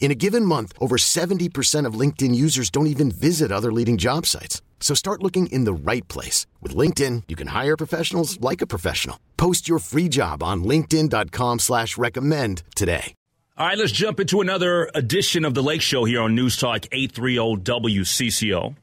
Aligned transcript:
In 0.00 0.10
a 0.10 0.14
given 0.14 0.44
month, 0.44 0.72
over 0.80 0.96
70% 0.96 1.84
of 1.84 2.00
LinkedIn 2.00 2.34
users 2.34 2.70
don't 2.70 2.86
even 2.86 3.10
visit 3.10 3.52
other 3.52 3.70
leading 3.70 3.98
job 3.98 4.24
sites. 4.24 4.62
So 4.80 4.94
start 4.94 5.22
looking 5.22 5.48
in 5.48 5.64
the 5.64 5.72
right 5.74 6.06
place. 6.08 6.46
With 6.62 6.74
LinkedIn, 6.74 7.24
you 7.28 7.36
can 7.36 7.48
hire 7.48 7.76
professionals 7.76 8.40
like 8.40 8.62
a 8.62 8.66
professional. 8.66 9.20
Post 9.36 9.68
your 9.68 9.80
free 9.80 10.08
job 10.08 10.42
on 10.42 10.64
linkedin.com 10.64 11.58
slash 11.58 11.98
recommend 11.98 12.62
today. 12.74 13.12
All 13.56 13.66
right, 13.66 13.76
let's 13.76 13.90
jump 13.90 14.20
into 14.20 14.40
another 14.40 14.88
edition 14.94 15.44
of 15.44 15.52
The 15.52 15.64
Lake 15.64 15.82
Show 15.82 16.04
here 16.04 16.22
on 16.22 16.36
News 16.36 16.56
Talk 16.56 16.86
830 16.92 17.64
WCCO. 17.64 18.76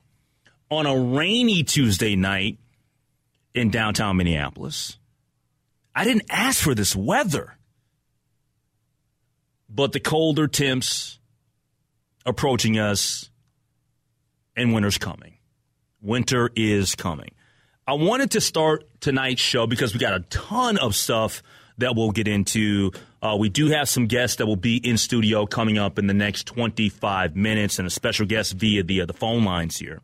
On 0.70 0.86
a 0.86 1.18
rainy 1.18 1.64
Tuesday 1.64 2.18
night 2.18 2.58
in 3.54 3.70
downtown 3.70 4.18
Minneapolis. 4.18 5.00
I 5.96 6.04
didn't 6.04 6.26
ask 6.30 6.62
for 6.62 6.76
this 6.76 6.94
weather. 6.94 7.55
But 9.76 9.92
the 9.92 10.00
colder 10.00 10.48
temps 10.48 11.20
approaching 12.26 12.80
us 12.80 13.30
and 14.56 14.74
winter's 14.74 14.98
coming. 14.98 15.38
Winter 16.02 16.50
is 16.56 16.96
coming. 16.96 17.32
I 17.86 17.94
wanted 17.94 18.32
to 18.32 18.42
start 18.42 18.86
tonight's 19.02 19.42
show 19.42 19.68
because 19.68 19.94
we 19.94 20.00
got 20.00 20.14
a 20.14 20.22
ton 20.22 20.78
of 20.78 20.96
stuff 20.96 21.44
that 21.78 21.94
we'll 21.94 22.12
get 22.12 22.26
into. 22.26 22.94
Uh, 23.22 23.36
we 23.38 23.50
do 23.50 23.68
have 23.68 23.90
some 23.90 24.08
guests 24.08 24.38
that 24.38 24.46
will 24.46 24.56
be 24.56 24.78
in 24.78 24.98
studio 24.98 25.46
coming 25.46 25.78
up 25.78 26.00
in 26.00 26.08
the 26.08 26.14
next 26.14 26.48
25 26.48 27.36
minutes 27.36 27.78
and 27.78 27.86
a 27.86 27.92
special 27.92 28.26
guest 28.26 28.54
via 28.54 28.82
the, 28.82 29.02
uh, 29.02 29.06
the 29.06 29.14
phone 29.14 29.44
lines 29.44 29.76
here. 29.76 30.00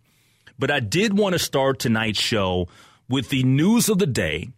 But 0.59 0.69
I 0.69 0.81
did 0.81 1.17
want 1.17 1.31
to 1.31 1.39
start 1.39 1.79
tonight's 1.79 2.19
show 2.19 2.67
with 3.07 3.29
the 3.29 3.43
news 3.43 3.87
of 3.87 3.99
the 3.99 4.05
day 4.05 4.49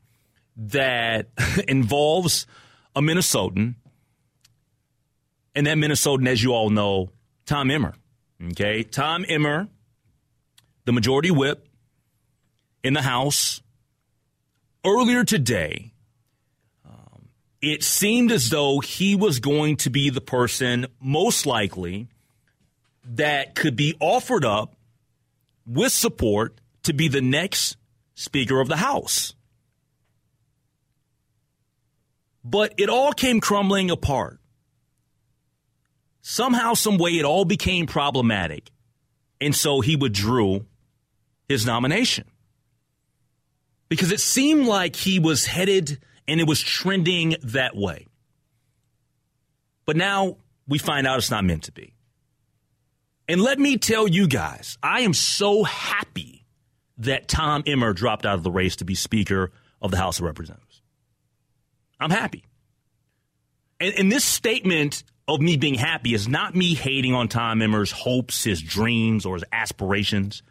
that 0.57 1.27
involves 1.67 2.47
a 2.95 3.01
Minnesotan 3.01 3.75
and 5.55 5.67
that 5.67 5.77
Minnesotan, 5.77 6.27
as 6.27 6.41
you 6.41 6.51
all 6.51 6.69
know, 6.69 7.09
Tom 7.45 7.69
Emmer. 7.71 7.93
Okay, 8.51 8.83
Tom 8.83 9.25
Emmer, 9.27 9.67
the 10.85 10.91
majority 10.91 11.31
whip 11.31 11.67
in 12.83 12.93
the 12.93 13.01
House. 13.01 13.61
Earlier 14.85 15.23
today, 15.23 15.93
um, 16.85 17.29
it 17.61 17.83
seemed 17.83 18.31
as 18.31 18.49
though 18.49 18.79
he 18.79 19.15
was 19.15 19.39
going 19.39 19.77
to 19.77 19.89
be 19.89 20.09
the 20.09 20.21
person 20.21 20.87
most 20.99 21.45
likely 21.45 22.09
that 23.05 23.55
could 23.55 23.75
be 23.75 23.95
offered 23.99 24.43
up 24.43 24.75
with 25.65 25.91
support 25.91 26.59
to 26.83 26.93
be 26.93 27.07
the 27.07 27.21
next 27.21 27.77
Speaker 28.15 28.59
of 28.59 28.67
the 28.67 28.77
House. 28.77 29.33
But 32.43 32.73
it 32.77 32.89
all 32.89 33.13
came 33.13 33.39
crumbling 33.39 33.89
apart 33.89 34.39
somehow, 36.23 36.73
some 36.73 36.97
way, 36.97 37.11
it 37.11 37.25
all 37.25 37.45
became 37.45 37.85
problematic. 37.85 38.71
And 39.39 39.55
so 39.55 39.81
he 39.81 39.95
withdrew 39.95 40.65
his 41.47 41.67
nomination 41.67 42.25
because 43.89 44.11
it 44.11 44.19
seemed 44.19 44.65
like 44.65 44.95
he 44.95 45.19
was 45.19 45.45
headed 45.45 45.99
and 46.27 46.39
it 46.39 46.47
was 46.47 46.61
trending 46.61 47.35
that 47.43 47.75
way. 47.75 48.07
But 49.85 49.97
now 49.97 50.37
we 50.67 50.79
find 50.79 51.05
out 51.05 51.17
it's 51.17 51.29
not 51.29 51.43
meant 51.43 51.63
to 51.63 51.71
be. 51.71 51.93
And 53.27 53.41
let 53.41 53.59
me 53.59 53.77
tell 53.77 54.07
you 54.07 54.27
guys, 54.27 54.77
I 54.81 55.01
am 55.01 55.13
so 55.13 55.63
happy 55.63 56.45
that 56.97 57.27
Tom 57.27 57.63
Emmer 57.65 57.93
dropped 57.93 58.25
out 58.25 58.35
of 58.35 58.43
the 58.43 58.51
race 58.51 58.77
to 58.77 58.85
be 58.85 58.95
Speaker 58.95 59.51
of 59.81 59.91
the 59.91 59.97
House 59.97 60.19
of 60.19 60.25
Representatives. 60.25 60.81
I'm 61.99 62.09
happy. 62.09 62.45
And, 63.79 63.93
and 63.97 64.11
this 64.11 64.23
statement 64.23 65.03
of 65.27 65.39
me 65.39 65.57
being 65.57 65.75
happy 65.75 66.13
is 66.13 66.27
not 66.27 66.55
me 66.55 66.73
hating 66.73 67.13
on 67.13 67.27
Tom 67.27 67.61
Emmer's 67.61 67.91
hopes, 67.91 68.43
his 68.43 68.61
dreams, 68.61 69.25
or 69.25 69.35
his 69.35 69.43
aspirations. 69.51 70.43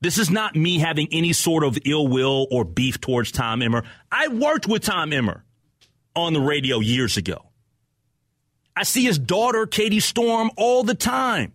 This 0.00 0.18
is 0.18 0.30
not 0.30 0.54
me 0.54 0.78
having 0.78 1.08
any 1.12 1.32
sort 1.32 1.64
of 1.64 1.78
ill 1.86 2.06
will 2.06 2.46
or 2.50 2.64
beef 2.64 3.00
towards 3.00 3.32
Tom 3.32 3.62
Emmer. 3.62 3.84
I 4.12 4.28
worked 4.28 4.66
with 4.66 4.82
Tom 4.82 5.12
Emmer 5.12 5.44
on 6.14 6.32
the 6.32 6.40
radio 6.40 6.80
years 6.80 7.16
ago. 7.16 7.50
I 8.76 8.82
see 8.82 9.04
his 9.04 9.18
daughter, 9.18 9.66
Katie 9.66 10.00
Storm, 10.00 10.50
all 10.56 10.82
the 10.82 10.94
time, 10.94 11.54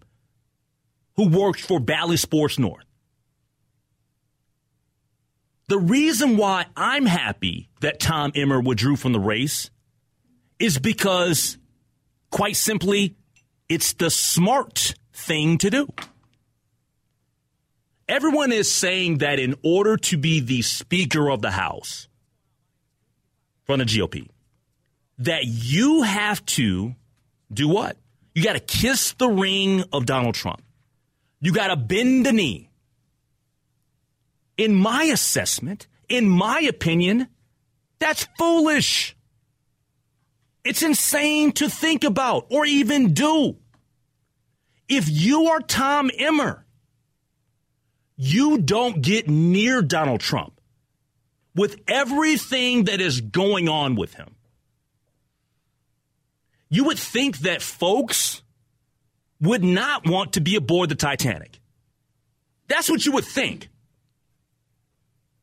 who 1.16 1.28
works 1.28 1.64
for 1.64 1.80
Bally 1.80 2.18
Sports 2.18 2.58
North. 2.58 2.86
The 5.68 5.78
reason 5.78 6.36
why 6.36 6.66
I'm 6.76 7.06
happy 7.06 7.70
that 7.82 8.00
Tom 8.00 8.32
Emmer 8.34 8.60
withdrew 8.60 8.96
from 8.96 9.14
the 9.14 9.20
race 9.20 9.70
is 10.58 10.80
because 10.80 11.59
Quite 12.32 12.56
simply, 12.56 13.16
it's 13.68 13.94
the 13.94 14.10
smart 14.10 14.96
thing 15.14 15.58
to 15.60 15.70
do. 15.70 15.88
Everyone 18.08 18.52
is 18.52 18.72
saying 18.72 19.20
that 19.20 19.40
in 19.40 19.56
order 19.64 19.96
to 19.98 20.18
be 20.18 20.40
the 20.40 20.64
Speaker 20.64 21.30
of 21.30 21.42
the 21.42 21.52
House 21.52 22.08
from 23.66 23.80
the 23.80 23.86
GOP, 23.86 24.28
that 25.20 25.46
you 25.46 26.02
have 26.02 26.44
to 26.48 26.96
do 27.54 27.68
what? 27.68 27.98
You 28.34 28.44
got 28.44 28.54
to 28.54 28.60
kiss 28.60 29.14
the 29.14 29.28
ring 29.28 29.84
of 29.92 30.06
Donald 30.06 30.36
Trump. 30.36 30.62
You 31.42 31.54
got 31.54 31.68
to 31.68 31.76
bend 31.76 32.26
the 32.26 32.34
knee. 32.34 32.70
In 34.58 34.74
my 34.74 35.04
assessment, 35.04 35.88
in 36.08 36.28
my 36.28 36.62
opinion, 36.62 37.28
that's 38.00 38.28
foolish. 38.38 39.16
It's 40.64 40.84
insane 40.84 41.52
to 41.54 41.70
think 41.70 42.04
about 42.04 42.48
or 42.50 42.66
even 42.66 43.14
do. 43.14 43.58
If 44.88 45.10
you 45.10 45.48
are 45.48 45.60
Tom 45.60 46.10
Emmer, 46.18 46.66
you 48.16 48.58
don't 48.58 49.02
get 49.02 49.30
near 49.30 49.82
Donald 49.82 50.20
Trump 50.20 50.60
with 51.56 51.80
everything 51.88 52.86
that 52.86 53.00
is 53.00 53.22
going 53.22 53.70
on 53.70 53.96
with 53.96 54.16
him. 54.16 54.36
You 56.70 56.86
would 56.86 57.00
think 57.00 57.40
that 57.40 57.62
folks 57.62 58.44
would 59.42 59.64
not 59.64 60.08
want 60.08 60.34
to 60.34 60.42
be 60.42 60.56
aboard 60.56 60.90
the 60.90 60.96
Titanic. 60.96 61.60
That's 62.68 62.90
what 62.90 63.06
you 63.06 63.14
would 63.14 63.26
think. 63.26 63.70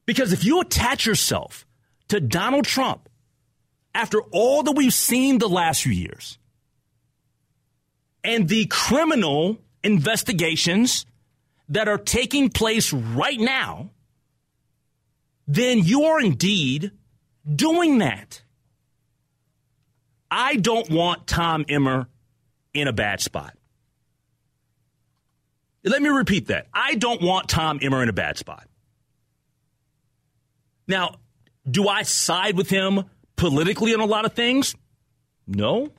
Because 0.05 0.33
if 0.33 0.45
you 0.45 0.61
attach 0.61 1.05
yourself 1.07 1.67
to 2.09 2.21
Donald 2.21 2.65
Trump, 2.65 3.06
after 3.97 4.21
all 4.31 4.63
that 4.63 4.73
we've 4.73 4.93
seen 4.93 5.39
the 5.39 5.49
last 5.49 5.83
few 5.83 5.93
years 5.93 6.39
and 8.23 8.47
the 8.47 8.67
criminal 8.67 9.57
investigations 9.83 11.07
that 11.71 11.89
are 11.89 11.97
taking 11.97 12.51
place 12.51 12.93
right 12.93 13.41
now, 13.41 13.91
then 15.49 15.79
you 15.79 16.05
are 16.05 16.21
indeed 16.21 16.91
doing 17.53 17.99
that. 17.99 18.43
I 20.31 20.57
don't 20.57 20.91
want 20.91 21.27
Tom 21.27 21.65
Emmer 21.67 22.07
in 22.75 22.89
a 22.89 22.93
bad 22.93 23.23
spot. 23.23 23.57
Let 25.85 26.03
me 26.03 26.11
repeat 26.11 26.49
that. 26.49 26.67
I 26.75 26.97
don't 26.97 27.23
want 27.23 27.49
Tom 27.49 27.79
Emmer 27.81 28.03
in 28.03 28.11
a 28.11 28.13
bad 28.13 28.37
spot. 28.37 28.69
Now, 30.87 31.15
do 31.69 31.89
I 31.89 32.03
side 32.03 32.59
with 32.59 32.69
him 32.69 33.05
politically 33.37 33.95
on 33.95 34.01
a 34.01 34.07
lot 34.07 34.25
of 34.25 34.33
things? 34.33 34.75
No. 35.47 35.93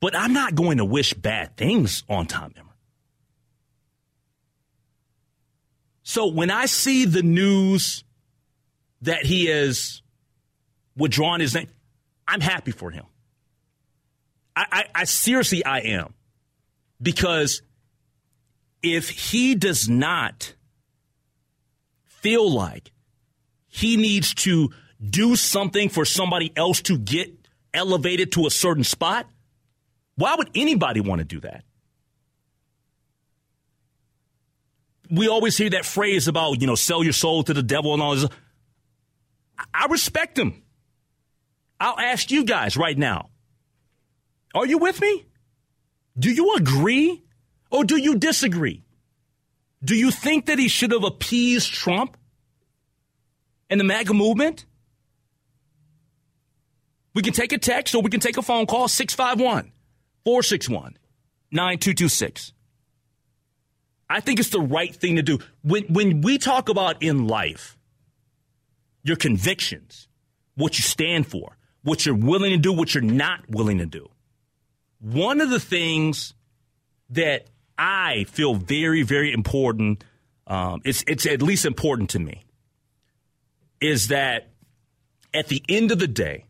But 0.00 0.16
I'm 0.16 0.32
not 0.32 0.54
going 0.54 0.78
to 0.78 0.84
wish 0.84 1.14
bad 1.14 1.56
things 1.56 2.04
on 2.08 2.26
Tom 2.26 2.52
Emmer. 2.56 2.66
So 6.02 6.26
when 6.26 6.50
I 6.50 6.66
see 6.66 7.04
the 7.04 7.22
news 7.22 8.04
that 9.02 9.24
he 9.24 9.46
has 9.46 10.02
withdrawn 10.96 11.40
his 11.40 11.54
name. 11.54 11.68
I'm 12.26 12.40
happy 12.40 12.72
for 12.72 12.90
him. 12.90 13.04
I, 14.54 14.66
I, 14.72 14.84
I 14.94 15.04
seriously, 15.04 15.64
I 15.64 15.80
am. 15.80 16.14
Because 17.00 17.62
if 18.82 19.08
he 19.10 19.54
does 19.54 19.88
not 19.88 20.54
feel 22.04 22.50
like 22.50 22.90
he 23.76 23.98
needs 23.98 24.32
to 24.32 24.70
do 25.06 25.36
something 25.36 25.90
for 25.90 26.06
somebody 26.06 26.50
else 26.56 26.80
to 26.80 26.96
get 26.96 27.30
elevated 27.74 28.32
to 28.32 28.46
a 28.46 28.50
certain 28.50 28.84
spot, 28.84 29.28
why 30.14 30.34
would 30.34 30.48
anybody 30.54 31.00
want 31.00 31.18
to 31.18 31.26
do 31.26 31.40
that? 31.40 31.62
We 35.10 35.28
always 35.28 35.58
hear 35.58 35.68
that 35.70 35.84
phrase 35.84 36.26
about, 36.26 36.62
you 36.62 36.66
know, 36.66 36.74
sell 36.74 37.04
your 37.04 37.12
soul 37.12 37.42
to 37.42 37.52
the 37.52 37.62
devil 37.62 37.92
and 37.92 38.02
all 38.02 38.16
this. 38.16 38.26
I 39.74 39.86
respect 39.90 40.38
him. 40.38 40.62
I'll 41.78 41.98
ask 41.98 42.30
you 42.30 42.44
guys 42.44 42.78
right 42.78 42.96
now. 42.96 43.28
Are 44.54 44.66
you 44.66 44.78
with 44.78 45.02
me? 45.02 45.26
Do 46.18 46.32
you 46.32 46.54
agree 46.56 47.22
or 47.70 47.84
do 47.84 47.98
you 47.98 48.16
disagree? 48.16 48.84
Do 49.84 49.94
you 49.94 50.10
think 50.10 50.46
that 50.46 50.58
he 50.58 50.68
should 50.68 50.92
have 50.92 51.04
appeased 51.04 51.74
Trump 51.74 52.16
and 53.70 53.80
the 53.80 53.84
MAGA 53.84 54.14
movement? 54.14 54.66
We 57.14 57.22
can 57.22 57.32
take 57.32 57.52
a 57.52 57.58
text 57.58 57.94
or 57.94 58.02
we 58.02 58.10
can 58.10 58.20
take 58.20 58.36
a 58.36 58.42
phone 58.42 58.66
call 58.66 58.88
651 58.88 59.72
461 60.24 60.98
9226. 61.50 62.52
I 64.08 64.20
think 64.20 64.38
it's 64.38 64.50
the 64.50 64.60
right 64.60 64.94
thing 64.94 65.16
to 65.16 65.22
do. 65.22 65.38
When, 65.62 65.84
when 65.84 66.20
we 66.20 66.38
talk 66.38 66.68
about 66.68 67.02
in 67.02 67.26
life, 67.26 67.76
your 69.02 69.16
convictions, 69.16 70.08
what 70.56 70.78
you 70.78 70.82
stand 70.82 71.26
for, 71.26 71.56
what 71.82 72.04
you're 72.04 72.14
willing 72.14 72.50
to 72.50 72.58
do, 72.58 72.72
what 72.72 72.94
you're 72.94 73.02
not 73.02 73.48
willing 73.48 73.78
to 73.78 73.86
do. 73.86 74.08
One 75.00 75.40
of 75.40 75.50
the 75.50 75.60
things 75.60 76.34
that 77.10 77.46
I 77.78 78.24
feel 78.24 78.54
very, 78.54 79.02
very 79.02 79.32
important, 79.32 80.02
um, 80.46 80.80
it's, 80.84 81.04
it's 81.06 81.26
at 81.26 81.42
least 81.42 81.64
important 81.64 82.10
to 82.10 82.18
me, 82.18 82.42
is 83.80 84.08
that 84.08 84.50
at 85.34 85.48
the 85.48 85.62
end 85.68 85.92
of 85.92 85.98
the 85.98 86.08
day, 86.08 86.46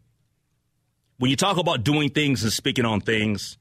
when 1.18 1.30
you 1.30 1.36
talk 1.36 1.56
about 1.56 1.82
doing 1.82 2.10
things 2.10 2.42
and 2.42 2.52
speaking 2.52 2.84
on 2.84 3.00
things, 3.00 3.58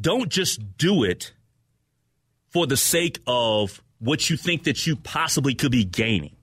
don't 0.00 0.28
just 0.28 0.78
do 0.78 1.04
it 1.04 1.32
for 2.50 2.66
the 2.66 2.76
sake 2.76 3.18
of 3.26 3.82
what 3.98 4.30
you 4.30 4.36
think 4.36 4.64
that 4.64 4.86
you 4.86 4.96
possibly 4.96 5.54
could 5.54 5.72
be 5.72 5.84
gaining. 5.84 6.36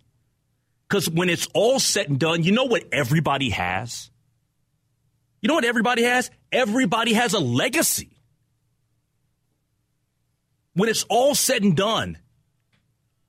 Because 0.87 1.09
when 1.09 1.29
it's 1.29 1.47
all 1.53 1.79
said 1.79 2.09
and 2.09 2.19
done, 2.19 2.43
you 2.43 2.51
know 2.51 2.65
what 2.65 2.83
everybody 2.91 3.49
has? 3.49 4.11
You 5.41 5.47
know 5.47 5.55
what 5.55 5.65
everybody 5.65 6.03
has? 6.03 6.29
Everybody 6.51 7.13
has 7.13 7.33
a 7.33 7.39
legacy. 7.39 8.09
When 10.73 10.89
it's 10.89 11.03
all 11.09 11.35
said 11.35 11.63
and 11.63 11.75
done, 11.75 12.17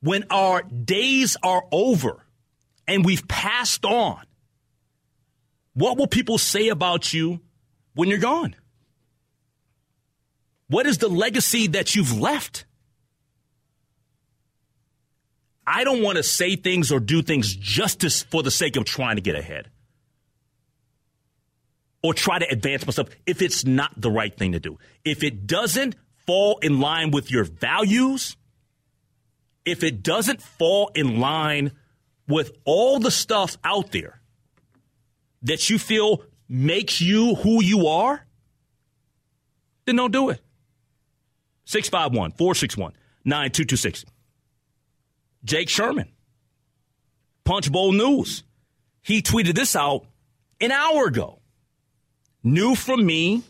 when 0.05 0.23
our 0.29 0.63
days 0.63 1.35
are 1.43 1.65
over 1.73 2.27
and 2.87 3.07
we've 3.07 3.27
passed 3.27 3.87
on, 3.87 4.21
what 5.73 5.97
will 5.97 6.07
people 6.07 6.37
say 6.37 6.69
about 6.69 7.15
you 7.15 7.41
when 7.95 8.11
you're 8.11 8.19
gone? 8.19 8.55
What 10.69 10.85
is 10.85 10.99
the 10.99 11.09
legacy 11.09 11.69
that 11.69 11.97
you've 11.97 12.21
left? 12.21 12.67
I 15.67 15.85
don't 15.85 16.03
want 16.03 16.19
to 16.19 16.23
say 16.23 16.57
things 16.57 16.93
or 16.93 17.01
do 17.01 17.23
things 17.23 17.57
just 17.57 18.31
for 18.31 18.43
the 18.43 18.51
sake 18.51 18.77
of 18.77 18.85
trying 18.85 19.17
to 19.17 19.23
get 19.23 19.37
ahead 19.37 19.71
or 22.03 22.13
try 22.13 22.39
to 22.39 22.47
advance 22.51 22.85
myself 22.87 23.09
if 23.25 23.41
it's 23.41 23.65
not 23.65 23.99
the 23.99 24.11
right 24.11 24.37
thing 24.37 24.53
to 24.53 24.61
do. 24.61 24.77
If 25.03 25.25
it 25.25 25.47
doesn't 25.47 25.97
fall 26.27 26.59
in 26.59 26.81
line 26.81 27.11
with 27.11 27.31
your 27.31 27.45
values, 27.45 28.37
if 29.65 29.83
it 29.83 30.03
doesn't 30.03 30.43
fall 30.43 30.91
in 30.95 31.21
line 31.21 31.73
with 32.29 32.53
all 32.65 32.99
the 32.99 33.11
stuff 33.11 33.57
out 33.65 33.93
there 33.93 34.21
that 35.43 35.69
you 35.71 35.79
feel 35.79 36.23
makes 36.49 37.01
you 37.01 37.35
who 37.37 37.63
you 37.63 37.87
are, 37.87 38.25
then 39.85 39.97
don't 39.97 40.13
do 40.13 40.31
it. 40.31 40.41
651 41.67 42.33
461 42.33 42.93
9226. 43.25 44.05
Jake 45.45 45.69
Sherman, 45.69 46.11
Punchbowl 47.45 47.93
News. 47.93 48.45
He 49.03 49.21
tweeted 49.21 49.55
this 49.55 49.77
out 49.77 50.07
an 50.61 50.73
hour 50.73 51.07
ago. 51.07 51.41
New 52.43 52.75
from 52.75 53.05
me, 53.05 53.43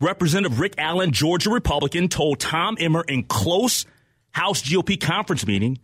Representative 0.00 0.58
Rick 0.58 0.74
Allen, 0.78 1.12
Georgia 1.12 1.50
Republican, 1.50 2.08
told 2.08 2.40
Tom 2.40 2.76
Emmer 2.80 3.04
in 3.06 3.24
close 3.24 3.86
House 4.34 4.62
GOP 4.62 5.00
conference 5.00 5.46
meeting 5.46 5.78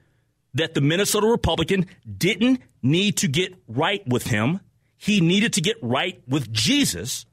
that 0.54 0.74
the 0.74 0.80
Minnesota 0.80 1.28
Republican 1.28 1.86
didn't 2.18 2.60
need 2.82 3.18
to 3.18 3.28
get 3.28 3.54
right 3.68 4.06
with 4.08 4.24
him. 4.26 4.60
He 4.96 5.20
needed 5.20 5.52
to 5.54 5.60
get 5.60 5.76
right 5.80 6.20
with 6.26 6.52
Jesus 6.52 7.26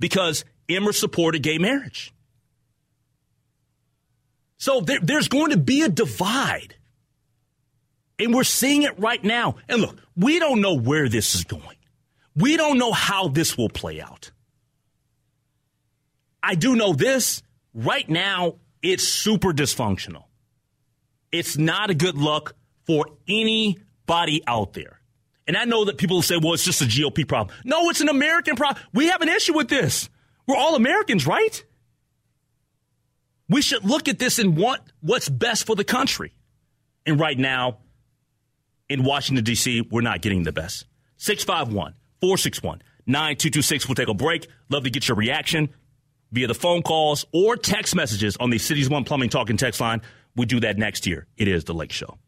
because 0.00 0.46
Emmer 0.66 0.92
supported 0.92 1.42
gay 1.42 1.58
marriage. 1.58 2.14
So 4.56 4.80
there, 4.80 4.98
there's 5.00 5.28
going 5.28 5.50
to 5.50 5.58
be 5.58 5.82
a 5.82 5.88
divide. 5.88 6.74
And 8.18 8.34
we're 8.34 8.42
seeing 8.42 8.82
it 8.82 8.98
right 8.98 9.22
now. 9.22 9.56
And 9.68 9.82
look, 9.82 9.98
we 10.16 10.38
don't 10.38 10.62
know 10.62 10.74
where 10.74 11.10
this 11.10 11.34
is 11.34 11.44
going. 11.44 11.76
We 12.34 12.56
don't 12.56 12.78
know 12.78 12.92
how 12.92 13.28
this 13.28 13.58
will 13.58 13.68
play 13.68 14.00
out. 14.00 14.30
I 16.42 16.54
do 16.54 16.74
know 16.74 16.94
this. 16.94 17.42
Right 17.74 18.08
now, 18.08 18.54
it's 18.82 19.06
super 19.06 19.52
dysfunctional. 19.52 20.24
It's 21.32 21.58
not 21.58 21.90
a 21.90 21.94
good 21.94 22.16
look 22.16 22.54
for 22.86 23.06
anybody 23.28 24.42
out 24.46 24.72
there. 24.72 25.00
And 25.46 25.56
I 25.56 25.64
know 25.64 25.86
that 25.86 25.96
people 25.96 26.18
will 26.18 26.22
say, 26.22 26.36
well, 26.40 26.52
it's 26.52 26.64
just 26.64 26.82
a 26.82 26.84
GOP 26.84 27.26
problem. 27.26 27.56
No, 27.64 27.88
it's 27.88 28.00
an 28.00 28.08
American 28.08 28.54
problem. 28.54 28.82
We 28.92 29.08
have 29.08 29.22
an 29.22 29.28
issue 29.28 29.54
with 29.54 29.68
this. 29.68 30.10
We're 30.46 30.56
all 30.56 30.74
Americans, 30.74 31.26
right? 31.26 31.64
We 33.48 33.62
should 33.62 33.84
look 33.84 34.08
at 34.08 34.18
this 34.18 34.38
and 34.38 34.56
want 34.56 34.82
what's 35.00 35.28
best 35.28 35.66
for 35.66 35.74
the 35.74 35.84
country. 35.84 36.34
And 37.06 37.18
right 37.18 37.38
now, 37.38 37.78
in 38.90 39.04
Washington, 39.04 39.44
D.C., 39.44 39.88
we're 39.90 40.02
not 40.02 40.20
getting 40.20 40.42
the 40.42 40.52
best. 40.52 40.84
651 41.16 41.94
461 42.20 42.82
9226. 43.06 43.88
We'll 43.88 43.94
take 43.94 44.08
a 44.08 44.14
break. 44.14 44.46
Love 44.68 44.84
to 44.84 44.90
get 44.90 45.08
your 45.08 45.16
reaction 45.16 45.70
via 46.30 46.46
the 46.46 46.54
phone 46.54 46.82
calls 46.82 47.24
or 47.32 47.56
text 47.56 47.94
messages 47.94 48.36
on 48.36 48.50
the 48.50 48.58
Cities 48.58 48.90
One 48.90 49.04
Plumbing 49.04 49.30
Talking 49.30 49.56
text 49.56 49.80
line. 49.80 50.02
We 50.38 50.46
do 50.46 50.60
that 50.60 50.78
next 50.78 51.04
year. 51.04 51.26
It 51.36 51.48
is 51.48 51.64
The 51.64 51.74
Lake 51.74 51.90
Show. 51.90 52.16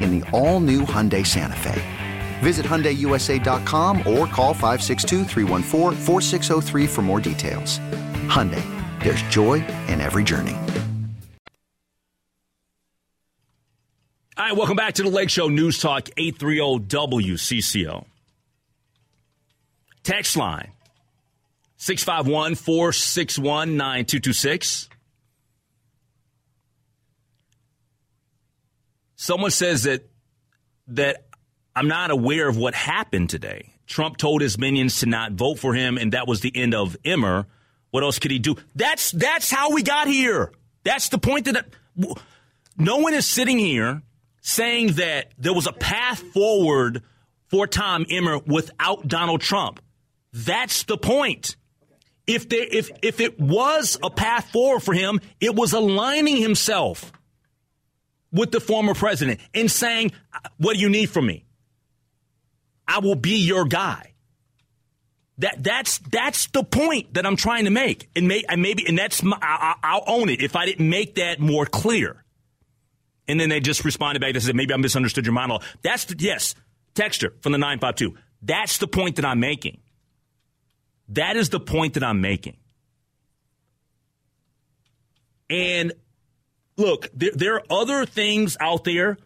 in 0.00 0.18
the 0.18 0.30
all-new 0.30 0.82
Hyundai 0.82 1.26
Santa 1.26 1.56
Fe. 1.56 1.82
Visit 2.40 2.64
HyundaiUSA.com 2.64 3.98
or 3.98 4.26
call 4.26 4.54
562 4.54 5.24
for 6.88 7.02
more 7.02 7.20
details. 7.20 7.78
Hyundai, 8.28 8.64
there's 9.02 9.22
joy 9.22 9.64
in 9.88 10.00
every 10.00 10.24
journey. 10.24 10.56
All 14.38 14.44
right, 14.44 14.56
welcome 14.56 14.76
back 14.76 14.94
to 14.94 15.02
the 15.02 15.10
Lake 15.10 15.30
Show 15.30 15.48
News 15.48 15.80
Talk 15.80 16.10
830 16.16 16.86
WCCO. 16.86 18.04
Text 20.04 20.36
line 20.36 20.70
651 21.76 22.54
461 22.54 23.76
9226. 23.76 24.88
Someone 29.20 29.50
says 29.50 29.82
that 29.82 30.08
that 30.86 31.26
I'm 31.74 31.88
not 31.88 32.12
aware 32.12 32.48
of 32.48 32.56
what 32.56 32.74
happened 32.74 33.28
today. 33.28 33.74
Trump 33.84 34.16
told 34.16 34.40
his 34.40 34.56
minions 34.58 35.00
to 35.00 35.06
not 35.06 35.32
vote 35.32 35.58
for 35.58 35.74
him, 35.74 35.98
and 35.98 36.12
that 36.12 36.28
was 36.28 36.40
the 36.40 36.56
end 36.56 36.72
of 36.72 36.96
Emmer. 37.04 37.46
What 37.90 38.04
else 38.04 38.20
could 38.20 38.30
he 38.30 38.38
do? 38.38 38.54
That's 38.76 39.10
that's 39.10 39.50
how 39.50 39.72
we 39.72 39.82
got 39.82 40.06
here. 40.06 40.52
That's 40.84 41.08
the 41.08 41.18
point 41.18 41.46
that 41.46 41.66
no 42.78 42.98
one 42.98 43.12
is 43.12 43.26
sitting 43.26 43.58
here 43.58 44.02
saying 44.40 44.92
that 44.92 45.32
there 45.36 45.52
was 45.52 45.66
a 45.66 45.72
path 45.72 46.20
forward 46.32 47.02
for 47.48 47.66
Tom 47.66 48.06
Emmer 48.08 48.38
without 48.38 49.08
Donald 49.08 49.40
Trump. 49.40 49.80
That's 50.32 50.84
the 50.84 50.96
point. 50.96 51.56
If 52.28 52.48
there, 52.48 52.66
if 52.70 52.90
if 53.02 53.18
it 53.20 53.40
was 53.40 53.98
a 54.00 54.10
path 54.10 54.52
forward 54.52 54.80
for 54.80 54.94
him, 54.94 55.20
it 55.40 55.56
was 55.56 55.72
aligning 55.72 56.36
himself 56.36 57.10
with 58.32 58.50
the 58.50 58.60
former 58.60 58.94
president 58.94 59.40
and 59.54 59.70
saying, 59.70 60.12
"What 60.58 60.74
do 60.74 60.80
you 60.80 60.88
need 60.88 61.10
from 61.10 61.26
me? 61.26 61.44
I 62.86 63.00
will 63.00 63.16
be 63.16 63.36
your 63.38 63.64
guy." 63.64 64.14
That 65.38 65.62
that's 65.62 65.98
that's 65.98 66.48
the 66.48 66.64
point 66.64 67.14
that 67.14 67.24
I'm 67.24 67.36
trying 67.36 67.64
to 67.64 67.70
make, 67.70 68.08
and, 68.16 68.26
may, 68.26 68.42
and 68.48 68.60
maybe 68.60 68.84
and 68.88 68.98
that's 68.98 69.22
my, 69.22 69.38
I, 69.40 69.74
I'll 69.82 70.04
own 70.06 70.28
it 70.28 70.42
if 70.42 70.56
I 70.56 70.66
didn't 70.66 70.88
make 70.88 71.14
that 71.14 71.38
more 71.38 71.64
clear. 71.64 72.24
And 73.28 73.38
then 73.38 73.48
they 73.48 73.60
just 73.60 73.84
responded 73.84 74.20
back. 74.20 74.32
They 74.32 74.40
said 74.40 74.56
maybe 74.56 74.74
I 74.74 74.78
misunderstood 74.78 75.26
your 75.26 75.34
monologue. 75.34 75.62
That's 75.82 76.06
the, 76.06 76.16
yes, 76.18 76.54
texture 76.94 77.34
from 77.40 77.52
the 77.52 77.58
nine 77.58 77.78
five 77.78 77.94
two. 77.94 78.16
That's 78.42 78.78
the 78.78 78.88
point 78.88 79.16
that 79.16 79.24
I'm 79.24 79.38
making. 79.38 79.80
That 81.10 81.36
is 81.36 81.50
the 81.50 81.60
point 81.60 81.94
that 81.94 82.02
I'm 82.02 82.20
making. 82.20 82.56
And 85.48 85.92
look, 86.78 87.10
there, 87.12 87.32
there 87.34 87.54
are 87.56 87.62
other 87.68 88.06
things 88.06 88.56
out 88.60 88.84
there. 88.84 89.18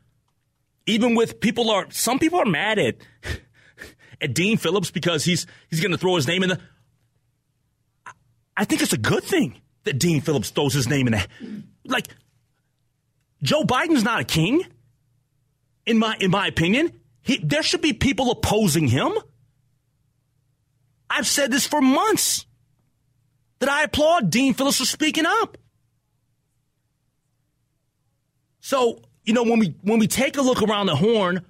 Even 0.86 1.14
with 1.14 1.38
people 1.38 1.70
are 1.70 1.86
some 1.90 2.18
people 2.18 2.40
are 2.40 2.46
mad 2.46 2.78
at 2.80 2.96
at 4.20 4.34
Dean 4.34 4.56
Phillips 4.56 4.90
because 4.90 5.24
he's 5.24 5.46
he's 5.70 5.80
going 5.80 5.92
to 5.92 5.98
throw 5.98 6.16
his 6.16 6.26
name 6.26 6.42
in 6.42 6.48
the. 6.48 6.58
I 8.56 8.64
think 8.64 8.82
it's 8.82 8.92
a 8.92 8.98
good 8.98 9.22
thing 9.22 9.60
that 9.84 9.98
Dean 9.98 10.20
Phillips 10.20 10.50
throws 10.50 10.74
his 10.74 10.88
name 10.88 11.06
in 11.06 11.12
the. 11.12 11.62
Like, 11.84 12.08
Joe 13.42 13.62
Biden's 13.62 14.02
not 14.02 14.20
a 14.20 14.24
king. 14.24 14.64
In 15.86 15.98
my 15.98 16.16
in 16.18 16.30
my 16.30 16.48
opinion, 16.48 16.92
he, 17.22 17.38
there 17.38 17.62
should 17.62 17.80
be 17.80 17.92
people 17.92 18.30
opposing 18.30 18.88
him. 18.88 19.12
I've 21.08 21.26
said 21.26 21.50
this 21.52 21.66
for 21.66 21.80
months 21.80 22.46
that 23.60 23.68
I 23.68 23.82
applaud 23.84 24.30
Dean 24.30 24.54
Phillips 24.54 24.78
for 24.78 24.84
speaking 24.84 25.26
up. 25.26 25.58
So, 28.62 29.00
you 29.24 29.34
know, 29.34 29.42
when 29.42 29.58
we 29.58 29.74
when 29.82 29.98
we 29.98 30.06
take 30.06 30.38
a 30.38 30.40
look 30.40 30.62
around 30.62 30.86
the 30.86 30.94
horn 30.94 31.44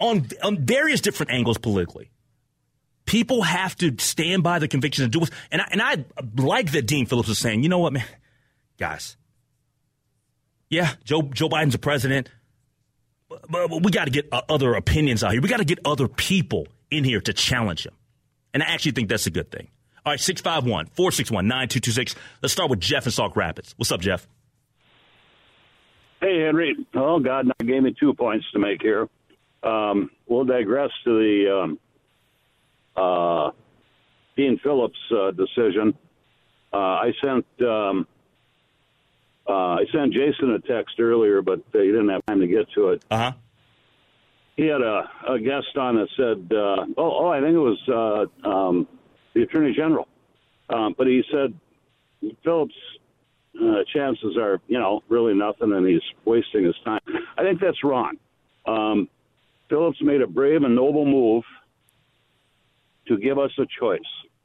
on, 0.00 0.26
on 0.42 0.58
various 0.66 1.00
different 1.00 1.30
angles 1.30 1.56
politically, 1.56 2.10
people 3.06 3.42
have 3.42 3.76
to 3.76 3.96
stand 3.98 4.42
by 4.42 4.58
the 4.58 4.66
convictions 4.66 5.04
and 5.04 5.12
do 5.12 5.22
it. 5.22 5.30
And 5.52 5.62
I, 5.62 5.68
and 5.70 5.80
I 5.80 6.04
like 6.36 6.72
that 6.72 6.86
Dean 6.86 7.06
Phillips 7.06 7.28
is 7.28 7.38
saying, 7.38 7.62
you 7.62 7.68
know 7.68 7.78
what, 7.78 7.92
man, 7.92 8.04
guys, 8.76 9.16
yeah, 10.68 10.94
Joe 11.04 11.22
Joe 11.22 11.48
Biden's 11.48 11.76
a 11.76 11.78
president, 11.78 12.28
but 13.48 13.70
we 13.70 13.92
got 13.92 14.06
to 14.06 14.10
get 14.10 14.28
uh, 14.32 14.42
other 14.48 14.74
opinions 14.74 15.22
out 15.22 15.30
here. 15.30 15.40
We 15.40 15.48
got 15.48 15.58
to 15.58 15.64
get 15.64 15.78
other 15.84 16.08
people 16.08 16.66
in 16.90 17.04
here 17.04 17.20
to 17.20 17.32
challenge 17.32 17.86
him. 17.86 17.94
And 18.52 18.64
I 18.64 18.66
actually 18.66 18.92
think 18.92 19.10
that's 19.10 19.26
a 19.26 19.30
good 19.30 19.52
thing. 19.52 19.68
All 20.04 20.12
right, 20.12 20.18
651 20.18 20.86
461 20.86 21.46
9226. 21.46 22.16
Let's 22.42 22.52
start 22.52 22.68
with 22.68 22.80
Jeff 22.80 23.06
in 23.06 23.12
Sauk 23.12 23.36
Rapids. 23.36 23.74
What's 23.76 23.92
up, 23.92 24.00
Jeff? 24.00 24.26
Hey, 26.20 26.42
Henry. 26.42 26.76
Oh, 26.94 27.18
God, 27.18 27.46
now 27.46 27.66
gave 27.66 27.82
me 27.82 27.94
two 27.98 28.12
points 28.12 28.44
to 28.52 28.58
make 28.58 28.82
here. 28.82 29.08
Um, 29.62 30.10
we'll 30.26 30.44
digress 30.44 30.90
to 31.04 31.18
the 31.18 31.62
um, 31.62 31.78
uh, 32.96 33.50
Dean 34.36 34.58
Phillips 34.62 34.98
uh, 35.10 35.30
decision. 35.30 35.94
Uh, 36.72 36.76
I 36.76 37.12
sent 37.22 37.46
um, 37.62 38.06
uh, 39.48 39.52
I 39.52 39.84
sent 39.92 40.12
Jason 40.12 40.52
a 40.52 40.60
text 40.60 41.00
earlier, 41.00 41.42
but 41.42 41.60
uh, 41.74 41.78
he 41.78 41.86
didn't 41.86 42.08
have 42.10 42.24
time 42.26 42.40
to 42.40 42.46
get 42.46 42.70
to 42.74 42.90
it. 42.90 43.04
Uh 43.10 43.16
huh. 43.16 43.32
He 44.56 44.66
had 44.66 44.82
a, 44.82 45.10
a 45.28 45.38
guest 45.38 45.76
on 45.76 45.96
that 45.96 46.08
said, 46.16 46.56
uh, 46.56 46.84
"Oh, 46.96 47.26
oh, 47.26 47.28
I 47.28 47.40
think 47.40 47.54
it 47.54 47.58
was 47.58 48.28
uh, 48.44 48.48
um, 48.48 48.86
the 49.34 49.42
Attorney 49.42 49.74
General," 49.74 50.06
um, 50.68 50.94
but 50.96 51.06
he 51.06 51.22
said 51.32 51.54
Phillips 52.44 52.74
uh, 53.58 53.84
chances 53.92 54.36
are, 54.36 54.60
you 54.68 54.78
know, 54.78 55.02
really 55.08 55.34
nothing, 55.34 55.72
and 55.72 55.86
he's 55.86 56.02
wasting 56.24 56.64
his 56.64 56.76
time. 56.84 57.00
I 57.36 57.42
think 57.42 57.60
that's 57.60 57.82
wrong. 57.82 58.16
Um, 58.66 59.08
Phillips 59.68 59.98
made 60.02 60.20
a 60.20 60.26
brave 60.26 60.62
and 60.62 60.74
noble 60.74 61.04
move 61.04 61.44
to 63.08 63.16
give 63.16 63.38
us 63.38 63.50
a 63.58 63.66
choice. 63.78 64.00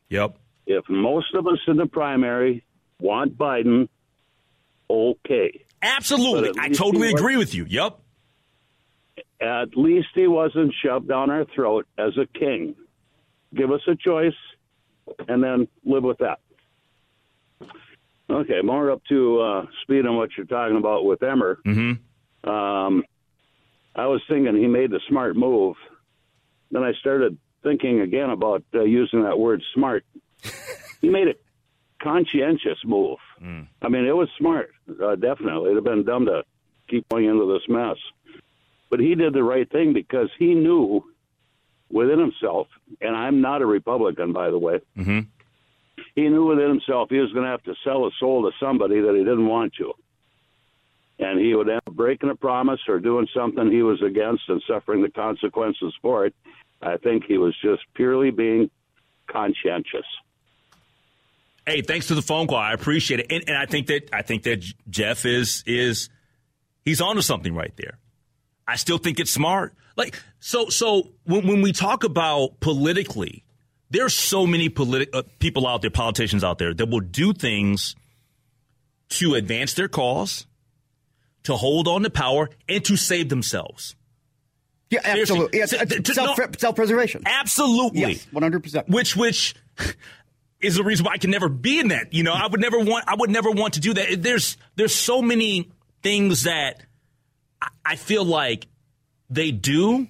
Yep. 0.09 0.37
If 0.65 0.89
most 0.89 1.33
of 1.35 1.45
us 1.47 1.59
in 1.67 1.77
the 1.77 1.85
primary 1.85 2.63
want 2.99 3.37
Biden, 3.37 3.87
okay. 4.89 5.65
Absolutely. 5.81 6.51
I 6.59 6.69
totally 6.69 7.11
agree 7.11 7.37
with 7.37 7.53
you. 7.53 7.65
Yep. 7.67 7.99
At 9.39 9.75
least 9.75 10.07
he 10.15 10.27
wasn't 10.27 10.73
shoved 10.83 11.07
down 11.07 11.29
our 11.29 11.45
throat 11.53 11.85
as 11.97 12.17
a 12.17 12.25
king. 12.25 12.75
Give 13.53 13.71
us 13.71 13.81
a 13.87 13.95
choice 13.95 14.33
and 15.27 15.43
then 15.43 15.67
live 15.83 16.03
with 16.03 16.17
that. 16.19 16.39
Okay, 18.29 18.61
more 18.63 18.91
up 18.91 19.03
to 19.09 19.39
uh, 19.39 19.65
speed 19.83 20.05
on 20.05 20.17
what 20.17 20.31
you're 20.35 20.47
talking 20.47 20.77
about 20.77 21.05
with 21.05 21.21
Emmer. 21.21 21.59
Mm-hmm. 21.65 22.49
Um, 22.49 23.03
I 23.95 24.07
was 24.07 24.21
thinking 24.27 24.55
he 24.55 24.67
made 24.67 24.91
the 24.91 24.99
smart 25.07 25.35
move. 25.35 25.75
Then 26.71 26.83
I 26.83 26.93
started 26.99 27.37
thinking 27.63 28.01
again 28.01 28.29
about 28.29 28.63
uh, 28.73 28.83
using 28.83 29.23
that 29.23 29.37
word 29.37 29.61
smart. 29.73 30.05
he 31.01 31.09
made 31.09 31.27
a 31.27 31.35
conscientious 32.01 32.77
move. 32.83 33.17
Mm. 33.41 33.67
I 33.81 33.89
mean, 33.89 34.05
it 34.05 34.15
was 34.15 34.29
smart, 34.37 34.71
uh, 35.03 35.15
definitely. 35.15 35.71
It'd 35.71 35.77
have 35.77 35.83
been 35.83 36.03
dumb 36.03 36.25
to 36.25 36.43
keep 36.89 37.07
going 37.09 37.25
into 37.25 37.51
this 37.51 37.67
mess. 37.67 37.97
But 38.89 38.99
he 38.99 39.15
did 39.15 39.33
the 39.33 39.43
right 39.43 39.69
thing 39.71 39.93
because 39.93 40.29
he 40.37 40.53
knew 40.53 41.03
within 41.89 42.19
himself, 42.19 42.67
and 43.01 43.15
I'm 43.15 43.41
not 43.41 43.61
a 43.61 43.65
Republican, 43.65 44.33
by 44.33 44.49
the 44.49 44.59
way. 44.59 44.79
Mm-hmm. 44.97 45.19
He 46.13 46.29
knew 46.29 46.45
within 46.45 46.69
himself 46.69 47.09
he 47.09 47.17
was 47.17 47.31
going 47.33 47.45
to 47.45 47.51
have 47.51 47.63
to 47.63 47.75
sell 47.83 48.05
a 48.05 48.11
soul 48.19 48.43
to 48.43 48.51
somebody 48.59 49.01
that 49.01 49.15
he 49.15 49.23
didn't 49.23 49.47
want 49.47 49.73
to 49.75 49.93
and 51.19 51.39
he 51.39 51.53
would 51.55 51.69
end 51.69 51.81
up 51.87 51.95
breaking 51.95 52.29
a 52.29 52.35
promise 52.35 52.79
or 52.87 52.99
doing 52.99 53.27
something 53.33 53.71
he 53.71 53.81
was 53.81 54.01
against 54.01 54.43
and 54.47 54.61
suffering 54.67 55.01
the 55.01 55.09
consequences 55.09 55.93
for 56.01 56.25
it. 56.25 56.35
I 56.81 56.97
think 56.97 57.23
he 57.25 57.37
was 57.37 57.55
just 57.61 57.83
purely 57.93 58.31
being 58.31 58.69
conscientious. 59.27 60.05
Hey, 61.65 61.81
thanks 61.81 62.07
for 62.07 62.15
the 62.15 62.21
phone 62.21 62.47
call. 62.47 62.57
I 62.57 62.73
appreciate 62.73 63.21
it, 63.21 63.27
and, 63.31 63.43
and 63.47 63.57
I 63.57 63.65
think 63.65 63.87
that 63.87 64.09
I 64.13 64.21
think 64.21 64.43
that 64.43 64.63
Jeff 64.89 65.25
is 65.25 65.63
is 65.65 66.09
he's 66.83 67.01
onto 67.01 67.21
something 67.21 67.55
right 67.55 67.75
there. 67.75 67.97
I 68.67 68.75
still 68.75 68.99
think 68.99 69.19
it's 69.19 69.31
smart. 69.31 69.73
Like 69.95 70.21
so 70.39 70.69
so 70.69 71.09
when 71.23 71.47
when 71.47 71.61
we 71.61 71.71
talk 71.71 72.03
about 72.03 72.59
politically, 72.59 73.44
there's 73.89 74.13
so 74.13 74.45
many 74.47 74.69
politi- 74.69 75.13
uh, 75.13 75.23
people 75.39 75.67
out 75.67 75.81
there, 75.81 75.91
politicians 75.91 76.43
out 76.43 76.57
there 76.57 76.73
that 76.73 76.89
will 76.89 76.99
do 77.01 77.33
things 77.33 77.95
to 79.09 79.35
advance 79.35 79.73
their 79.73 79.87
cause, 79.87 80.47
to 81.43 81.55
hold 81.55 81.87
on 81.87 82.03
to 82.03 82.09
power, 82.09 82.49
and 82.67 82.83
to 82.85 82.95
save 82.97 83.29
themselves. 83.29 83.95
Yeah, 84.89 84.99
absolutely. 85.03 85.59
Yeah, 85.59 85.65
Seriously. 85.65 85.97
To- 85.97 86.03
to- 86.03 86.13
self, 86.13 86.37
no. 86.37 86.45
self-preservation. 86.57 87.23
Absolutely. 87.25 88.01
Yes, 88.01 88.27
100%. 88.33 88.87
Which 88.87 89.15
which 89.15 89.55
is 90.61 90.75
the 90.75 90.83
reason 90.83 91.05
why 91.05 91.13
I 91.13 91.17
can 91.17 91.31
never 91.31 91.49
be 91.49 91.79
in 91.79 91.89
that. 91.89 92.13
You 92.13 92.23
know, 92.23 92.33
I 92.33 92.47
would 92.47 92.61
never 92.61 92.79
want 92.79 93.05
I 93.07 93.15
would 93.15 93.29
never 93.29 93.51
want 93.51 93.75
to 93.75 93.79
do 93.79 93.93
that. 93.95 94.21
There's 94.21 94.57
there's 94.75 94.93
so 94.95 95.21
many 95.21 95.71
things 96.01 96.43
that 96.43 96.81
I, 97.61 97.67
I 97.85 97.95
feel 97.95 98.23
like 98.25 98.67
they 99.29 99.51
do 99.51 100.07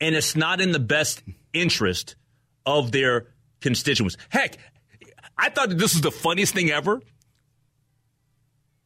and 0.00 0.14
it's 0.14 0.36
not 0.36 0.60
in 0.60 0.72
the 0.72 0.78
best 0.78 1.22
interest 1.52 2.14
of 2.66 2.92
their 2.92 3.28
constituents. 3.60 4.16
Heck, 4.28 4.56
I 5.36 5.50
thought 5.50 5.70
that 5.70 5.78
this 5.78 5.94
was 5.94 6.02
the 6.02 6.10
funniest 6.10 6.54
thing 6.54 6.70
ever. 6.70 7.00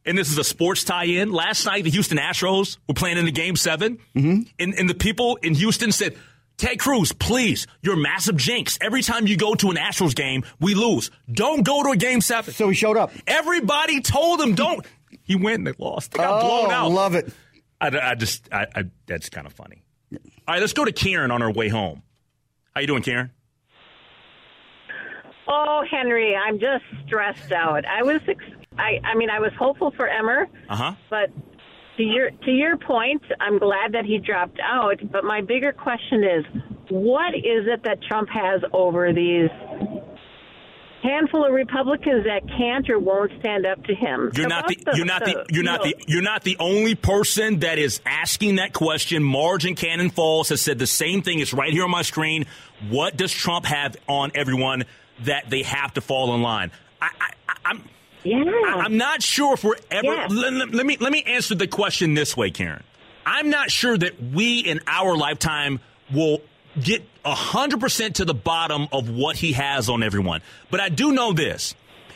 And 0.07 0.19
this 0.19 0.31
is 0.31 0.37
a 0.37 0.45
sports 0.45 0.85
tie-in. 0.85 1.33
Last 1.33 1.65
night, 1.65 1.85
the 1.85 1.91
Houston 1.91 2.19
Astros 2.19 2.77
were 2.87 2.95
playing 2.95 3.17
in 3.17 3.25
the 3.25 3.33
game 3.33 3.57
7 3.57 3.99
mm-hmm. 4.15 4.43
and, 4.59 4.75
and 4.75 4.91
the 4.91 4.95
people 4.95 5.37
in 5.37 5.55
Houston 5.55 5.93
said, 5.93 6.15
"Ted 6.59 6.79
Cruz, 6.79 7.13
please, 7.13 7.67
you're 7.81 7.95
a 7.95 7.97
massive 7.97 8.37
jinx. 8.37 8.79
Every 8.83 9.03
time 9.03 9.27
you 9.27 9.39
go 9.39 9.55
to 9.55 9.71
an 9.71 9.77
Astros 9.77 10.15
game, 10.15 10.45
we 10.61 10.75
lose. 10.75 11.11
Don't 11.33 11.63
go 11.63 11.83
to 11.85 11.91
a 11.93 11.97
game 11.97 12.21
seven. 12.21 12.53
So 12.53 12.69
he 12.69 12.75
showed 12.75 12.99
up. 12.99 13.13
Everybody 13.27 14.03
told 14.03 14.43
him, 14.43 14.55
"Don't." 14.55 14.85
He 15.23 15.37
went 15.37 15.59
and 15.59 15.67
they 15.67 15.73
lost. 15.79 16.13
They 16.13 16.19
got 16.19 16.43
oh, 16.43 16.47
blown 16.47 16.71
out. 16.71 16.91
love 16.91 17.15
it. 17.15 17.33
I, 17.81 18.11
I 18.11 18.15
just, 18.15 18.49
I, 18.53 18.67
I, 18.75 18.85
that's 19.07 19.31
kind 19.31 19.47
of 19.47 19.53
funny. 19.53 19.83
All 20.13 20.19
right, 20.49 20.61
let's 20.61 20.73
go 20.73 20.85
to 20.85 20.93
Karen 20.93 21.31
on 21.31 21.43
our 21.43 21.53
way 21.53 21.69
home. 21.69 22.03
How 22.75 22.81
you 22.81 22.87
doing, 22.87 23.03
Karen? 23.03 23.31
Oh, 25.47 25.83
Henry, 25.91 26.35
I'm 26.35 26.59
just 26.59 26.85
stressed 27.07 27.53
out. 27.53 27.85
I 27.85 28.03
was, 28.03 28.21
ex- 28.29 28.45
I, 28.79 28.99
I 29.05 29.15
mean, 29.15 29.31
I 29.31 29.41
was 29.41 29.53
hopeful 29.59 29.91
for 29.97 30.09
Emmer, 30.09 30.47
Uh 30.69 30.77
huh. 30.77 30.95
but 31.11 31.31
to 31.97 32.03
your 32.03 32.31
to 32.31 32.51
your 32.51 32.77
point, 32.77 33.23
I'm 33.41 33.59
glad 33.59 33.93
that 33.93 34.05
he 34.05 34.19
dropped 34.19 34.59
out. 34.61 35.01
But 35.13 35.23
my 35.25 35.43
bigger 35.43 35.73
question 35.73 36.25
is, 36.25 36.45
what 36.89 37.35
is 37.37 37.67
it 37.69 37.83
that 37.85 38.03
Trump 38.03 38.29
has 38.31 38.63
over 38.73 39.13
these 39.13 39.51
handful 41.03 41.45
of 41.45 41.53
Republicans 41.53 42.25
that 42.25 42.41
can't 42.57 42.89
or 42.89 42.99
won't 42.99 43.31
stand 43.41 43.67
up 43.67 43.85
to 43.85 43.95
him? 43.95 44.31
You're 44.35 44.49
not 44.49 44.67
the, 44.69 44.77
you're 44.95 45.05
not 45.07 45.25
the, 45.25 45.45
you're 45.51 45.59
you 45.59 45.63
not 45.63 45.83
the, 45.83 45.95
you're 46.07 46.23
not 46.23 46.43
the 46.43 46.57
only 46.59 46.95
person 46.95 47.61
that 47.61 47.79
is 47.79 48.01
asking 48.07 48.57
that 48.57 48.73
question. 48.73 49.23
Margin 49.23 49.75
Cannon 49.75 50.11
Falls 50.11 50.49
has 50.49 50.61
said 50.61 50.79
the 50.79 50.87
same 50.87 51.23
thing. 51.23 51.39
It's 51.41 51.53
right 51.53 51.73
here 51.73 51.85
on 51.85 51.91
my 51.91 52.03
screen. 52.03 52.47
What 52.89 53.17
does 53.17 53.33
Trump 53.33 53.67
have 53.67 53.97
on 54.09 54.33
everyone 54.35 54.85
that 55.21 55.49
they 55.51 55.63
have 55.63 55.95
to 55.95 56.01
fall 56.01 56.35
in 56.35 56.43
line? 56.43 56.71
I, 57.01 57.11
I, 57.21 57.55
I'm. 57.67 57.85
Yeah. 58.23 58.37
I- 58.45 58.83
I'm 58.85 58.97
not 58.97 59.23
sure 59.23 59.55
if 59.55 59.65
we're 59.65 59.77
ever. 59.91 60.07
Yes. 60.07 60.31
Let, 60.31 60.53
let- 60.73 60.87
me 60.87 60.97
let 60.99 61.13
me 61.13 61.23
answer 61.25 61.55
the 61.55 61.67
question 61.67 62.15
this 62.15 62.37
way, 62.37 62.51
Karen. 62.51 62.83
I'm 63.27 63.49
not 63.51 63.71
sure 63.71 63.97
that 63.97 64.23
we 64.23 64.61
in 64.61 64.81
our 64.87 65.17
lifetime 65.17 65.81
will 66.13 66.41
get 66.81 67.03
hundred 67.25 67.81
percent 67.81 68.17
to 68.17 68.25
the 68.25 68.35
bottom 68.35 68.87
of 68.93 69.09
what 69.09 69.37
he 69.37 69.53
has 69.53 69.89
on 69.89 70.03
everyone. 70.03 70.43
But 70.71 70.81
I 70.81 70.89
do 70.91 71.13
know 71.13 71.33
this. 71.33 71.75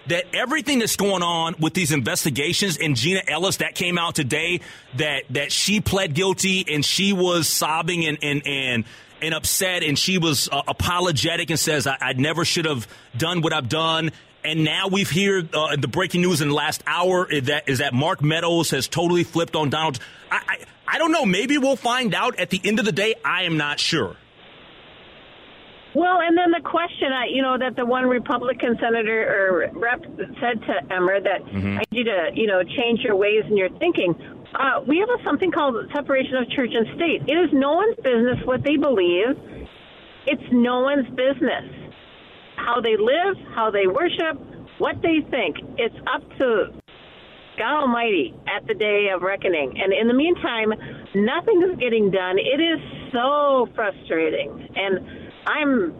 That 0.08 0.24
everything 0.32 0.78
that's 0.78 0.96
going 0.96 1.22
on 1.22 1.54
with 1.58 1.74
these 1.74 1.92
investigations 1.92 2.78
and 2.78 2.96
Jenna 2.96 3.20
Ellis 3.28 3.58
that 3.58 3.74
came 3.74 3.98
out 3.98 4.14
today 4.14 4.60
that 4.96 5.24
that 5.30 5.52
she 5.52 5.82
pled 5.82 6.14
guilty 6.14 6.64
and 6.66 6.82
she 6.82 7.12
was 7.12 7.46
sobbing 7.46 8.06
and 8.06 8.16
and 8.22 8.42
and, 8.46 8.84
and 9.22 9.34
upset 9.34 9.82
and 9.82 9.98
she 9.98 10.18
was 10.18 10.48
uh, 10.50 10.62
apologetic 10.66 11.50
and 11.50 11.58
says 11.58 11.86
I, 11.86 11.96
I 12.00 12.12
never 12.14 12.44
should 12.44 12.64
have 12.64 12.86
done 13.16 13.40
what 13.40 13.52
I've 13.52 13.68
done 13.68 14.10
and 14.44 14.64
now 14.64 14.88
we've 14.88 15.10
heard 15.10 15.54
uh, 15.54 15.76
the 15.76 15.88
breaking 15.88 16.22
news 16.22 16.40
in 16.40 16.48
the 16.48 16.54
last 16.54 16.82
hour 16.86 17.30
is 17.30 17.44
that 17.44 17.68
is 17.68 17.78
that 17.78 17.92
Mark 17.92 18.22
Meadows 18.22 18.70
has 18.70 18.88
totally 18.88 19.24
flipped 19.24 19.56
on 19.56 19.70
Donald. 19.70 19.98
I, 20.30 20.40
I 20.46 20.58
I 20.90 20.98
don't 20.98 21.12
know. 21.12 21.26
Maybe 21.26 21.58
we'll 21.58 21.76
find 21.76 22.14
out 22.14 22.38
at 22.38 22.48
the 22.50 22.60
end 22.64 22.78
of 22.78 22.86
the 22.86 22.92
day. 22.92 23.14
I 23.24 23.42
am 23.42 23.58
not 23.58 23.78
sure. 23.78 24.16
Well, 25.98 26.22
and 26.22 26.38
then 26.38 26.52
the 26.54 26.62
question, 26.62 27.10
I, 27.10 27.26
you 27.26 27.42
know, 27.42 27.58
that 27.58 27.74
the 27.74 27.84
one 27.84 28.06
Republican 28.06 28.78
senator 28.78 29.18
or 29.26 29.66
rep 29.74 30.06
said 30.38 30.62
to 30.62 30.94
Emmer 30.94 31.18
that 31.18 31.42
I 31.42 31.82
need 31.90 31.90
you 31.90 32.04
to, 32.04 32.30
you 32.34 32.46
know, 32.46 32.62
change 32.62 33.00
your 33.02 33.16
ways 33.16 33.42
and 33.46 33.58
your 33.58 33.68
thinking. 33.82 34.14
Uh, 34.54 34.78
we 34.86 35.02
have 35.02 35.10
a, 35.10 35.18
something 35.24 35.50
called 35.50 35.74
separation 35.92 36.36
of 36.36 36.48
church 36.50 36.70
and 36.70 36.86
state. 36.94 37.26
It 37.26 37.34
is 37.34 37.50
no 37.52 37.72
one's 37.72 37.96
business 37.96 38.38
what 38.44 38.62
they 38.62 38.76
believe. 38.76 39.34
It's 40.30 40.48
no 40.52 40.86
one's 40.86 41.10
business 41.18 41.66
how 42.54 42.80
they 42.80 42.96
live, 42.96 43.34
how 43.54 43.70
they 43.70 43.88
worship, 43.88 44.38
what 44.78 45.02
they 45.02 45.18
think. 45.30 45.56
It's 45.78 45.98
up 46.06 46.22
to 46.38 46.78
God 47.58 47.82
Almighty 47.82 48.34
at 48.46 48.66
the 48.68 48.74
day 48.74 49.08
of 49.12 49.22
reckoning. 49.22 49.74
And 49.82 49.92
in 49.92 50.06
the 50.06 50.14
meantime, 50.14 50.70
nothing 51.14 51.58
is 51.66 51.78
getting 51.80 52.10
done. 52.10 52.38
It 52.38 52.62
is 52.62 52.78
so 53.10 53.66
frustrating. 53.74 54.68
And 54.76 55.27
I'm, 55.48 55.94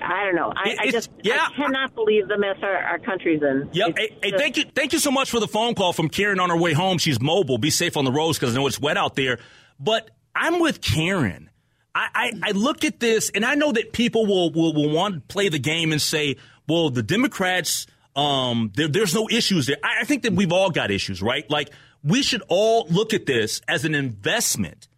I 0.00 0.24
don't 0.24 0.36
know. 0.36 0.52
I, 0.54 0.76
I 0.78 0.90
just 0.90 1.10
yeah. 1.22 1.48
I 1.48 1.52
cannot 1.56 1.94
believe 1.94 2.28
the 2.28 2.38
mess 2.38 2.56
our, 2.62 2.76
our 2.76 2.98
country's 2.98 3.42
in. 3.42 3.68
Yep. 3.72 3.98
Hey, 3.98 4.16
hey, 4.22 4.32
thank 4.36 4.56
you. 4.56 4.64
Thank 4.74 4.92
you 4.92 4.98
so 4.98 5.10
much 5.10 5.30
for 5.30 5.40
the 5.40 5.48
phone 5.48 5.74
call 5.74 5.92
from 5.92 6.08
Karen 6.08 6.38
on 6.38 6.50
her 6.50 6.56
way 6.56 6.72
home. 6.72 6.98
She's 6.98 7.20
mobile. 7.20 7.58
Be 7.58 7.70
safe 7.70 7.96
on 7.96 8.04
the 8.04 8.12
roads 8.12 8.38
because 8.38 8.54
I 8.54 8.58
know 8.58 8.66
it's 8.66 8.80
wet 8.80 8.96
out 8.96 9.16
there. 9.16 9.38
But 9.80 10.10
I'm 10.34 10.60
with 10.60 10.80
Karen. 10.80 11.50
I, 11.94 12.08
I, 12.14 12.32
I 12.48 12.50
look 12.52 12.84
at 12.84 13.00
this 13.00 13.30
and 13.30 13.44
I 13.44 13.54
know 13.54 13.72
that 13.72 13.92
people 13.92 14.26
will, 14.26 14.52
will, 14.52 14.74
will 14.74 14.90
want 14.90 15.14
to 15.14 15.20
play 15.22 15.48
the 15.48 15.58
game 15.58 15.92
and 15.92 16.00
say, 16.00 16.36
well, 16.68 16.90
the 16.90 17.02
Democrats, 17.02 17.86
um, 18.14 18.70
there, 18.74 18.86
there's 18.86 19.14
no 19.14 19.28
issues 19.30 19.66
there. 19.66 19.78
I, 19.82 20.02
I 20.02 20.04
think 20.04 20.22
that 20.24 20.34
we've 20.34 20.52
all 20.52 20.70
got 20.70 20.90
issues, 20.90 21.22
right? 21.22 21.50
Like 21.50 21.70
we 22.04 22.22
should 22.22 22.42
all 22.48 22.86
look 22.90 23.14
at 23.14 23.24
this 23.24 23.62
as 23.66 23.84
an 23.86 23.94
investment 23.94 24.88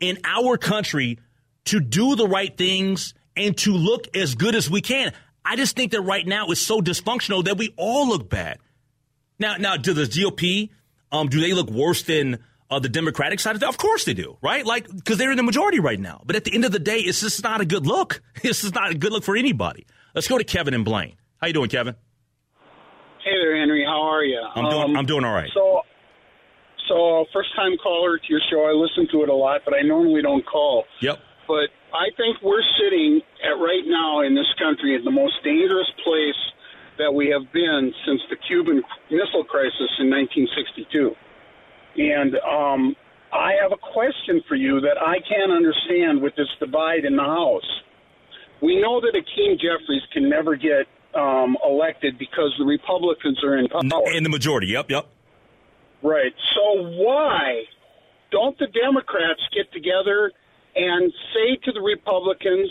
in 0.00 0.18
our 0.24 0.58
country 0.58 1.18
to 1.68 1.80
do 1.80 2.16
the 2.16 2.26
right 2.26 2.56
things 2.56 3.14
and 3.36 3.56
to 3.58 3.72
look 3.72 4.14
as 4.16 4.34
good 4.34 4.54
as 4.54 4.70
we 4.70 4.80
can. 4.80 5.12
I 5.44 5.56
just 5.56 5.76
think 5.76 5.92
that 5.92 6.00
right 6.02 6.26
now 6.26 6.48
it's 6.48 6.60
so 6.60 6.80
dysfunctional 6.80 7.44
that 7.44 7.56
we 7.56 7.72
all 7.76 8.08
look 8.08 8.28
bad. 8.28 8.58
Now, 9.38 9.56
now, 9.56 9.76
do 9.76 9.92
the 9.92 10.02
GOP, 10.02 10.70
um, 11.12 11.28
do 11.28 11.40
they 11.40 11.52
look 11.52 11.70
worse 11.70 12.02
than 12.02 12.38
uh, 12.70 12.80
the 12.80 12.88
Democratic 12.88 13.38
side 13.38 13.54
of? 13.54 13.62
Of 13.62 13.78
course 13.78 14.04
they 14.04 14.14
do, 14.14 14.36
right? 14.42 14.66
Like, 14.66 14.88
because 14.92 15.16
they're 15.16 15.30
in 15.30 15.36
the 15.36 15.44
majority 15.44 15.78
right 15.78 15.98
now. 15.98 16.22
But 16.26 16.36
at 16.36 16.44
the 16.44 16.54
end 16.54 16.64
of 16.64 16.72
the 16.72 16.80
day, 16.80 16.98
it's 16.98 17.20
just 17.20 17.42
not 17.42 17.60
a 17.60 17.64
good 17.64 17.86
look. 17.86 18.20
This 18.42 18.64
is 18.64 18.74
not 18.74 18.90
a 18.90 18.94
good 18.94 19.12
look 19.12 19.24
for 19.24 19.36
anybody. 19.36 19.86
Let's 20.14 20.26
go 20.26 20.38
to 20.38 20.44
Kevin 20.44 20.74
and 20.74 20.84
Blaine. 20.84 21.16
How 21.40 21.46
you 21.46 21.52
doing, 21.52 21.68
Kevin? 21.68 21.94
Hey 23.24 23.34
there, 23.40 23.58
Henry. 23.58 23.84
How 23.84 24.02
are 24.02 24.24
you? 24.24 24.40
I'm 24.40 24.70
doing. 24.70 24.96
I'm 24.96 25.06
doing 25.06 25.24
all 25.24 25.34
right. 25.34 25.50
So, 25.54 25.82
so 26.88 27.26
first 27.32 27.54
time 27.54 27.76
caller 27.82 28.16
to 28.16 28.24
your 28.28 28.40
show. 28.50 28.64
I 28.64 28.72
listen 28.72 29.06
to 29.12 29.22
it 29.22 29.28
a 29.28 29.34
lot, 29.34 29.60
but 29.64 29.74
I 29.74 29.82
normally 29.82 30.22
don't 30.22 30.44
call. 30.46 30.84
Yep. 31.00 31.18
But 31.48 31.72
I 31.96 32.12
think 32.16 32.36
we're 32.42 32.62
sitting 32.78 33.22
at 33.42 33.56
right 33.56 33.82
now 33.86 34.20
in 34.20 34.34
this 34.34 34.52
country 34.58 34.94
in 34.94 35.02
the 35.02 35.10
most 35.10 35.42
dangerous 35.42 35.88
place 36.04 36.36
that 36.98 37.12
we 37.12 37.28
have 37.28 37.50
been 37.52 37.94
since 38.04 38.20
the 38.28 38.36
Cuban 38.36 38.82
Missile 39.10 39.44
Crisis 39.44 39.88
in 39.98 40.10
1962. 40.12 41.16
And 41.96 42.36
um, 42.44 42.94
I 43.32 43.54
have 43.62 43.72
a 43.72 43.80
question 43.80 44.42
for 44.46 44.56
you 44.56 44.80
that 44.80 45.00
I 45.00 45.18
can't 45.26 45.50
understand 45.50 46.20
with 46.20 46.36
this 46.36 46.48
divide 46.60 47.04
in 47.04 47.16
the 47.16 47.24
House. 47.24 47.66
We 48.60 48.80
know 48.80 49.00
that 49.00 49.14
Hakeem 49.14 49.56
Jeffries 49.56 50.02
can 50.12 50.28
never 50.28 50.54
get 50.54 50.86
um, 51.14 51.56
elected 51.64 52.18
because 52.18 52.52
the 52.58 52.64
Republicans 52.64 53.42
are 53.42 53.56
in 53.56 53.68
power. 53.68 54.12
In 54.12 54.22
the 54.22 54.28
majority. 54.28 54.68
Yep. 54.68 54.90
Yep. 54.90 55.06
Right. 56.02 56.34
So 56.54 56.82
why 56.82 57.64
don't 58.30 58.58
the 58.58 58.66
Democrats 58.66 59.40
get 59.54 59.72
together 59.72 60.32
and 60.76 61.12
say 61.34 61.56
to 61.64 61.72
the 61.72 61.80
Republicans, 61.80 62.70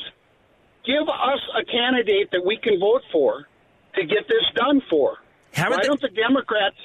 give 0.86 1.08
us 1.08 1.40
a 1.60 1.64
candidate 1.66 2.30
that 2.32 2.44
we 2.46 2.58
can 2.58 2.80
vote 2.80 3.02
for 3.12 3.48
to 3.96 4.06
get 4.06 4.28
this 4.28 4.46
done 4.56 4.82
for? 4.90 5.18
Haven't 5.54 5.78
why 5.78 5.82
they- 5.84 5.88
don't 5.88 6.02
the 6.02 6.10
Democrats 6.10 6.76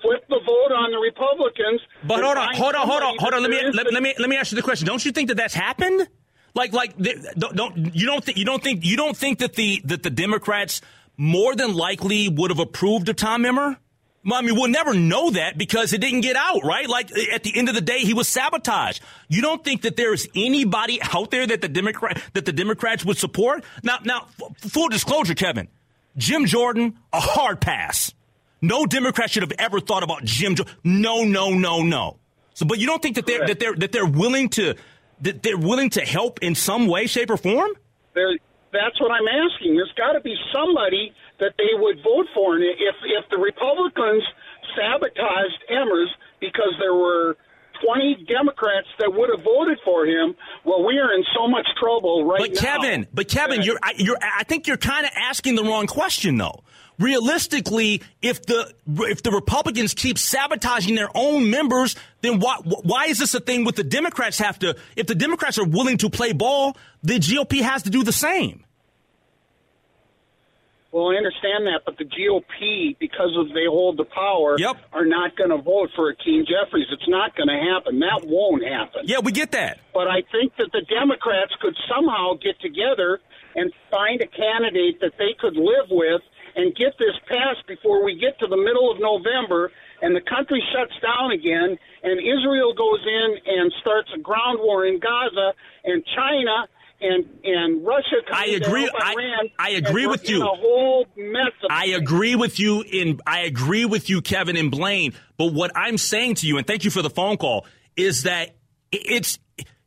flip 0.00 0.24
the 0.28 0.40
vote 0.44 0.72
on 0.74 0.90
the 0.90 0.98
Republicans? 0.98 1.80
But 2.04 2.22
hold 2.22 2.36
on, 2.36 2.54
hold 2.54 2.74
on, 2.74 2.86
hold 2.86 3.02
on, 3.02 3.16
hold 3.18 3.34
on. 3.34 3.42
Let 3.42 3.50
me 3.50 3.60
let, 3.72 3.92
let 3.92 4.02
me 4.02 4.14
let 4.18 4.28
me 4.28 4.36
ask 4.36 4.52
you 4.52 4.56
the 4.56 4.62
question. 4.62 4.86
Don't 4.86 5.04
you 5.04 5.12
think 5.12 5.28
that 5.28 5.36
that's 5.36 5.54
happened? 5.54 6.08
Like 6.54 6.72
like 6.72 6.96
don't, 6.98 7.56
don't 7.56 7.94
you 7.94 8.06
don't 8.06 8.24
think 8.24 8.36
you 8.38 8.44
don't 8.44 8.62
think 8.62 8.84
you 8.84 8.96
don't 8.96 9.16
think 9.16 9.38
that 9.38 9.54
the 9.54 9.80
that 9.84 10.02
the 10.02 10.10
Democrats 10.10 10.80
more 11.16 11.54
than 11.54 11.74
likely 11.74 12.28
would 12.28 12.50
have 12.50 12.58
approved 12.58 13.08
of 13.08 13.16
Tom 13.16 13.44
Emmer? 13.44 13.78
Mean, 14.24 14.54
we'll 14.54 14.68
never 14.68 14.94
know 14.94 15.30
that 15.30 15.58
because 15.58 15.92
it 15.92 16.00
didn't 16.00 16.20
get 16.20 16.36
out, 16.36 16.62
right? 16.62 16.88
Like 16.88 17.10
at 17.32 17.42
the 17.42 17.56
end 17.56 17.68
of 17.68 17.74
the 17.74 17.80
day, 17.80 18.00
he 18.00 18.14
was 18.14 18.28
sabotaged. 18.28 19.02
You 19.28 19.42
don't 19.42 19.64
think 19.64 19.82
that 19.82 19.96
there 19.96 20.14
is 20.14 20.28
anybody 20.34 21.00
out 21.02 21.30
there 21.32 21.46
that 21.46 21.60
the 21.60 21.68
Democrat 21.68 22.22
that 22.34 22.44
the 22.44 22.52
Democrats 22.52 23.04
would 23.04 23.18
support? 23.18 23.64
Now, 23.82 23.98
now, 24.04 24.28
f- 24.40 24.56
full 24.70 24.88
disclosure, 24.88 25.34
Kevin, 25.34 25.68
Jim 26.16 26.46
Jordan, 26.46 26.98
a 27.12 27.20
hard 27.20 27.60
pass. 27.60 28.14
No 28.60 28.86
Democrat 28.86 29.30
should 29.30 29.42
have 29.42 29.52
ever 29.58 29.80
thought 29.80 30.04
about 30.04 30.24
Jim. 30.24 30.54
Jo- 30.54 30.66
no, 30.84 31.24
no, 31.24 31.50
no, 31.50 31.82
no. 31.82 32.18
So, 32.54 32.64
but 32.64 32.78
you 32.78 32.86
don't 32.86 33.02
think 33.02 33.16
that 33.16 33.26
they're 33.26 33.44
that 33.46 33.58
they're 33.58 33.74
that 33.74 33.90
they're 33.90 34.06
willing 34.06 34.50
to 34.50 34.76
that 35.22 35.42
they're 35.42 35.58
willing 35.58 35.90
to 35.90 36.00
help 36.02 36.40
in 36.42 36.54
some 36.54 36.86
way, 36.86 37.06
shape, 37.06 37.30
or 37.30 37.36
form? 37.36 37.72
There, 38.14 38.38
that's 38.72 39.00
what 39.00 39.10
I'm 39.10 39.26
asking. 39.26 39.74
There's 39.74 39.92
got 39.96 40.12
to 40.12 40.20
be 40.20 40.36
somebody 40.52 41.12
that 41.42 41.58
they 41.58 41.74
would 41.74 41.98
vote 42.06 42.26
for, 42.34 42.54
and 42.54 42.62
if 42.62 42.96
if 43.02 43.24
the 43.30 43.38
Republicans 43.38 44.22
sabotaged 44.78 45.60
Emmers 45.70 46.08
because 46.40 46.72
there 46.78 46.94
were 46.94 47.36
20 47.84 48.26
Democrats 48.28 48.86
that 48.98 49.12
would 49.12 49.28
have 49.34 49.44
voted 49.44 49.78
for 49.84 50.06
him, 50.06 50.34
well, 50.64 50.84
we 50.86 50.98
are 50.98 51.12
in 51.12 51.24
so 51.34 51.48
much 51.48 51.66
trouble 51.80 52.24
right 52.24 52.38
but 52.38 52.54
now. 52.54 52.60
Kevin, 52.60 53.06
but 53.12 53.28
Kevin, 53.28 53.62
you're 53.62 53.78
I- 53.82 53.94
you're 53.96 54.18
I 54.22 54.44
think 54.44 54.66
you're 54.66 54.76
kind 54.76 55.04
of 55.04 55.12
asking 55.16 55.56
the 55.56 55.64
wrong 55.64 55.86
question 55.86 56.38
though. 56.38 56.62
Realistically, 56.98 58.02
if 58.20 58.46
the 58.46 58.72
if 58.86 59.22
the 59.22 59.32
Republicans 59.32 59.94
keep 59.94 60.18
sabotaging 60.18 60.94
their 60.94 61.08
own 61.14 61.50
members, 61.50 61.96
then 62.20 62.38
why 62.38 62.56
why 62.64 63.06
is 63.06 63.18
this 63.18 63.34
a 63.34 63.40
thing 63.40 63.64
with 63.64 63.74
the 63.76 63.84
Democrats 63.84 64.38
have 64.38 64.58
to 64.60 64.76
if 64.94 65.06
the 65.06 65.14
Democrats 65.14 65.58
are 65.58 65.64
willing 65.66 65.98
to 65.98 66.08
play 66.10 66.32
ball, 66.32 66.76
the 67.02 67.18
GOP 67.18 67.62
has 67.62 67.82
to 67.82 67.90
do 67.90 68.04
the 68.04 68.12
same. 68.12 68.64
Well, 70.92 71.08
I 71.08 71.16
understand 71.16 71.64
that, 71.66 71.80
but 71.86 71.96
the 71.96 72.04
GOP, 72.04 72.98
because 73.00 73.32
of 73.40 73.48
they 73.54 73.64
hold 73.64 73.96
the 73.96 74.04
power, 74.04 74.56
Yep. 74.58 74.76
are 74.92 75.06
not 75.06 75.34
going 75.36 75.48
to 75.48 75.56
vote 75.56 75.88
for 75.96 76.12
Hakeem 76.12 76.44
Jeffries. 76.44 76.86
It's 76.92 77.08
not 77.08 77.34
going 77.34 77.48
to 77.48 77.56
happen. 77.56 77.98
That 78.00 78.20
won't 78.28 78.62
happen. 78.62 79.04
Yeah, 79.04 79.20
we 79.24 79.32
get 79.32 79.52
that. 79.52 79.80
But 79.94 80.06
I 80.08 80.20
think 80.30 80.54
that 80.58 80.68
the 80.72 80.82
Democrats 80.82 81.52
could 81.62 81.74
somehow 81.88 82.34
get 82.34 82.60
together 82.60 83.20
and 83.56 83.72
find 83.90 84.20
a 84.20 84.26
candidate 84.26 85.00
that 85.00 85.16
they 85.16 85.32
could 85.40 85.56
live 85.56 85.88
with 85.90 86.20
and 86.56 86.76
get 86.76 86.92
this 86.98 87.16
passed 87.26 87.66
before 87.66 88.04
we 88.04 88.14
get 88.14 88.38
to 88.40 88.46
the 88.46 88.56
middle 88.56 88.92
of 88.92 89.00
November 89.00 89.72
and 90.02 90.14
the 90.14 90.20
country 90.20 90.62
shuts 90.76 90.92
down 91.00 91.32
again 91.32 91.78
and 92.02 92.20
Israel 92.20 92.74
goes 92.74 93.00
in 93.06 93.36
and 93.46 93.72
starts 93.80 94.10
a 94.14 94.18
ground 94.18 94.58
war 94.60 94.84
in 94.84 94.98
Gaza 95.00 95.54
and 95.84 96.04
China 96.14 96.68
and 97.02 97.24
and 97.44 97.84
Russia 97.84 98.16
I 98.32 98.46
agree- 98.46 98.88
I- 98.94 99.48
I 99.58 99.70
agree 99.70 100.06
with 100.06 100.28
you. 100.28 100.42
A 100.42 100.46
whole 100.46 101.06
mess 101.16 101.52
of 101.62 101.70
I 101.70 101.86
agree 101.86 102.36
with 102.36 102.58
you 102.58 102.82
in 102.82 103.20
I 103.26 103.40
agree 103.40 103.84
with 103.84 104.08
you, 104.08 104.22
Kevin 104.22 104.56
and 104.56 104.70
Blaine. 104.70 105.12
But 105.36 105.52
what 105.52 105.72
I'm 105.74 105.98
saying 105.98 106.36
to 106.36 106.46
you, 106.46 106.58
and 106.58 106.66
thank 106.66 106.84
you 106.84 106.90
for 106.90 107.02
the 107.02 107.10
phone 107.10 107.36
call, 107.36 107.66
is 107.96 108.22
that 108.22 108.54
it's 108.92 109.38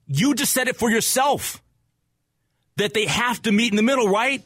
you 0.07 0.35
just 0.35 0.53
said 0.53 0.67
it 0.67 0.75
for 0.75 0.91
yourself 0.91 1.61
that 2.77 2.93
they 2.93 3.05
have 3.05 3.41
to 3.43 3.51
meet 3.51 3.71
in 3.71 3.77
the 3.77 3.83
middle, 3.83 4.09
right? 4.09 4.45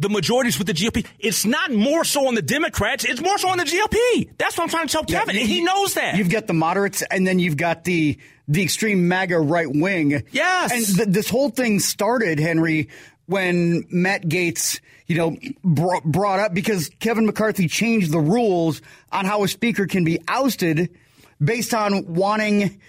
The 0.00 0.08
majorities 0.08 0.58
with 0.58 0.66
the 0.66 0.72
GOP. 0.72 1.06
It's 1.18 1.44
not 1.44 1.70
more 1.70 2.04
so 2.04 2.26
on 2.26 2.34
the 2.34 2.42
Democrats. 2.42 3.04
It's 3.04 3.20
more 3.20 3.36
so 3.38 3.50
on 3.50 3.58
the 3.58 3.64
GOP. 3.64 4.30
That's 4.38 4.56
what 4.56 4.64
I'm 4.64 4.70
trying 4.70 4.86
to 4.88 4.92
tell 4.92 5.04
Kevin, 5.04 5.36
and 5.36 5.46
he 5.46 5.62
knows 5.62 5.94
that. 5.94 6.16
You've 6.16 6.30
got 6.30 6.46
the 6.46 6.54
moderates, 6.54 7.02
and 7.02 7.26
then 7.26 7.38
you've 7.38 7.58
got 7.58 7.84
the 7.84 8.18
the 8.48 8.62
extreme 8.62 9.06
MAGA 9.08 9.38
right 9.38 9.68
wing. 9.70 10.24
Yes. 10.32 10.72
and 10.72 10.96
th- 10.96 11.08
this 11.10 11.28
whole 11.28 11.50
thing 11.50 11.78
started, 11.78 12.40
Henry, 12.40 12.88
when 13.26 13.84
Matt 13.90 14.22
Gaetz, 14.22 14.80
you 15.06 15.16
know, 15.16 15.36
br- 15.62 16.00
brought 16.04 16.40
up 16.40 16.52
because 16.54 16.90
Kevin 16.98 17.26
McCarthy 17.26 17.68
changed 17.68 18.10
the 18.10 18.18
rules 18.18 18.82
on 19.12 19.24
how 19.26 19.44
a 19.44 19.48
speaker 19.48 19.86
can 19.86 20.02
be 20.04 20.18
ousted 20.26 20.90
based 21.44 21.74
on 21.74 22.14
wanting 22.14 22.80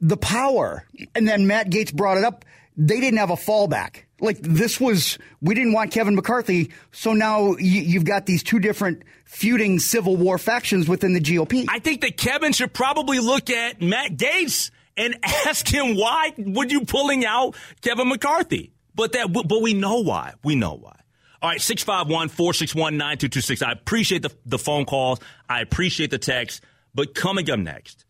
the 0.00 0.16
power, 0.16 0.84
and 1.14 1.28
then 1.28 1.46
Matt 1.46 1.70
Gaetz 1.70 1.94
brought 1.94 2.16
it 2.18 2.24
up. 2.24 2.44
They 2.78 2.98
didn't 2.98 3.18
have 3.18 3.30
a 3.30 3.36
fallback. 3.36 4.05
Like 4.20 4.38
this 4.40 4.80
was, 4.80 5.18
we 5.42 5.54
didn't 5.54 5.74
want 5.74 5.92
Kevin 5.92 6.14
McCarthy, 6.14 6.72
so 6.90 7.12
now 7.12 7.56
you, 7.56 7.82
you've 7.82 8.04
got 8.04 8.24
these 8.24 8.42
two 8.42 8.58
different 8.58 9.02
feuding 9.24 9.78
civil 9.78 10.16
war 10.16 10.38
factions 10.38 10.88
within 10.88 11.12
the 11.12 11.20
GOP. 11.20 11.66
I 11.68 11.80
think 11.80 12.00
that 12.00 12.16
Kevin 12.16 12.52
should 12.52 12.72
probably 12.72 13.18
look 13.18 13.50
at 13.50 13.82
Matt 13.82 14.16
Gaetz 14.16 14.70
and 14.96 15.18
ask 15.22 15.68
him 15.68 15.96
why 15.96 16.32
would 16.38 16.72
you 16.72 16.86
pulling 16.86 17.26
out 17.26 17.56
Kevin 17.82 18.08
McCarthy? 18.08 18.72
But 18.94 19.12
that 19.12 19.30
but 19.32 19.60
we 19.60 19.74
know 19.74 20.00
why. 20.00 20.32
We 20.42 20.56
know 20.56 20.74
why. 20.74 20.96
All 21.42 21.50
right, 21.50 21.60
651-461-9226. 21.60 23.62
I 23.62 23.72
appreciate 23.72 24.22
the 24.22 24.32
the 24.46 24.58
phone 24.58 24.86
calls. 24.86 25.20
I 25.48 25.60
appreciate 25.60 26.10
the 26.10 26.18
text. 26.18 26.62
But 26.94 27.14
coming 27.14 27.50
up 27.50 27.58
next, 27.58 28.06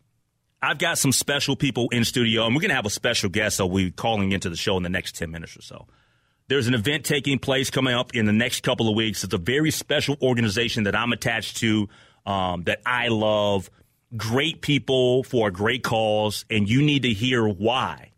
I've 0.61 0.77
got 0.77 0.97
some 0.97 1.11
special 1.11 1.57
people 1.57 1.89
in 1.91 2.05
studio, 2.05 2.45
and 2.45 2.55
we're 2.55 2.61
going 2.61 2.69
to 2.69 2.75
have 2.75 2.85
a 2.85 2.89
special 2.89 3.29
guest. 3.29 3.57
So 3.57 3.65
we're 3.65 3.91
calling 3.91 4.31
into 4.31 4.49
the 4.49 4.55
show 4.55 4.77
in 4.77 4.83
the 4.83 4.89
next 4.89 5.15
10 5.15 5.29
minutes 5.29 5.57
or 5.57 5.61
so. 5.61 5.87
There's 6.49 6.67
an 6.67 6.73
event 6.73 7.03
taking 7.03 7.39
place 7.39 7.69
coming 7.69 7.93
up 7.93 8.15
in 8.15 8.25
the 8.25 8.31
next 8.31 8.63
couple 8.63 8.87
of 8.87 8.95
weeks. 8.95 9.25
It's 9.25 9.33
a 9.33 9.37
very 9.37 9.69
special 9.69 10.15
organization 10.21 10.83
that 10.83 10.95
I'm 10.95 11.11
attached 11.11 11.57
to, 11.57 11.89
um, 12.25 12.63
that 12.63 12.81
I 12.85 13.09
love. 13.09 13.69
Great 14.15 14.61
people 14.61 15.23
for 15.23 15.49
a 15.49 15.51
great 15.51 15.83
cause, 15.83 16.45
and 16.49 16.69
you 16.69 16.81
need 16.81 17.03
to 17.03 17.11
hear 17.11 17.45
why 17.45 18.11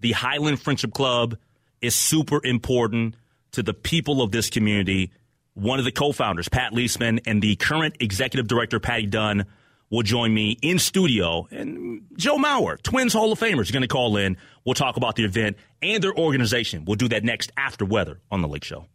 the 0.00 0.10
Highland 0.10 0.60
Friendship 0.60 0.92
Club 0.92 1.36
is 1.80 1.94
super 1.94 2.44
important 2.44 3.14
to 3.52 3.62
the 3.62 3.74
people 3.74 4.22
of 4.22 4.32
this 4.32 4.50
community. 4.50 5.12
One 5.54 5.78
of 5.78 5.84
the 5.84 5.92
co-founders, 5.92 6.48
Pat 6.48 6.72
Leseman, 6.72 7.20
and 7.26 7.40
the 7.40 7.54
current 7.54 7.96
executive 8.00 8.48
director, 8.48 8.80
Patty 8.80 9.06
Dunn, 9.06 9.46
will 9.90 10.02
join 10.02 10.32
me 10.32 10.58
in 10.62 10.78
studio. 10.78 11.48
And 11.50 12.02
Joe 12.16 12.36
Mauer, 12.36 12.80
Twins 12.82 13.12
Hall 13.12 13.32
of 13.32 13.38
Famers, 13.38 13.62
is 13.62 13.70
going 13.70 13.82
to 13.82 13.88
call 13.88 14.16
in. 14.16 14.36
We'll 14.64 14.74
talk 14.74 14.96
about 14.96 15.16
the 15.16 15.24
event 15.24 15.56
and 15.82 16.02
their 16.02 16.14
organization. 16.14 16.84
We'll 16.84 16.96
do 16.96 17.08
that 17.08 17.24
next 17.24 17.52
after 17.56 17.84
weather 17.84 18.20
on 18.30 18.42
the 18.42 18.48
Lake 18.48 18.64
Show. 18.64 18.78
All 18.78 18.86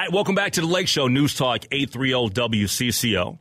right, 0.00 0.12
welcome 0.12 0.34
back 0.34 0.52
to 0.52 0.60
the 0.60 0.66
Lake 0.66 0.88
Show, 0.88 1.08
News 1.08 1.34
Talk 1.34 1.64
830 1.70 2.34
WCCO. 2.34 3.38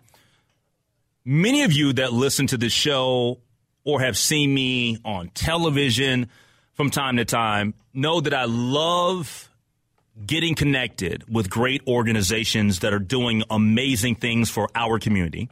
Many 1.23 1.63
of 1.63 1.71
you 1.71 1.93
that 1.93 2.13
listen 2.13 2.47
to 2.47 2.57
this 2.57 2.73
show 2.73 3.39
or 3.83 4.01
have 4.01 4.17
seen 4.17 4.53
me 4.53 4.97
on 5.05 5.29
television 5.29 6.29
from 6.73 6.89
time 6.89 7.17
to 7.17 7.25
time 7.25 7.73
know 7.93 8.21
that 8.21 8.33
I 8.33 8.45
love 8.45 9.49
getting 10.25 10.55
connected 10.55 11.23
with 11.31 11.49
great 11.49 11.81
organizations 11.87 12.79
that 12.79 12.93
are 12.93 12.99
doing 12.99 13.43
amazing 13.49 14.15
things 14.15 14.49
for 14.49 14.69
our 14.75 14.99
community. 14.99 15.49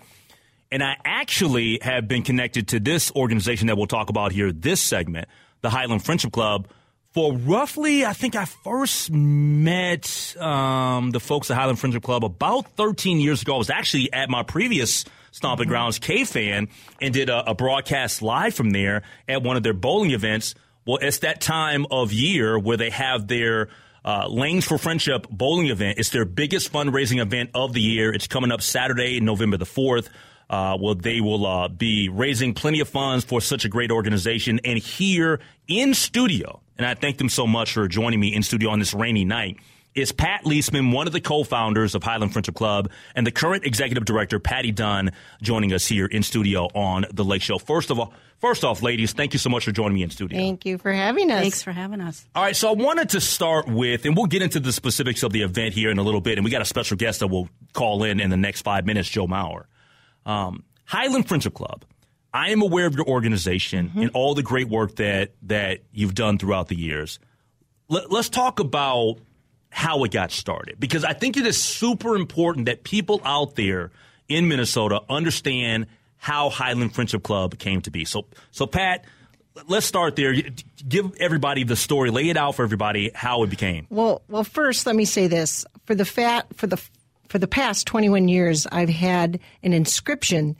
And 0.72 0.84
I 0.84 0.98
actually 1.04 1.80
have 1.82 2.08
been 2.08 2.24
connected 2.24 2.70
to 2.70 2.80
this 2.80 3.12
organization 3.16 3.68
that 3.68 3.78
we'll 3.78 3.88
talk 3.88 4.10
about 4.10 4.32
here, 4.32 4.52
this 4.52 4.80
segment, 4.82 5.28
the 5.62 5.70
Highland 5.70 6.06
Friendship 6.06 6.32
Club, 6.32 6.68
for 7.12 7.34
roughly, 7.34 8.06
I 8.06 8.14
think 8.14 8.36
I 8.36 8.46
first 8.46 9.10
met 9.12 10.36
um, 10.40 11.10
the 11.10 11.20
folks 11.20 11.50
at 11.50 11.58
Highland 11.58 11.80
Friendship 11.80 12.04
Club 12.04 12.24
about 12.24 12.68
13 12.76 13.20
years 13.20 13.42
ago. 13.42 13.56
I 13.56 13.58
was 13.58 13.72
actually 13.72 14.14
at 14.14 14.30
my 14.30 14.44
previous 14.44 15.06
Stomping 15.32 15.68
Grounds 15.68 15.98
KFAN 15.98 16.70
and 17.02 17.14
did 17.14 17.30
a, 17.30 17.50
a 17.50 17.56
broadcast 17.56 18.22
live 18.22 18.54
from 18.54 18.70
there 18.70 19.02
at 19.28 19.42
one 19.42 19.58
of 19.58 19.64
their 19.64 19.74
bowling 19.74 20.12
events. 20.12 20.54
Well, 20.86 21.00
it's 21.02 21.20
that 21.20 21.42
time 21.42 21.88
of 21.90 22.14
year 22.14 22.60
where 22.60 22.78
they 22.78 22.92
have 22.92 23.28
their 23.28 23.70
uh, 24.06 24.28
Lanes 24.28 24.66
for 24.66 24.78
Friendship 24.78 25.28
bowling 25.30 25.68
event. 25.68 25.98
It's 25.98 26.12
their 26.12 26.26
biggest 26.26 26.72
fundraising 26.72 27.20
event 27.20 27.50
of 27.56 27.74
the 27.74 27.82
year. 27.82 28.14
It's 28.14 28.28
coming 28.28 28.52
up 28.52 28.62
Saturday, 28.62 29.20
November 29.20 29.58
the 29.58 29.66
4th. 29.66 30.10
Uh, 30.50 30.78
well, 30.80 30.96
they 30.96 31.22
will 31.22 31.46
uh, 31.46 31.68
be 31.68 32.10
raising 32.10 32.54
plenty 32.54 32.80
of 32.80 32.90
funds 32.90 33.24
for 33.24 33.40
such 33.40 33.66
a 33.66 33.70
great 33.70 33.92
organization. 33.92 34.60
And 34.66 34.80
here 34.80 35.40
in 35.68 35.94
studio, 35.94 36.62
and 36.78 36.88
I 36.88 36.96
thank 36.96 37.18
them 37.18 37.30
so 37.30 37.46
much 37.46 37.74
for 37.74 37.88
joining 37.88 38.20
me 38.20 38.34
in 38.34 38.42
studio 38.42 38.72
on 38.72 38.80
this 38.80 38.94
rainy 38.94 39.26
night, 39.26 39.58
is 39.96 40.12
Pat 40.12 40.46
Leseman, 40.46 40.94
one 40.94 41.08
of 41.08 41.14
the 41.14 41.22
co-founders 41.22 41.96
of 41.96 42.04
Highland 42.04 42.32
Friendship 42.32 42.56
Club, 42.56 42.90
and 43.16 43.26
the 43.26 43.32
current 43.32 43.66
executive 43.66 44.06
director, 44.06 44.40
Patty 44.40 44.72
Dunn, 44.72 45.12
joining 45.42 45.74
us 45.74 45.86
here 45.88 46.06
in 46.06 46.24
studio 46.24 46.66
on 46.74 47.06
the 47.12 47.24
Lake 47.24 47.42
Show. 47.42 47.58
First 47.58 47.90
of 47.90 48.00
all, 48.00 48.14
first 48.38 48.64
off, 48.64 48.82
ladies, 48.82 49.14
thank 49.14 49.34
you 49.34 49.40
so 49.40 49.50
much 49.50 49.66
for 49.66 49.72
joining 49.72 49.96
me 49.96 50.04
in 50.04 50.10
studio. 50.10 50.38
Thank 50.38 50.66
you 50.66 50.78
for 50.78 50.92
having 50.92 51.32
us. 51.32 51.42
Thanks 51.42 51.64
for 51.64 51.72
having 51.72 52.02
us. 52.02 52.26
All 52.36 52.44
right, 52.44 52.56
so 52.56 52.70
I 52.70 52.74
wanted 52.74 53.10
to 53.10 53.22
start 53.22 53.68
with, 53.68 54.06
and 54.06 54.16
we'll 54.16 54.28
get 54.28 54.42
into 54.42 54.60
the 54.60 54.72
specifics 54.72 55.24
of 55.24 55.32
the 55.32 55.42
event 55.42 55.74
here 55.74 55.90
in 55.90 55.98
a 55.98 56.04
little 56.04 56.22
bit, 56.22 56.38
and 56.38 56.46
we 56.46 56.52
got 56.52 56.62
a 56.62 56.66
special 56.66 56.96
guest 56.96 57.20
that 57.20 57.28
will 57.28 57.50
call 57.74 58.04
in 58.04 58.20
in 58.20 58.30
the 58.30 58.38
next 58.38 58.62
five 58.62 58.86
minutes, 58.86 59.10
Joe 59.10 59.28
Mauer. 59.28 59.66
Um, 60.30 60.64
Highland 60.86 61.28
Friendship 61.28 61.54
Club. 61.56 61.86
I 62.32 62.52
am 62.52 62.62
aware 62.62 62.86
of 62.86 62.96
your 62.96 63.08
organization 63.08 63.92
and 63.96 64.12
all 64.14 64.36
the 64.36 64.44
great 64.44 64.70
work 64.70 64.98
that 64.98 65.32
that 65.44 65.80
you've 65.92 66.14
done 66.14 66.38
throughout 66.38 66.68
the 66.68 66.78
years. 66.78 67.20
Let, 67.88 68.12
let's 68.12 68.30
talk 68.30 68.60
about 68.60 69.16
how 69.72 70.04
it 70.04 70.12
got 70.12 70.32
started 70.32 70.80
because 70.80 71.04
I 71.04 71.14
think 71.14 71.38
it 71.38 71.48
is 71.48 71.62
super 71.62 72.16
important 72.16 72.68
that 72.68 72.84
people 72.84 73.22
out 73.26 73.56
there 73.56 73.92
in 74.28 74.48
Minnesota 74.48 75.02
understand 75.10 75.88
how 76.18 76.50
Highland 76.50 76.94
Friendship 76.94 77.24
Club 77.24 77.58
came 77.58 77.82
to 77.82 77.92
be. 77.92 78.06
So, 78.06 78.26
so 78.52 78.68
Pat, 78.68 79.06
let's 79.68 79.88
start 79.88 80.16
there. 80.16 80.36
Give 80.88 81.12
everybody 81.20 81.64
the 81.64 81.76
story. 81.76 82.12
Lay 82.12 82.30
it 82.30 82.38
out 82.38 82.56
for 82.56 82.64
everybody 82.64 83.10
how 83.16 83.42
it 83.42 83.50
became. 83.50 83.88
Well, 83.90 84.22
well, 84.28 84.44
first 84.44 84.86
let 84.86 84.96
me 84.96 85.06
say 85.06 85.26
this: 85.26 85.66
for 85.86 85.96
the 85.96 86.06
fat 86.06 86.46
for 86.56 86.68
the 86.68 86.80
for 87.30 87.40
the 87.40 87.48
past 87.48 87.88
21 87.88 88.28
years, 88.28 88.68
I've 88.72 88.90
had 88.90 89.40
an 89.64 89.72
inscription 89.72 90.58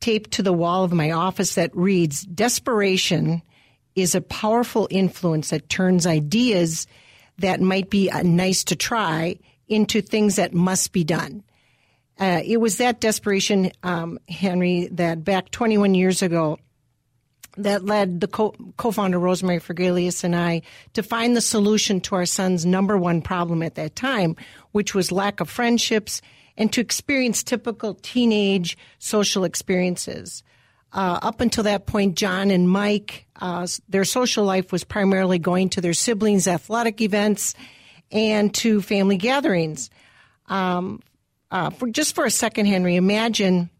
taped 0.00 0.30
to 0.32 0.42
the 0.42 0.52
wall 0.52 0.84
of 0.84 0.92
my 0.92 1.10
office 1.10 1.54
that 1.54 1.74
reads, 1.74 2.22
"Desperation 2.22 3.42
is 3.96 4.14
a 4.14 4.20
powerful 4.20 4.86
influence 4.90 5.50
that 5.50 5.68
turns 5.68 6.06
ideas 6.06 6.86
that 7.38 7.60
might 7.60 7.90
be 7.90 8.10
uh, 8.10 8.22
nice 8.22 8.62
to 8.64 8.76
try 8.76 9.36
into 9.66 10.02
things 10.02 10.36
that 10.36 10.54
must 10.54 10.92
be 10.92 11.04
done." 11.04 11.42
Uh, 12.18 12.42
it 12.44 12.58
was 12.58 12.76
that 12.76 13.00
desperation, 13.00 13.72
um, 13.82 14.18
Henry, 14.28 14.88
that 14.92 15.24
back 15.24 15.50
21 15.50 15.94
years 15.94 16.20
ago, 16.20 16.58
that 17.56 17.84
led 17.84 18.20
the 18.20 18.28
co- 18.28 18.54
founder 18.92 19.18
Rosemary 19.18 19.58
Fergalius 19.58 20.24
and 20.24 20.34
I 20.36 20.62
to 20.94 21.02
find 21.02 21.36
the 21.36 21.40
solution 21.40 22.00
to 22.02 22.14
our 22.14 22.26
son's 22.26 22.64
number 22.64 22.96
one 22.96 23.22
problem 23.22 23.62
at 23.62 23.74
that 23.74 23.96
time, 23.96 24.36
which 24.72 24.94
was 24.94 25.12
lack 25.12 25.40
of 25.40 25.50
friendships 25.50 26.22
and 26.56 26.72
to 26.72 26.80
experience 26.80 27.42
typical 27.42 27.94
teenage 27.94 28.76
social 28.98 29.44
experiences. 29.44 30.42
Uh, 30.92 31.18
up 31.22 31.40
until 31.40 31.64
that 31.64 31.86
point, 31.86 32.16
John 32.16 32.50
and 32.50 32.68
Mike, 32.68 33.26
uh, 33.40 33.66
their 33.88 34.04
social 34.04 34.44
life 34.44 34.72
was 34.72 34.82
primarily 34.82 35.38
going 35.38 35.68
to 35.70 35.80
their 35.80 35.94
siblings' 35.94 36.48
athletic 36.48 37.00
events 37.00 37.54
and 38.10 38.52
to 38.54 38.82
family 38.82 39.16
gatherings. 39.16 39.88
Um, 40.48 41.00
uh, 41.50 41.70
for 41.70 41.88
just 41.88 42.14
for 42.14 42.24
a 42.24 42.30
second, 42.30 42.66
Henry, 42.66 42.96
imagine 42.96 43.70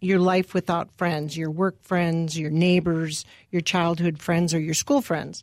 your 0.00 0.18
life 0.18 0.54
without 0.54 0.90
friends, 0.96 1.36
your 1.36 1.50
work 1.50 1.82
friends, 1.82 2.38
your 2.38 2.50
neighbors, 2.50 3.24
your 3.50 3.62
childhood 3.62 4.18
friends, 4.18 4.54
or 4.54 4.60
your 4.60 4.74
school 4.74 5.02
friends. 5.02 5.42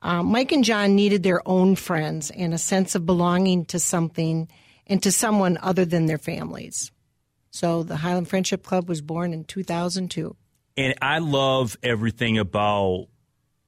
Um, 0.00 0.26
Mike 0.26 0.52
and 0.52 0.64
John 0.64 0.94
needed 0.94 1.22
their 1.22 1.46
own 1.46 1.74
friends 1.74 2.30
and 2.30 2.54
a 2.54 2.58
sense 2.58 2.94
of 2.94 3.04
belonging 3.04 3.64
to 3.66 3.78
something 3.78 4.48
and 4.86 5.02
to 5.02 5.10
someone 5.10 5.58
other 5.60 5.84
than 5.84 6.06
their 6.06 6.18
families. 6.18 6.92
So 7.50 7.82
the 7.82 7.96
Highland 7.96 8.28
Friendship 8.28 8.62
Club 8.62 8.88
was 8.88 9.00
born 9.00 9.32
in 9.32 9.44
2002. 9.44 10.36
And 10.76 10.94
I 11.02 11.18
love 11.18 11.76
everything 11.82 12.38
about 12.38 13.08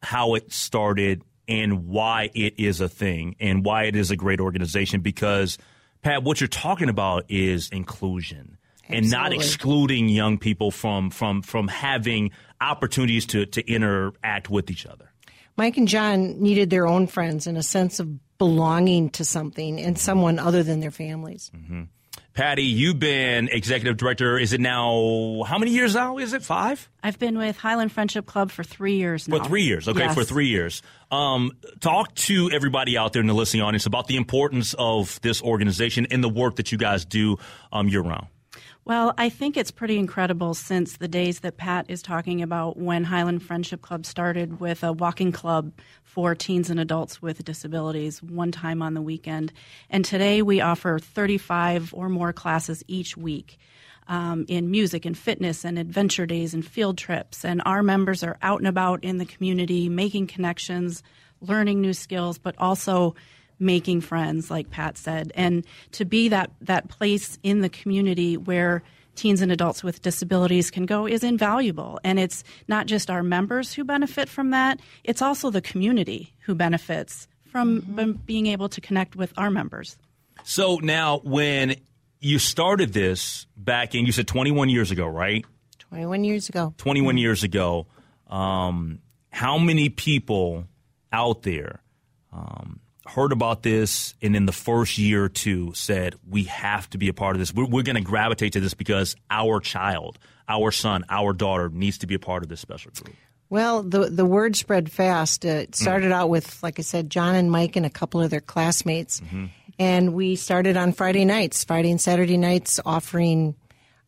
how 0.03 0.35
it 0.35 0.53
started 0.53 1.23
and 1.49 1.88
why 1.88 2.31
it 2.35 2.55
is 2.59 2.81
a 2.81 2.88
thing 2.88 3.35
and 3.40 3.64
why 3.64 3.85
it 3.85 3.97
is 3.97 4.12
a 4.12 4.16
great 4.16 4.38
organization 4.38 5.01
because, 5.01 5.59
Pat, 6.03 6.23
what 6.23 6.40
you're 6.40 6.47
talking 6.47 6.88
about 6.88 7.25
is 7.29 7.69
inclusion 7.71 8.57
and 8.92 9.11
not 9.11 9.33
excluding 9.33 10.09
young 10.09 10.38
people 10.38 10.70
from 10.70 11.11
from 11.11 11.42
from 11.42 11.68
having 11.68 12.31
opportunities 12.61 13.26
to 13.26 13.46
to 13.46 13.66
interact 13.70 14.50
with 14.50 14.70
each 14.70 14.87
other. 14.87 15.11
Mike 15.57 15.76
and 15.76 15.88
John 15.88 16.40
needed 16.40 16.70
their 16.70 16.87
own 16.87 17.07
friends 17.07 17.46
and 17.46 17.59
a 17.59 17.62
sense 17.62 18.00
of 18.00 18.09
belonging 18.38 19.11
to 19.11 19.24
something 19.24 19.79
and 19.79 19.98
someone 19.98 20.38
other 20.38 20.62
than 20.62 20.81
their 20.81 20.90
families. 20.90 21.50
Mm-hmm. 21.55 21.83
Patty, 22.33 22.62
you've 22.62 22.98
been 22.98 23.48
executive 23.48 23.96
director. 23.96 24.38
Is 24.38 24.53
it 24.53 24.61
now 24.61 25.42
how 25.46 25.59
many 25.59 25.72
years 25.72 25.94
now? 25.94 26.18
Is 26.18 26.33
it 26.33 26.42
five? 26.42 26.88
I've 27.03 27.18
been 27.18 27.37
with 27.37 27.59
Highland 27.59 27.92
Friendship 27.92 28.24
Club 28.24 28.50
for 28.53 28.62
three 28.62 28.96
years 28.96 29.29
now. 29.29 29.38
For 29.38 29.44
three 29.44 29.64
years, 29.64 29.88
okay, 29.88 30.05
yes. 30.05 30.14
for 30.14 30.24
three 30.24 30.46
years. 30.46 30.81
Um, 31.11 31.53
talk 31.81 32.14
to 32.14 32.48
everybody 32.53 32.96
out 32.96 33.12
there 33.12 33.20
in 33.20 33.26
the 33.26 33.35
listening 33.35 33.62
audience 33.62 33.85
about 33.85 34.07
the 34.07 34.16
importance 34.16 34.74
of 34.79 35.20
this 35.22 35.42
organization 35.42 36.07
and 36.11 36.22
the 36.22 36.29
work 36.29 36.57
that 36.57 36.70
you 36.70 36.79
guys 36.79 37.05
do 37.05 37.37
um, 37.72 37.88
year 37.88 38.00
round. 38.00 38.29
Well, 38.90 39.14
I 39.16 39.29
think 39.29 39.57
it's 39.57 39.70
pretty 39.70 39.98
incredible 39.98 40.53
since 40.53 40.96
the 40.96 41.07
days 41.07 41.38
that 41.40 41.57
Pat 41.57 41.87
is 41.88 42.03
talking 42.03 42.42
about 42.42 42.76
when 42.76 43.05
Highland 43.05 43.40
Friendship 43.40 43.83
Club 43.83 44.05
started 44.05 44.59
with 44.59 44.83
a 44.83 44.92
walking 44.92 45.31
club 45.31 45.70
for 46.03 46.35
teens 46.35 46.70
and 46.70 46.81
adults 46.81 47.22
with 47.22 47.44
disabilities 47.44 48.20
one 48.20 48.50
time 48.50 48.83
on 48.83 48.94
the 48.94 49.00
weekend. 49.00 49.53
And 49.90 50.05
today 50.05 50.42
we 50.42 50.61
offer 50.61 50.98
35 50.98 51.94
or 51.94 52.09
more 52.09 52.33
classes 52.33 52.83
each 52.88 53.16
week. 53.16 53.59
Um, 54.09 54.44
in 54.48 54.72
music 54.72 55.05
and 55.05 55.16
fitness 55.16 55.64
and 55.64 55.79
adventure 55.79 56.26
days 56.26 56.53
and 56.53 56.66
field 56.66 56.98
trips. 56.98 57.44
And 57.44 57.62
our 57.64 57.85
members 57.85 58.24
are 58.24 58.38
out 58.42 58.59
and 58.59 58.66
about 58.66 59.05
in 59.05 59.18
the 59.18 59.24
community, 59.24 59.88
making 59.88 60.26
connections, 60.26 61.05
learning 61.40 61.81
new 61.81 61.92
skills, 61.92 62.37
but 62.37 62.57
also 62.59 63.14
making 63.61 64.01
friends, 64.01 64.51
like 64.51 64.70
Pat 64.70 64.96
said, 64.96 65.33
and 65.35 65.64
to 65.92 66.05
be 66.05 66.29
that 66.29 66.51
that 66.61 66.88
place 66.88 67.38
in 67.42 67.61
the 67.61 67.68
community 67.68 68.37
where 68.37 68.83
teens 69.14 69.42
and 69.42 69.53
adults 69.53 69.85
with 69.85 70.03
disabilities 70.03 70.70
can 70.70 70.87
go 70.87 71.07
is 71.07 71.23
invaluable. 71.23 72.01
And 72.03 72.18
it's 72.18 72.42
not 72.68 72.87
just 72.87 73.11
our 73.11 73.23
members 73.23 73.73
who 73.73 73.85
benefit 73.85 74.29
from 74.29 74.51
that; 74.51 74.81
it's 75.05 75.23
also 75.23 75.51
the 75.51 75.61
community 75.61 76.35
who 76.40 76.55
benefits 76.55 77.29
from 77.44 77.83
mm-hmm. 77.83 78.12
being 78.25 78.46
able 78.46 78.68
to 78.70 78.81
connect 78.81 79.16
with 79.16 79.33
our 79.37 79.51
members. 79.51 79.99
So 80.44 80.77
now, 80.77 81.18
when 81.18 81.77
you 82.20 82.38
started 82.38 82.92
this 82.92 83.46
back 83.57 83.94
in, 83.94 84.07
you 84.07 84.12
said 84.12 84.27
21 84.27 84.68
years 84.68 84.90
ago, 84.90 85.07
right? 85.07 85.44
21 85.79 86.25
years 86.25 86.49
ago. 86.49 86.75
21 86.79 87.18
years 87.18 87.42
ago. 87.42 87.87
Um, 88.29 89.01
how 89.31 89.59
many 89.59 89.88
people 89.88 90.66
out 91.12 91.42
there 91.42 91.83
um, 92.33 92.81
heard 93.14 93.33
about 93.33 93.62
this 93.62 94.14
and 94.23 94.37
in 94.37 94.46
the 94.46 94.53
first 94.53 94.99
year 94.99 95.25
or 95.25 95.29
two 95.29 95.73
said, 95.75 96.14
we 96.29 96.44
have 96.44 96.88
to 96.90 96.99
be 96.99 97.09
a 97.09 97.12
part 97.12 97.37
of 97.37 97.40
this. 97.40 97.53
We're, 97.53 97.66
we're 97.66 97.83
going 97.83 97.96
to 97.96 98.03
gravitate 98.03 98.53
to 98.55 98.61
this 98.61 98.75
because 98.75 99.16
our 99.31 99.61
child, 99.61 100.18
our 100.49 100.70
son, 100.70 101.05
our 101.09 101.33
daughter 101.33 101.68
needs 101.68 101.99
to 101.99 102.07
be 102.07 102.14
a 102.14 102.18
part 102.18 102.42
of 102.42 102.49
this 102.49 102.61
special 102.61 102.92
group? 102.92 103.16
Well, 103.49 103.83
the 103.83 104.09
the 104.09 104.25
word 104.25 104.55
spread 104.55 104.92
fast. 104.92 105.44
Uh, 105.44 105.49
it 105.49 105.75
started 105.75 106.12
mm. 106.12 106.14
out 106.14 106.29
with, 106.31 106.62
like 106.62 106.79
I 106.79 106.83
said, 106.83 107.11
John 107.11 107.35
and 107.35 107.51
Mike 107.51 107.75
and 107.75 107.85
a 107.85 107.90
couple 107.90 108.20
of 108.20 108.31
their 108.31 108.40
classmates, 108.40 109.20
mm-hmm. 109.20 109.46
and 109.77 110.14
we 110.14 110.37
started 110.37 110.77
on 110.77 110.92
Friday 110.92 111.25
nights, 111.25 111.64
Friday 111.64 111.90
and 111.90 112.01
Saturday 112.01 112.37
nights, 112.37 112.79
offering 112.87 113.57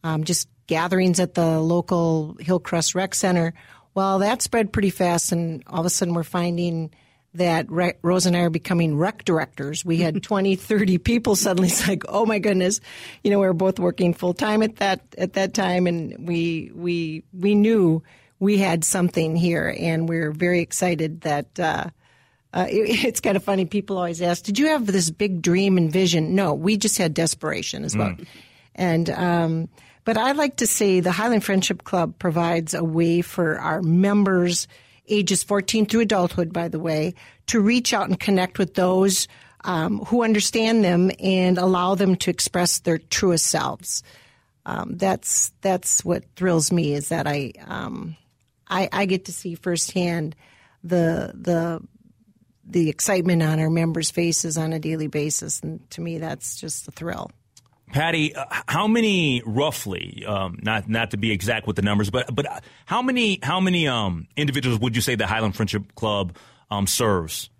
um, 0.04 0.22
just 0.22 0.48
gatherings 0.68 1.18
at 1.18 1.34
the 1.34 1.58
local 1.58 2.36
Hillcrest 2.38 2.94
Rec 2.94 3.16
Center. 3.16 3.52
Well, 3.94 4.20
that 4.20 4.42
spread 4.42 4.72
pretty 4.72 4.90
fast, 4.90 5.32
and 5.32 5.64
all 5.66 5.80
of 5.80 5.86
a 5.86 5.90
sudden 5.90 6.14
we're 6.14 6.22
finding 6.22 6.92
that 7.34 7.70
Re- 7.70 7.94
Rose 8.02 8.26
and 8.26 8.36
I 8.36 8.40
are 8.40 8.50
becoming 8.50 8.96
rec 8.96 9.24
directors. 9.24 9.84
We 9.84 9.98
had 9.98 10.22
20, 10.22 10.56
30 10.56 10.98
people 10.98 11.36
suddenly. 11.36 11.68
It's 11.68 11.86
like, 11.88 12.04
oh 12.08 12.26
my 12.26 12.38
goodness, 12.38 12.80
you 13.22 13.30
know, 13.30 13.38
we 13.38 13.46
were 13.46 13.52
both 13.54 13.78
working 13.78 14.14
full 14.14 14.34
time 14.34 14.62
at 14.62 14.76
that 14.76 15.00
at 15.16 15.34
that 15.34 15.54
time, 15.54 15.86
and 15.86 16.26
we 16.26 16.70
we 16.74 17.24
we 17.32 17.54
knew 17.54 18.02
we 18.38 18.58
had 18.58 18.84
something 18.84 19.36
here, 19.36 19.74
and 19.78 20.08
we 20.08 20.18
are 20.18 20.32
very 20.32 20.60
excited 20.60 21.22
that. 21.22 21.58
Uh, 21.58 21.90
uh, 22.54 22.66
it, 22.68 23.04
it's 23.06 23.20
kind 23.20 23.36
of 23.36 23.42
funny. 23.42 23.64
People 23.64 23.96
always 23.96 24.20
ask, 24.20 24.44
"Did 24.44 24.58
you 24.58 24.66
have 24.68 24.86
this 24.86 25.10
big 25.10 25.40
dream 25.40 25.78
and 25.78 25.90
vision?" 25.90 26.34
No, 26.34 26.52
we 26.52 26.76
just 26.76 26.98
had 26.98 27.14
desperation 27.14 27.84
as 27.84 27.96
well. 27.96 28.10
Mm. 28.10 28.26
And 28.74 29.10
um, 29.10 29.68
but 30.04 30.16
I 30.16 30.32
like 30.32 30.56
to 30.56 30.66
say 30.66 31.00
the 31.00 31.12
Highland 31.12 31.44
Friendship 31.44 31.84
Club 31.84 32.18
provides 32.18 32.74
a 32.74 32.84
way 32.84 33.22
for 33.22 33.58
our 33.58 33.82
members 33.82 34.66
ages 35.12 35.42
14 35.42 35.86
through 35.86 36.00
adulthood, 36.00 36.52
by 36.52 36.68
the 36.68 36.78
way, 36.78 37.14
to 37.46 37.60
reach 37.60 37.92
out 37.92 38.08
and 38.08 38.18
connect 38.18 38.58
with 38.58 38.74
those 38.74 39.28
um, 39.64 40.00
who 40.06 40.24
understand 40.24 40.84
them 40.84 41.10
and 41.20 41.58
allow 41.58 41.94
them 41.94 42.16
to 42.16 42.30
express 42.30 42.80
their 42.80 42.98
truest 42.98 43.46
selves. 43.46 44.02
Um, 44.64 44.96
that's 44.96 45.52
that's 45.60 46.04
what 46.04 46.24
thrills 46.36 46.72
me 46.72 46.94
is 46.94 47.08
that 47.08 47.26
I, 47.26 47.52
um, 47.66 48.16
I 48.68 48.88
I 48.92 49.06
get 49.06 49.24
to 49.24 49.32
see 49.32 49.56
firsthand 49.56 50.36
the 50.84 51.32
the 51.34 51.80
the 52.64 52.88
excitement 52.88 53.42
on 53.42 53.58
our 53.58 53.70
members' 53.70 54.10
faces 54.10 54.56
on 54.56 54.72
a 54.72 54.78
daily 54.78 55.08
basis, 55.08 55.60
and 55.60 55.88
to 55.90 56.00
me, 56.00 56.18
that's 56.18 56.60
just 56.60 56.86
a 56.86 56.92
thrill. 56.92 57.30
Patty, 57.92 58.34
uh, 58.34 58.46
how 58.66 58.88
many 58.88 59.42
roughly? 59.44 60.24
Um, 60.26 60.58
not 60.62 60.88
not 60.88 61.10
to 61.10 61.18
be 61.18 61.30
exact 61.30 61.66
with 61.66 61.76
the 61.76 61.82
numbers, 61.82 62.10
but 62.10 62.34
but 62.34 62.64
how 62.86 63.02
many 63.02 63.38
how 63.42 63.60
many 63.60 63.86
um, 63.86 64.26
individuals 64.36 64.80
would 64.80 64.96
you 64.96 65.02
say 65.02 65.14
the 65.14 65.26
Highland 65.26 65.54
Friendship 65.54 65.94
Club 65.94 66.36
um, 66.70 66.86
serves? 66.86 67.50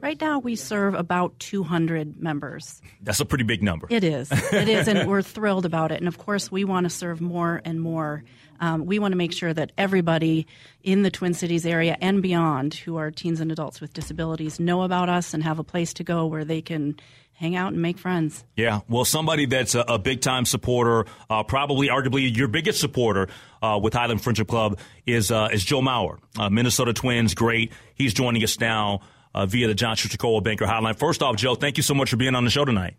Right 0.00 0.20
now, 0.20 0.40
we 0.40 0.56
serve 0.56 0.94
about 0.94 1.38
200 1.38 2.20
members. 2.20 2.82
That's 3.00 3.20
a 3.20 3.24
pretty 3.24 3.44
big 3.44 3.62
number. 3.62 3.86
It 3.90 4.02
is. 4.02 4.30
It 4.32 4.68
is, 4.68 4.88
and 4.88 5.08
we're 5.08 5.22
thrilled 5.22 5.66
about 5.66 5.92
it. 5.92 5.98
And 5.98 6.08
of 6.08 6.18
course, 6.18 6.50
we 6.50 6.64
want 6.64 6.84
to 6.84 6.90
serve 6.90 7.20
more 7.20 7.62
and 7.64 7.80
more. 7.80 8.24
Um, 8.64 8.86
we 8.86 8.98
want 8.98 9.12
to 9.12 9.16
make 9.16 9.34
sure 9.34 9.52
that 9.52 9.72
everybody 9.76 10.46
in 10.82 11.02
the 11.02 11.10
Twin 11.10 11.34
Cities 11.34 11.66
area 11.66 11.98
and 12.00 12.22
beyond 12.22 12.72
who 12.72 12.96
are 12.96 13.10
teens 13.10 13.40
and 13.40 13.52
adults 13.52 13.78
with 13.78 13.92
disabilities 13.92 14.58
know 14.58 14.84
about 14.84 15.10
us 15.10 15.34
and 15.34 15.42
have 15.42 15.58
a 15.58 15.64
place 15.64 15.92
to 15.94 16.04
go 16.04 16.24
where 16.24 16.46
they 16.46 16.62
can 16.62 16.98
hang 17.34 17.56
out 17.56 17.74
and 17.74 17.82
make 17.82 17.98
friends. 17.98 18.42
Yeah, 18.56 18.80
well, 18.88 19.04
somebody 19.04 19.44
that's 19.44 19.74
a, 19.74 19.80
a 19.80 19.98
big 19.98 20.22
time 20.22 20.46
supporter, 20.46 21.04
uh, 21.28 21.42
probably 21.42 21.88
arguably 21.88 22.34
your 22.34 22.48
biggest 22.48 22.80
supporter 22.80 23.28
uh, 23.60 23.78
with 23.82 23.92
Highland 23.92 24.22
Friendship 24.22 24.48
Club 24.48 24.78
is 25.04 25.30
uh, 25.30 25.50
is 25.52 25.62
Joe 25.62 25.82
Mauer, 25.82 26.16
uh, 26.38 26.48
Minnesota 26.48 26.94
Twins, 26.94 27.34
great. 27.34 27.70
He's 27.94 28.14
joining 28.14 28.42
us 28.44 28.58
now 28.58 29.00
uh, 29.34 29.44
via 29.44 29.66
the 29.66 29.74
John 29.74 29.94
Schuster 29.96 30.16
Banker 30.40 30.64
Hotline. 30.64 30.98
First 30.98 31.22
off, 31.22 31.36
Joe, 31.36 31.54
thank 31.54 31.76
you 31.76 31.82
so 31.82 31.92
much 31.92 32.08
for 32.08 32.16
being 32.16 32.34
on 32.34 32.44
the 32.44 32.50
show 32.50 32.64
tonight. 32.64 32.94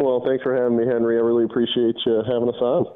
Well, 0.00 0.22
thanks 0.24 0.42
for 0.42 0.56
having 0.56 0.78
me, 0.78 0.86
Henry. 0.86 1.18
I 1.18 1.20
really 1.20 1.44
appreciate 1.44 1.96
you 2.06 2.22
having 2.26 2.48
us 2.48 2.60
on. 2.62 2.86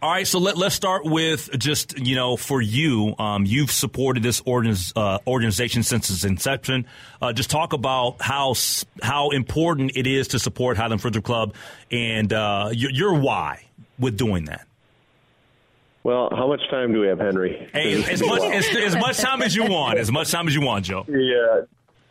All 0.00 0.12
right, 0.12 0.28
so 0.28 0.38
let, 0.38 0.56
let's 0.56 0.76
start 0.76 1.04
with 1.04 1.50
just, 1.58 1.98
you 1.98 2.14
know, 2.14 2.36
for 2.36 2.62
you, 2.62 3.16
um, 3.18 3.44
you've 3.44 3.72
supported 3.72 4.22
this 4.22 4.40
organiz, 4.42 4.92
uh, 4.94 5.18
organization 5.26 5.82
since 5.82 6.08
its 6.08 6.22
inception. 6.22 6.86
Uh, 7.20 7.32
just 7.32 7.50
talk 7.50 7.72
about 7.72 8.22
how 8.22 8.54
how 9.02 9.30
important 9.30 9.96
it 9.96 10.06
is 10.06 10.28
to 10.28 10.38
support 10.38 10.76
Highland 10.76 11.02
Friendship 11.02 11.24
Club 11.24 11.52
and 11.90 12.32
uh, 12.32 12.70
your, 12.72 12.92
your 12.92 13.14
why 13.14 13.64
with 13.98 14.16
doing 14.16 14.44
that. 14.44 14.68
Well, 16.04 16.28
how 16.30 16.46
much 16.46 16.60
time 16.70 16.92
do 16.92 17.00
we 17.00 17.08
have, 17.08 17.18
Henry? 17.18 17.68
Hey, 17.72 18.00
as, 18.04 18.22
much, 18.22 18.40
as, 18.40 18.68
as 18.76 18.94
much 18.94 19.18
time 19.18 19.42
as 19.42 19.56
you 19.56 19.64
want. 19.64 19.98
As 19.98 20.12
much 20.12 20.30
time 20.30 20.46
as 20.46 20.54
you 20.54 20.60
want, 20.60 20.84
Joe. 20.84 21.04
Yeah. 21.08 21.62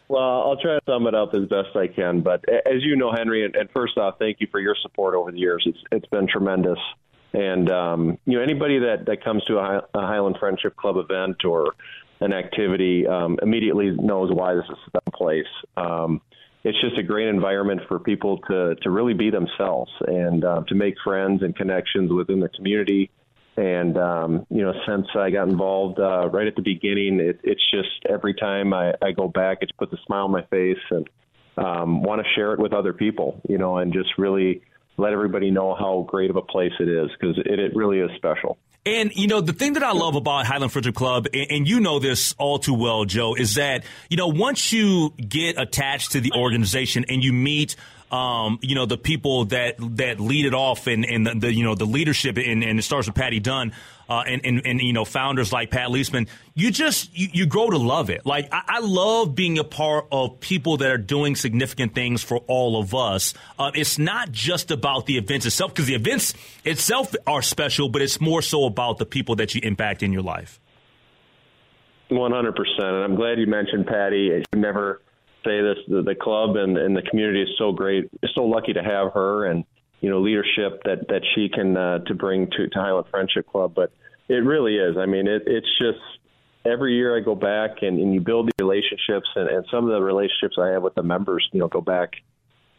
Well, 0.09 0.21
I'll 0.21 0.57
try 0.57 0.75
to 0.75 0.81
sum 0.85 1.07
it 1.07 1.15
up 1.15 1.33
as 1.33 1.45
best 1.47 1.73
I 1.73 1.87
can. 1.87 2.19
But 2.19 2.43
as 2.49 2.83
you 2.83 2.97
know, 2.97 3.13
Henry, 3.13 3.45
and, 3.45 3.55
and 3.55 3.69
first 3.71 3.97
off, 3.97 4.19
thank 4.19 4.41
you 4.41 4.47
for 4.51 4.59
your 4.59 4.75
support 4.81 5.15
over 5.15 5.31
the 5.31 5.39
years. 5.39 5.63
It's 5.65 5.79
it's 5.93 6.05
been 6.07 6.27
tremendous. 6.27 6.79
And 7.33 7.69
um, 7.69 8.17
you 8.25 8.37
know, 8.37 8.41
anybody 8.41 8.79
that 8.79 9.05
that 9.07 9.23
comes 9.23 9.43
to 9.45 9.57
a, 9.57 9.87
Highland 9.93 10.37
Friendship 10.39 10.75
Club 10.75 10.97
event 10.97 11.43
or 11.45 11.73
an 12.19 12.33
activity 12.33 13.05
um, 13.05 13.37
immediately 13.41 13.91
knows 13.91 14.31
why 14.33 14.55
this 14.55 14.65
is 14.69 14.77
the 14.93 15.11
place. 15.11 15.45
Um, 15.75 16.21
it's 16.63 16.79
just 16.81 16.97
a 16.97 17.03
great 17.03 17.27
environment 17.27 17.81
for 17.87 17.99
people 17.99 18.39
to 18.49 18.75
to 18.75 18.89
really 18.89 19.13
be 19.13 19.29
themselves 19.29 19.91
and 20.07 20.43
uh, 20.43 20.63
to 20.67 20.75
make 20.75 20.95
friends 21.03 21.43
and 21.43 21.55
connections 21.55 22.11
within 22.11 22.39
the 22.39 22.49
community. 22.49 23.11
And 23.57 23.97
um, 23.97 24.45
you 24.49 24.61
know, 24.63 24.73
since 24.87 25.07
I 25.15 25.29
got 25.29 25.49
involved 25.49 25.99
uh, 25.99 26.29
right 26.29 26.47
at 26.47 26.55
the 26.55 26.61
beginning, 26.61 27.19
it, 27.19 27.39
it's 27.43 27.63
just 27.71 27.89
every 28.09 28.35
time 28.35 28.73
I, 28.73 28.93
I 29.01 29.11
go 29.11 29.27
back, 29.27 29.59
it 29.61 29.71
puts 29.77 29.93
a 29.93 29.97
smile 30.05 30.25
on 30.25 30.31
my 30.31 30.43
face 30.43 30.77
and 30.91 31.09
um, 31.57 32.03
want 32.03 32.21
to 32.21 32.27
share 32.35 32.53
it 32.53 32.59
with 32.59 32.73
other 32.73 32.93
people. 32.93 33.41
You 33.49 33.57
know, 33.57 33.77
and 33.77 33.91
just 33.91 34.17
really 34.17 34.61
let 34.97 35.13
everybody 35.13 35.51
know 35.51 35.75
how 35.75 36.05
great 36.07 36.29
of 36.29 36.35
a 36.35 36.41
place 36.41 36.73
it 36.79 36.89
is 36.89 37.09
because 37.19 37.37
it, 37.37 37.59
it 37.59 37.75
really 37.75 37.99
is 37.99 38.09
special. 38.17 38.57
And 38.85 39.13
you 39.15 39.27
know 39.27 39.41
the 39.41 39.51
thing 39.51 39.73
that 39.73 39.83
I 39.83 39.91
love 39.91 40.15
about 40.15 40.45
Highland 40.45 40.71
Friendship 40.71 40.95
Club, 40.95 41.27
and, 41.33 41.51
and, 41.51 41.67
you 41.67 41.81
know 41.81 41.99
this 41.99 42.33
all 42.37 42.57
too 42.57 42.73
well, 42.73 43.03
Joe, 43.03 43.35
is 43.35 43.55
that 43.55 43.83
you 44.09 44.15
know 44.15 44.29
once 44.29 44.71
you 44.71 45.13
get 45.17 45.59
attached 45.59 46.13
to 46.13 46.21
the 46.21 46.31
organization 46.33 47.03
and 47.09 47.21
you 47.21 47.33
meet 47.33 47.75
um, 48.11 48.59
you 48.61 48.75
know, 48.75 48.85
the 48.85 48.97
people 48.97 49.45
that 49.45 49.75
that 49.97 50.19
lead 50.19 50.45
it 50.45 50.53
off 50.53 50.87
and, 50.87 51.05
and 51.05 51.27
the, 51.27 51.33
the 51.35 51.53
you 51.53 51.63
know 51.63 51.75
the 51.75 51.85
leadership 51.85 52.37
and, 52.37 52.63
and 52.63 52.79
it 52.79 52.83
starts 52.83 53.07
with 53.07 53.15
Patty 53.15 53.39
Dunn 53.39 53.73
uh, 54.09 54.23
and, 54.25 54.41
and, 54.45 54.61
and 54.65 54.81
you 54.81 54.93
know 54.93 55.05
founders 55.05 55.51
like 55.51 55.69
Pat 55.69 55.89
Leseman, 55.89 56.27
you 56.53 56.71
just 56.71 57.15
you, 57.17 57.27
you 57.33 57.45
grow 57.45 57.69
to 57.69 57.77
love 57.77 58.09
it. 58.09 58.25
Like 58.25 58.47
I, 58.51 58.61
I, 58.67 58.79
love 58.79 59.35
being 59.35 59.59
a 59.59 59.63
part 59.63 60.07
of 60.11 60.39
people 60.39 60.77
that 60.77 60.89
are 60.89 60.97
doing 60.97 61.35
significant 61.35 61.93
things 61.93 62.23
for 62.23 62.37
all 62.47 62.79
of 62.79 62.95
us. 62.95 63.33
Uh, 63.59 63.71
it's 63.75 63.97
not 63.99 64.31
just 64.31 64.71
about 64.71 65.05
the 65.05 65.17
events 65.17 65.45
itself 65.45 65.73
because 65.73 65.87
the 65.87 65.95
events 65.95 66.33
itself 66.63 67.13
are 67.25 67.41
special, 67.41 67.89
but 67.89 68.01
it's 68.01 68.21
more 68.21 68.41
so 68.41 68.65
about 68.65 68.97
the 68.97 69.05
people 69.05 69.35
that 69.35 69.53
you 69.53 69.61
impact 69.63 70.03
in 70.03 70.13
your 70.13 70.23
life. 70.23 70.59
One 72.09 72.31
hundred 72.31 72.55
percent, 72.55 72.87
and 72.87 73.03
I'm 73.03 73.15
glad 73.15 73.37
you 73.37 73.47
mentioned 73.47 73.85
Patty. 73.85 74.43
You 74.53 74.59
never 74.59 75.01
say 75.43 75.61
this: 75.61 75.77
the, 75.87 76.01
the 76.01 76.15
club 76.15 76.55
and, 76.55 76.77
and 76.77 76.95
the 76.95 77.01
community 77.01 77.43
is 77.43 77.49
so 77.57 77.71
great. 77.71 78.09
It's 78.21 78.33
so 78.35 78.43
lucky 78.43 78.73
to 78.73 78.83
have 78.83 79.13
her 79.13 79.45
and 79.45 79.63
you 80.01 80.09
know 80.09 80.19
leadership 80.19 80.83
that 80.85 81.07
that 81.09 81.21
she 81.33 81.49
can 81.49 81.75
uh, 81.75 81.99
to 81.99 82.13
bring 82.13 82.49
to, 82.51 82.67
to 82.67 82.79
Highland 82.79 83.07
Friendship 83.09 83.47
Club. 83.47 83.73
But 83.75 83.91
it 84.27 84.43
really 84.43 84.77
is. 84.77 84.97
I 84.97 85.05
mean, 85.05 85.27
it, 85.27 85.43
it's 85.45 85.69
just 85.79 85.99
every 86.65 86.95
year 86.95 87.15
I 87.15 87.21
go 87.21 87.35
back 87.35 87.81
and, 87.81 87.99
and 87.99 88.13
you 88.13 88.19
build 88.19 88.47
the 88.47 88.63
relationships, 88.63 89.29
and, 89.35 89.49
and 89.49 89.65
some 89.71 89.85
of 89.85 89.91
the 89.91 90.01
relationships 90.01 90.57
I 90.59 90.69
have 90.69 90.83
with 90.83 90.95
the 90.95 91.03
members, 91.03 91.47
you 91.51 91.59
know, 91.59 91.67
go 91.67 91.81
back, 91.81 92.13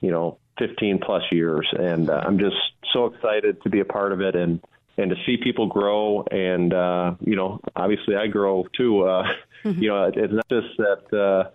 you 0.01 0.11
know, 0.11 0.39
15 0.59 0.99
plus 0.99 1.23
years, 1.33 1.67
and 1.79 2.11
uh, 2.11 2.23
I'm 2.25 2.39
just 2.39 2.57
so 2.93 3.07
excited 3.07 3.63
to 3.63 3.71
be 3.71 3.81
a 3.81 3.85
part 3.85 4.13
of 4.13 4.21
it 4.21 4.35
and 4.35 4.61
and 4.97 5.11
to 5.11 5.17
see 5.25 5.37
people 5.37 5.67
grow 5.67 6.25
and 6.31 6.75
uh 6.75 7.15
you 7.21 7.37
know 7.37 7.61
obviously 7.77 8.17
I 8.17 8.27
grow 8.27 8.67
too 8.77 9.03
uh 9.03 9.23
mm-hmm. 9.65 9.81
you 9.81 9.89
know 9.89 10.11
it's 10.13 10.33
not 10.33 10.49
just 10.49 10.77
that 10.79 11.17
uh 11.17 11.51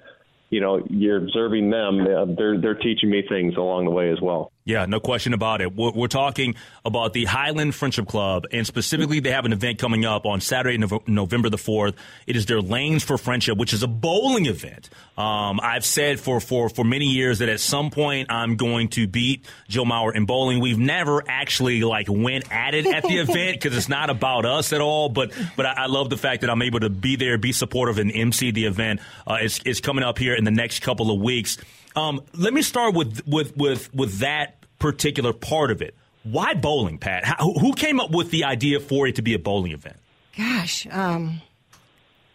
you 0.53 0.61
know 0.61 0.85
you're 0.89 1.17
observing 1.17 1.71
them 1.71 2.01
uh, 2.01 2.25
they're 2.37 2.61
they're 2.61 2.75
teaching 2.75 3.09
me 3.09 3.23
things 3.27 3.55
along 3.57 3.85
the 3.85 3.91
way 3.91 4.11
as 4.11 4.21
well 4.21 4.52
yeah, 4.65 4.85
no 4.85 4.99
question 4.99 5.33
about 5.33 5.61
it. 5.61 5.75
We're, 5.75 5.91
we're, 5.91 6.07
talking 6.07 6.55
about 6.85 7.13
the 7.13 7.25
Highland 7.25 7.75
Friendship 7.75 8.07
Club, 8.07 8.45
and 8.51 8.65
specifically, 8.65 9.19
they 9.19 9.31
have 9.31 9.45
an 9.45 9.51
event 9.51 9.79
coming 9.79 10.05
up 10.05 10.25
on 10.25 10.41
Saturday, 10.41 10.77
November 11.07 11.49
the 11.49 11.57
4th. 11.57 11.95
It 12.27 12.35
is 12.35 12.45
their 12.45 12.61
Lanes 12.61 13.03
for 13.03 13.17
Friendship, 13.17 13.57
which 13.57 13.73
is 13.73 13.83
a 13.83 13.87
bowling 13.87 14.45
event. 14.45 14.89
Um, 15.17 15.59
I've 15.61 15.83
said 15.83 16.19
for, 16.19 16.39
for, 16.39 16.69
for 16.69 16.85
many 16.85 17.05
years 17.05 17.39
that 17.39 17.49
at 17.49 17.59
some 17.59 17.91
point 17.91 18.31
I'm 18.31 18.55
going 18.55 18.89
to 18.89 19.05
beat 19.05 19.45
Joe 19.67 19.83
Mauer 19.83 20.15
in 20.15 20.25
bowling. 20.25 20.59
We've 20.59 20.79
never 20.79 21.23
actually 21.27 21.81
like 21.81 22.07
went 22.09 22.51
at 22.51 22.73
it 22.73 22.85
at 22.85 23.03
the 23.03 23.17
event 23.19 23.59
because 23.59 23.75
it's 23.75 23.89
not 23.89 24.09
about 24.09 24.45
us 24.45 24.71
at 24.71 24.81
all. 24.81 25.09
But 25.09 25.33
but 25.57 25.65
I, 25.65 25.73
I, 25.73 25.85
love 25.87 26.09
the 26.09 26.17
fact 26.17 26.41
that 26.41 26.49
I'm 26.49 26.61
able 26.61 26.79
to 26.79 26.89
be 26.89 27.15
there, 27.15 27.37
be 27.37 27.51
supportive, 27.51 27.97
and 27.97 28.11
MC 28.11 28.51
the 28.51 28.65
event. 28.65 29.01
Uh, 29.27 29.39
it's, 29.41 29.59
it's 29.65 29.81
coming 29.81 30.03
up 30.03 30.17
here 30.17 30.33
in 30.33 30.45
the 30.45 30.51
next 30.51 30.81
couple 30.81 31.11
of 31.11 31.19
weeks. 31.19 31.57
Um, 31.95 32.21
let 32.33 32.53
me 32.53 32.61
start 32.61 32.95
with 32.95 33.25
with 33.27 33.55
with 33.57 33.93
with 33.93 34.19
that 34.19 34.65
particular 34.79 35.33
part 35.33 35.71
of 35.71 35.81
it. 35.81 35.95
Why 36.23 36.53
bowling, 36.53 36.97
Pat? 36.97 37.25
How, 37.25 37.53
who 37.53 37.73
came 37.73 37.99
up 37.99 38.11
with 38.11 38.31
the 38.31 38.45
idea 38.45 38.79
for 38.79 39.07
it 39.07 39.15
to 39.15 39.21
be 39.21 39.33
a 39.33 39.39
bowling 39.39 39.73
event? 39.73 39.97
Gosh, 40.37 40.87
um, 40.89 41.41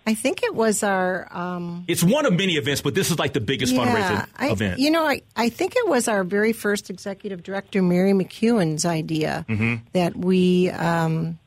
I 0.07 0.15
think 0.15 0.43
it 0.43 0.55
was 0.55 0.83
our. 0.83 1.29
Um, 1.31 1.85
it's 1.89 2.03
one 2.03 2.27
of 2.27 2.33
many 2.33 2.55
events, 2.55 2.81
but 2.81 2.95
this 2.95 3.11
is 3.11 3.19
like 3.19 3.33
the 3.33 3.41
biggest 3.41 3.75
yeah, 3.75 3.85
fundraising 3.85 4.29
I, 4.37 4.51
event. 4.51 4.79
You 4.79 4.91
know, 4.91 5.07
I, 5.07 5.23
I 5.37 5.49
think 5.49 5.75
it 5.77 5.87
was 5.89 6.09
our 6.09 6.25
very 6.25 6.53
first 6.53 6.91
executive 6.91 7.43
director, 7.43 7.83
Mary 7.83 8.13
McEwen's 8.13 8.85
idea 8.85 9.45
mm-hmm. 9.49 9.77
that 9.93 10.17
we 10.17 10.71
um, 10.71 11.39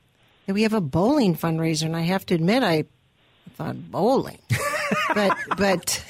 that 0.46 0.54
we 0.54 0.64
have 0.64 0.74
a 0.74 0.82
bowling 0.82 1.36
fundraiser, 1.36 1.86
and 1.86 1.96
I 1.96 2.02
have 2.02 2.26
to 2.28 2.36
admit, 2.36 2.64
I 2.64 2.86
thought 3.56 3.92
bowling. 3.92 4.40
but 5.14 5.38
but 5.58 6.06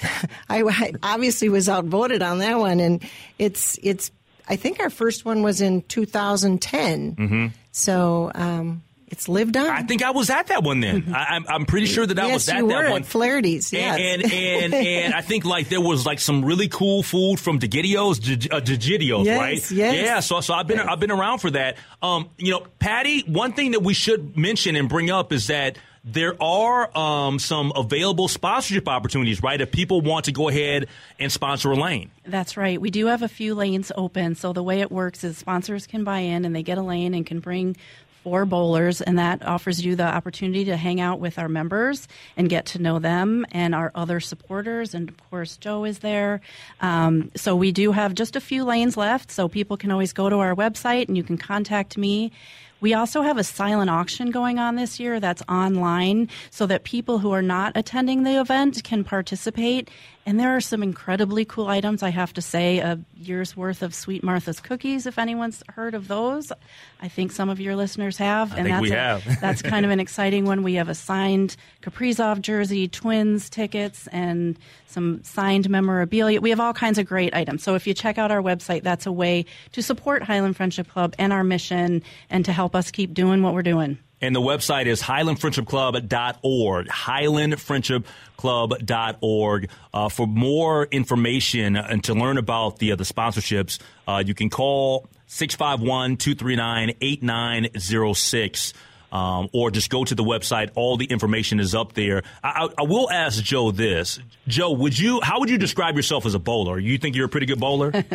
I, 0.50 0.63
I, 0.63 0.94
obviously 1.04 1.50
was 1.50 1.70
outvoted 1.70 2.22
on 2.22 2.39
that 2.39 2.58
one, 2.60 2.80
and 2.80 3.04
it's 3.38 3.80
it's. 3.84 4.12
I 4.48 4.56
think 4.56 4.80
our 4.80 4.89
first 4.89 5.24
one 5.24 5.44
was 5.44 5.62
in 5.62 5.82
2010. 5.84 7.15
Mm-hmm. 7.15 7.48
So 7.72 8.32
um, 8.36 8.84
it's 9.12 9.28
lived 9.28 9.58
on. 9.58 9.67
I 9.67 9.84
think 9.84 10.04
I 10.04 10.12
was 10.12 10.30
at 10.30 10.48
that 10.48 10.63
one 10.63 10.80
then. 10.80 11.13
I, 11.15 11.36
am 11.36 11.46
I'm 11.48 11.65
pretty 11.65 11.86
sure 11.86 12.06
that 12.06 12.17
I 12.17 12.28
yes, 12.28 12.34
was 12.34 12.50
at 12.50 12.58
you 12.58 12.67
that 12.70 12.84
were 12.86 12.89
one. 12.89 13.02
At 13.02 13.08
Flaherty's, 13.08 13.72
yes. 13.74 14.00
And 14.00 14.24
and, 14.24 14.34
and, 14.34 14.74
and 14.74 15.13
I 15.13 15.22
think 15.22 15.44
like 15.44 15.67
there 15.67 15.82
was 15.82 16.06
like 16.06 16.20
some 16.20 16.46
really 16.46 16.70
cool 16.70 17.04
food 17.04 17.39
from 17.39 17.60
DeGidio's, 17.60 18.20
uh, 18.20 18.62
DeGidio's, 18.62 19.26
yes, 19.26 19.39
right? 19.39 19.72
Yes. 19.72 19.96
Yeah. 20.06 20.20
So 20.22 20.39
so 20.39 20.54
I've 20.54 20.67
been 20.67 20.78
yes. 20.78 20.88
I've 20.89 21.00
been 21.00 21.12
around 21.12 21.39
for 21.39 21.52
that. 21.52 21.78
Um, 22.02 22.30
you 22.38 22.52
know, 22.52 22.65
Patty. 22.80 23.22
One 23.24 23.52
thing 23.52 23.72
that 23.72 23.82
we 23.84 23.94
should 23.94 24.38
mention 24.38 24.78
and 24.78 24.88
bring 24.88 25.12
up 25.12 25.34
is 25.34 25.48
that 25.48 25.78
there 26.04 26.42
are 26.42 26.98
um, 26.98 27.38
some 27.38 27.72
available 27.76 28.28
sponsorship 28.28 28.88
opportunities, 28.88 29.44
right? 29.44 29.62
If 29.62 29.72
people 29.72 30.02
want 30.02 30.26
to 30.26 30.32
go 30.32 30.50
ahead 30.50 30.88
and 31.20 31.32
sponsor 31.32 31.72
a 31.72 31.76
lane. 31.76 32.10
That's 32.26 32.58
right. 32.58 32.82
We 32.82 32.90
do 32.90 33.06
have 33.08 33.22
a 33.22 33.28
few 33.28 33.54
lanes 33.54 33.92
open. 33.96 34.36
So 34.36 34.52
the 34.54 34.64
way 34.64 34.82
it 34.82 34.92
works 34.92 35.24
is 35.24 35.38
sponsors 35.38 35.86
can 35.86 36.04
buy 36.04 36.20
in 36.20 36.46
and 36.46 36.56
they 36.56 36.64
get 36.64 36.78
a 36.78 36.82
lane 36.82 37.14
and 37.14 37.26
can 37.26 37.40
bring 37.40 37.76
four 38.24 38.46
bowlers, 38.46 39.02
and 39.02 39.18
that 39.18 39.44
offers 39.46 39.84
you 39.84 39.96
the 39.96 40.04
opportunity 40.06 40.66
to 40.66 40.78
hang 40.78 41.02
out 41.02 41.20
with 41.20 41.40
our 41.40 41.50
members 41.50 42.08
and 42.38 42.50
get 42.50 42.68
to 42.68 42.80
know 42.80 43.00
them 43.00 43.46
and 43.52 43.74
our 43.74 43.92
other 43.96 44.20
supporters. 44.20 44.94
And 44.94 45.10
of 45.10 45.30
course, 45.30 45.58
Joe 45.58 45.86
is 45.86 46.00
there. 46.00 46.42
Um, 46.82 47.32
so 47.36 47.56
we 47.56 47.72
do 47.72 47.92
have 47.92 48.14
just 48.14 48.36
a 48.36 48.42
few 48.42 48.64
lanes 48.64 48.96
left, 48.96 49.32
so 49.32 49.48
people 49.48 49.78
can 49.78 49.92
always 49.92 50.14
go 50.14 50.30
to 50.30 50.38
our 50.38 50.56
website 50.56 51.08
and 51.08 51.18
you 51.18 51.24
can 51.24 51.38
contact 51.38 51.98
me. 51.98 52.32
We 52.82 52.94
also 52.96 53.22
have 53.22 53.38
a 53.38 53.44
silent 53.44 53.89
auction 53.89 54.32
going 54.32 54.60
on 54.60 54.76
this 54.76 55.00
year 55.00 55.20
that's 55.20 55.44
online 55.48 56.30
so 56.50 56.65
that 56.65 56.84
people 56.84 57.20
who 57.20 57.32
are 57.32 57.41
not 57.41 57.74
attending 57.76 58.24
the 58.24 58.41
event 58.41 58.84
can 58.84 59.04
participate. 59.04 59.89
And 60.26 60.39
there 60.39 60.56
are 60.56 60.62
some 60.62 60.84
incredibly 60.84 61.46
cool 61.46 61.67
items, 61.67 62.04
I 62.04 62.10
have 62.10 62.34
to 62.34 62.41
say. 62.41 62.78
A 62.78 63.00
year's 63.15 63.58
worth 63.58 63.82
of 63.82 63.96
Sweet 63.96 64.24
Martha's 64.24 64.60
cookies, 64.60 65.08
if 65.08 65.17
anyone's 65.17 65.63
heard 65.70 65.96
of 65.96 66.08
those. 66.08 66.52
I 67.02 67.08
think 67.08 67.32
some 67.32 67.50
of 67.50 67.60
your 67.60 67.76
listeners 67.76 68.17
have. 68.17 68.54
I 68.54 68.58
and 68.58 68.67
that's, 68.67 68.82
we 68.82 68.91
a, 68.91 68.96
have. 68.96 69.24
that's 69.41 69.63
kind 69.63 69.84
of 69.84 69.91
an 69.91 70.00
exciting 70.00 70.46
one. 70.46 70.62
We 70.62 70.76
have 70.76 70.89
a 70.89 70.96
signed 70.96 71.56
Kaprizov 71.82 72.41
jersey, 72.41 72.88
Twins 72.88 73.50
tickets, 73.50 74.08
and 74.08 74.60
some 74.86 75.24
signed 75.24 75.70
memorabilia. 75.70 76.39
We 76.39 76.52
have 76.52 76.60
all 76.60 76.74
kinds 76.74 77.00
of 77.00 77.08
great 77.08 77.34
items. 77.34 77.63
So 77.63 77.74
if 77.74 77.88
you 77.88 77.96
check 77.96 78.20
out 78.20 78.30
our 78.30 78.41
website, 78.41 78.84
that's 78.84 79.08
a 79.08 79.12
way 79.12 79.46
to 79.72 79.82
support 79.82 80.22
Highland 80.22 80.56
Friendship 80.56 80.88
Club 80.88 81.15
and 81.17 81.34
our 81.34 81.44
mission 81.44 82.04
and 82.30 82.46
to 82.46 82.54
help 82.54 82.71
us 82.76 82.92
keep 82.92 83.14
doing 83.14 83.42
what 83.42 83.54
we're 83.54 83.64
doing. 83.64 83.98
And 84.24 84.36
the 84.36 84.42
website 84.42 84.86
is 84.86 85.02
highlandfriendshipclub.org, 85.02 86.88
highlandfriendshipclub.org. 86.88 89.70
Uh, 89.94 90.08
for 90.10 90.28
more 90.28 90.86
information 90.86 91.76
and 91.76 92.04
to 92.04 92.14
learn 92.14 92.38
about 92.38 92.78
the, 92.78 92.92
uh, 92.92 92.96
the 92.96 93.04
sponsorships, 93.04 93.80
uh, 94.08 94.22
you 94.24 94.36
can 94.36 94.52
call 94.52 95.08
651 95.26 96.18
239 96.18 96.94
8906. 97.02 98.74
Um, 99.12 99.50
or 99.52 99.72
just 99.72 99.90
go 99.90 100.06
to 100.06 100.16
the 100.16 100.24
website. 100.24 100.70
All 100.76 100.96
the 100.96 101.04
information 101.04 101.60
is 101.60 101.76
up 101.76 101.92
there. 101.92 102.24
I, 102.42 102.69
I, 102.78 102.84
will 102.84 103.12
ask 103.12 103.44
Joe 103.44 103.72
this. 103.72 104.22
Joe, 104.48 104.72
would 104.72 104.98
you? 104.98 105.19
How 105.19 105.42
would 105.42 105.50
you 105.50 105.58
describe 105.58 105.98
yourself 105.98 106.26
as 106.26 106.34
a 106.34 106.40
bowler? 106.40 106.80
You 106.80 106.98
think 106.98 107.17
you're 107.17 107.26
a 107.26 107.30
pretty 107.30 107.46
good 107.46 107.60
bowler? 107.60 107.92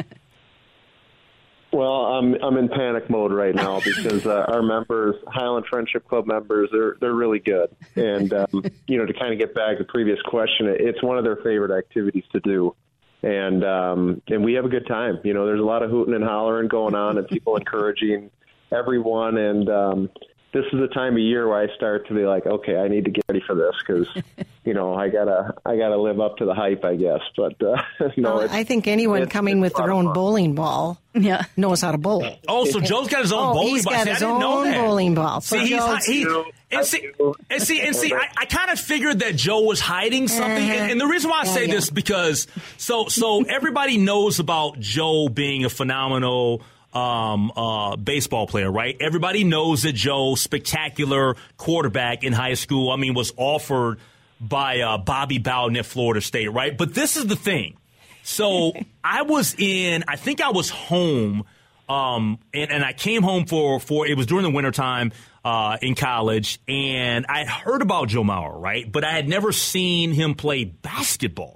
Well, 1.76 2.06
I'm 2.06 2.34
I'm 2.42 2.56
in 2.56 2.70
panic 2.70 3.10
mode 3.10 3.32
right 3.32 3.54
now 3.54 3.80
because 3.84 4.24
uh, 4.24 4.46
our 4.48 4.62
members, 4.62 5.14
Highland 5.28 5.66
Friendship 5.68 6.08
Club 6.08 6.26
members, 6.26 6.70
they're 6.72 6.96
they're 7.02 7.12
really 7.12 7.38
good, 7.38 7.68
and 7.96 8.32
um, 8.32 8.64
you 8.86 8.96
know 8.96 9.04
to 9.04 9.12
kind 9.12 9.34
of 9.34 9.38
get 9.38 9.54
back 9.54 9.76
to 9.76 9.84
the 9.84 9.88
previous 9.88 10.18
question, 10.22 10.68
it's 10.68 11.02
one 11.02 11.18
of 11.18 11.24
their 11.24 11.36
favorite 11.36 11.76
activities 11.76 12.24
to 12.32 12.40
do, 12.40 12.74
and 13.22 13.62
um, 13.62 14.22
and 14.28 14.42
we 14.42 14.54
have 14.54 14.64
a 14.64 14.70
good 14.70 14.86
time. 14.86 15.18
You 15.22 15.34
know, 15.34 15.44
there's 15.44 15.60
a 15.60 15.64
lot 15.64 15.82
of 15.82 15.90
hooting 15.90 16.14
and 16.14 16.24
hollering 16.24 16.68
going 16.68 16.94
on, 16.94 17.18
and 17.18 17.28
people 17.28 17.56
encouraging 17.58 18.30
everyone, 18.72 19.36
and 19.36 19.68
um, 19.68 20.10
this 20.52 20.64
is 20.72 20.78
the 20.80 20.88
time 20.88 21.14
of 21.14 21.18
year 21.18 21.46
where 21.48 21.58
I 21.60 21.74
start 21.76 22.06
to 22.08 22.14
be 22.14 22.22
like, 22.24 22.46
okay, 22.46 22.76
I 22.76 22.88
need 22.88 23.04
to 23.04 23.10
get 23.10 23.24
ready 23.28 23.42
for 23.46 23.54
this 23.54 23.74
because, 23.86 24.08
you 24.64 24.72
know, 24.74 24.94
I 24.94 25.08
gotta 25.08 25.54
I 25.66 25.76
gotta 25.76 25.96
live 25.98 26.18
up 26.20 26.38
to 26.38 26.44
the 26.46 26.54
hype, 26.54 26.84
I 26.84 26.96
guess. 26.96 27.20
But 27.36 27.60
uh, 27.62 27.82
no, 28.16 28.36
well, 28.36 28.48
I 28.50 28.64
think 28.64 28.86
anyone 28.86 29.26
coming 29.28 29.60
with 29.60 29.74
their 29.74 29.92
own 29.92 30.12
bowling 30.14 30.54
ball, 30.54 30.98
yeah. 31.14 31.44
knows 31.56 31.82
how 31.82 31.92
to 31.92 31.98
bowl. 31.98 32.24
Oh, 32.48 32.64
so 32.64 32.80
Joe's 32.80 33.08
got 33.08 33.22
his 33.22 33.32
own 33.32 33.48
oh, 33.50 33.52
bowling 33.54 33.68
he's 33.74 33.84
ball. 33.84 33.94
got 33.94 34.04
See, 34.04 34.10
his 34.12 34.22
I 34.22 34.30
own 34.30 34.40
bowling 34.72 35.14
ball. 35.14 35.40
So 35.42 35.56
See, 35.58 35.66
he's, 35.66 36.04
he, 36.06 36.26
and 36.70 36.84
see, 36.86 37.10
and 37.50 37.62
see, 37.62 37.80
and 37.80 37.94
see, 37.94 38.12
I, 38.14 38.28
I 38.38 38.44
kind 38.46 38.70
of 38.70 38.80
figured 38.80 39.18
that 39.20 39.36
Joe 39.36 39.60
was 39.60 39.78
hiding 39.80 40.26
something, 40.28 40.50
Uh-huh. 40.70 40.72
and, 40.80 40.92
and 40.92 41.00
the 41.00 41.06
reason 41.06 41.28
why 41.30 41.40
I 41.42 41.44
Yeah, 41.44 41.52
say 41.54 41.66
yeah. 41.66 41.74
this 41.74 41.90
because 41.90 42.46
so 42.78 43.06
so 43.08 43.42
everybody 43.44 43.98
knows 43.98 44.38
about 44.40 44.80
Joe 44.80 45.28
being 45.28 45.64
a 45.64 45.68
phenomenal 45.70 46.62
um, 46.92 47.52
uh, 47.56 47.96
baseball 47.96 48.46
player, 48.46 48.70
right? 48.70 48.96
Everybody 49.00 49.44
knows 49.44 49.82
that 49.82 49.94
Joe, 49.94 50.34
spectacular 50.34 51.36
quarterback 51.56 52.24
in 52.24 52.32
high 52.32 52.54
school. 52.54 52.90
I 52.90 52.96
mean, 52.96 53.14
was 53.14 53.32
offered 53.36 53.98
by 54.40 54.80
uh, 54.80 54.98
Bobby 54.98 55.38
Bowden 55.38 55.76
at 55.76 55.86
Florida 55.86 56.20
State, 56.20 56.48
right? 56.48 56.76
But 56.76 56.94
this 56.94 57.16
is 57.16 57.26
the 57.26 57.36
thing. 57.36 57.76
So 58.22 58.72
I 59.04 59.22
was 59.22 59.54
in, 59.58 60.04
I 60.08 60.16
think 60.16 60.40
I 60.40 60.50
was 60.50 60.70
home, 60.70 61.44
um, 61.88 62.38
and, 62.52 62.70
and 62.70 62.84
I 62.84 62.92
came 62.92 63.22
home 63.22 63.46
for, 63.46 63.78
for, 63.78 64.06
it 64.06 64.16
was 64.16 64.26
during 64.26 64.42
the 64.42 64.50
wintertime 64.50 65.12
uh, 65.44 65.78
in 65.80 65.94
college, 65.94 66.58
and 66.66 67.24
I 67.28 67.38
had 67.38 67.48
heard 67.48 67.80
about 67.80 68.08
Joe 68.08 68.24
Mauer, 68.24 68.60
right? 68.60 68.90
But 68.90 69.04
I 69.04 69.12
had 69.12 69.28
never 69.28 69.52
seen 69.52 70.10
him 70.10 70.34
play 70.34 70.64
basketball. 70.64 71.55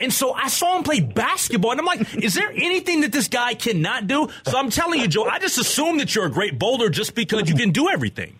And 0.00 0.12
so 0.12 0.32
I 0.32 0.48
saw 0.48 0.76
him 0.76 0.84
play 0.84 1.00
basketball, 1.00 1.72
and 1.72 1.80
I'm 1.80 1.86
like, 1.86 2.14
is 2.22 2.34
there 2.34 2.50
anything 2.50 3.00
that 3.00 3.10
this 3.10 3.26
guy 3.26 3.54
cannot 3.54 4.06
do? 4.06 4.28
So 4.44 4.56
I'm 4.56 4.70
telling 4.70 5.00
you, 5.00 5.08
Joe, 5.08 5.24
I 5.24 5.40
just 5.40 5.58
assume 5.58 5.98
that 5.98 6.14
you're 6.14 6.26
a 6.26 6.30
great 6.30 6.58
bowler 6.58 6.88
just 6.88 7.14
because 7.14 7.48
you 7.48 7.56
can 7.56 7.72
do 7.72 7.88
everything. 7.88 8.38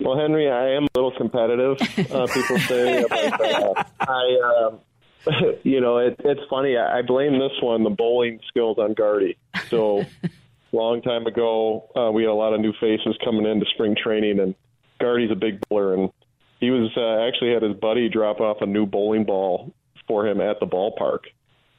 Well, 0.00 0.18
Henry, 0.18 0.50
I 0.50 0.70
am 0.70 0.84
a 0.84 0.88
little 0.96 1.16
competitive. 1.16 1.76
Uh, 1.80 2.26
people 2.26 2.58
say 2.58 3.04
that. 3.04 3.86
I, 4.00 4.66
um, 4.66 4.80
you 5.62 5.80
know, 5.80 5.98
it, 5.98 6.16
it's 6.24 6.40
funny. 6.50 6.76
I, 6.76 6.98
I 6.98 7.02
blame 7.02 7.38
this 7.38 7.52
one, 7.62 7.84
the 7.84 7.90
bowling 7.90 8.40
skills, 8.48 8.76
on 8.78 8.94
Gardy. 8.94 9.36
So, 9.68 10.04
long 10.72 11.00
time 11.00 11.26
ago, 11.26 11.90
uh, 11.94 12.10
we 12.10 12.24
had 12.24 12.30
a 12.30 12.34
lot 12.34 12.54
of 12.54 12.60
new 12.60 12.72
faces 12.80 13.16
coming 13.24 13.46
into 13.46 13.66
spring 13.74 13.94
training, 14.02 14.40
and 14.40 14.56
Gardy's 15.00 15.30
a 15.30 15.36
big 15.36 15.60
bowler, 15.68 15.94
and 15.94 16.10
he 16.58 16.70
was 16.70 16.90
uh, 16.96 17.28
actually 17.28 17.52
had 17.52 17.62
his 17.62 17.76
buddy 17.76 18.08
drop 18.08 18.40
off 18.40 18.58
a 18.62 18.66
new 18.66 18.84
bowling 18.84 19.24
ball 19.24 19.72
for 20.06 20.26
him 20.26 20.40
at 20.40 20.60
the 20.60 20.66
ballpark. 20.66 21.20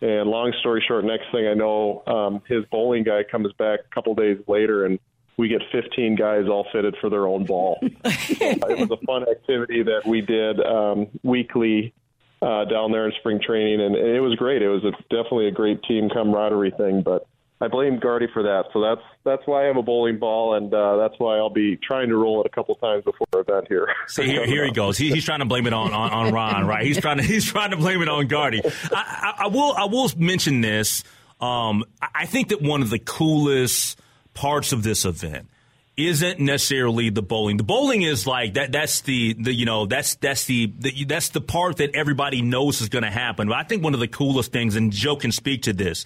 And 0.01 0.29
long 0.29 0.53
story 0.59 0.83
short, 0.87 1.05
next 1.05 1.31
thing 1.31 1.47
I 1.47 1.53
know, 1.53 2.03
um, 2.05 2.41
his 2.47 2.65
bowling 2.65 3.03
guy 3.03 3.23
comes 3.23 3.51
back 3.53 3.79
a 3.79 3.95
couple 3.95 4.13
days 4.13 4.37
later, 4.47 4.85
and 4.85 4.99
we 5.37 5.47
get 5.47 5.61
15 5.71 6.15
guys 6.15 6.45
all 6.47 6.65
fitted 6.71 6.95
for 6.99 7.09
their 7.09 7.27
own 7.27 7.45
ball. 7.45 7.79
it 8.03 8.79
was 8.79 8.91
a 8.91 9.05
fun 9.05 9.23
activity 9.29 9.83
that 9.83 10.05
we 10.05 10.21
did 10.21 10.59
um, 10.65 11.07
weekly 11.23 11.93
uh, 12.41 12.65
down 12.65 12.91
there 12.91 13.05
in 13.05 13.13
spring 13.19 13.39
training, 13.41 13.81
and, 13.81 13.95
and 13.95 14.15
it 14.15 14.19
was 14.19 14.35
great. 14.35 14.61
It 14.61 14.69
was 14.69 14.83
a, 14.83 14.91
definitely 15.03 15.47
a 15.47 15.51
great 15.51 15.81
team 15.83 16.09
camaraderie 16.09 16.71
thing, 16.71 17.01
but 17.01 17.27
I 17.61 17.69
blame 17.69 17.99
Gardy 17.99 18.27
for 18.33 18.43
that. 18.43 18.65
So 18.73 18.81
that's 18.81 19.01
that's 19.23 19.41
why 19.45 19.63
I 19.63 19.67
have 19.67 19.77
a 19.77 19.81
bowling 19.81 20.19
ball, 20.19 20.55
and 20.55 20.73
uh, 20.73 20.97
that's 20.97 21.15
why 21.19 21.37
I'll 21.37 21.49
be 21.49 21.77
trying 21.77 22.09
to 22.09 22.17
roll 22.17 22.41
it 22.41 22.45
a 22.45 22.49
couple 22.49 22.75
times 22.75 23.05
before 23.05 23.27
our 23.33 23.41
event 23.41 23.67
here. 23.69 23.87
See, 24.07 24.25
here, 24.25 24.45
here 24.45 24.65
he 24.65 24.71
goes. 24.71 24.97
He, 24.97 25.11
he's 25.11 25.23
trying 25.23 25.39
to 25.39 25.45
blame 25.45 25.65
it 25.65 25.73
on, 25.73 25.93
on, 25.93 26.11
on 26.11 26.33
Ron, 26.33 26.67
right? 26.67 26.85
He's 26.85 26.99
trying 26.99 27.17
to 27.17 27.23
he's 27.23 27.45
trying 27.45 27.71
to 27.71 27.77
blame 27.77 28.01
it 28.01 28.09
on 28.09 28.27
Gardy. 28.27 28.61
I, 28.65 28.71
I, 28.91 29.43
I 29.45 29.47
will 29.47 29.73
I 29.73 29.85
will 29.85 30.09
mention 30.17 30.61
this. 30.61 31.03
Um, 31.39 31.85
I 32.01 32.07
I 32.13 32.25
think 32.25 32.49
that 32.49 32.61
one 32.61 32.81
of 32.81 32.89
the 32.89 32.99
coolest 32.99 33.99
parts 34.33 34.73
of 34.73 34.83
this 34.83 35.05
event 35.05 35.47
isn't 35.97 36.39
necessarily 36.39 37.09
the 37.09 37.21
bowling. 37.21 37.57
The 37.57 37.63
bowling 37.63 38.01
is 38.01 38.27
like 38.27 38.55
that. 38.55 38.71
That's 38.71 39.01
the, 39.01 39.33
the 39.33 39.53
you 39.53 39.65
know 39.65 39.85
that's 39.85 40.15
that's 40.15 40.45
the, 40.45 40.73
the 40.77 41.05
that's 41.05 41.29
the 41.29 41.41
part 41.41 41.77
that 41.77 41.95
everybody 41.95 42.41
knows 42.41 42.81
is 42.81 42.89
going 42.89 43.03
to 43.03 43.11
happen. 43.11 43.47
But 43.47 43.57
I 43.57 43.63
think 43.63 43.83
one 43.83 43.93
of 43.93 43.99
the 43.99 44.07
coolest 44.07 44.51
things, 44.51 44.75
and 44.75 44.91
Joe 44.91 45.15
can 45.15 45.31
speak 45.31 45.63
to 45.63 45.73
this, 45.73 46.05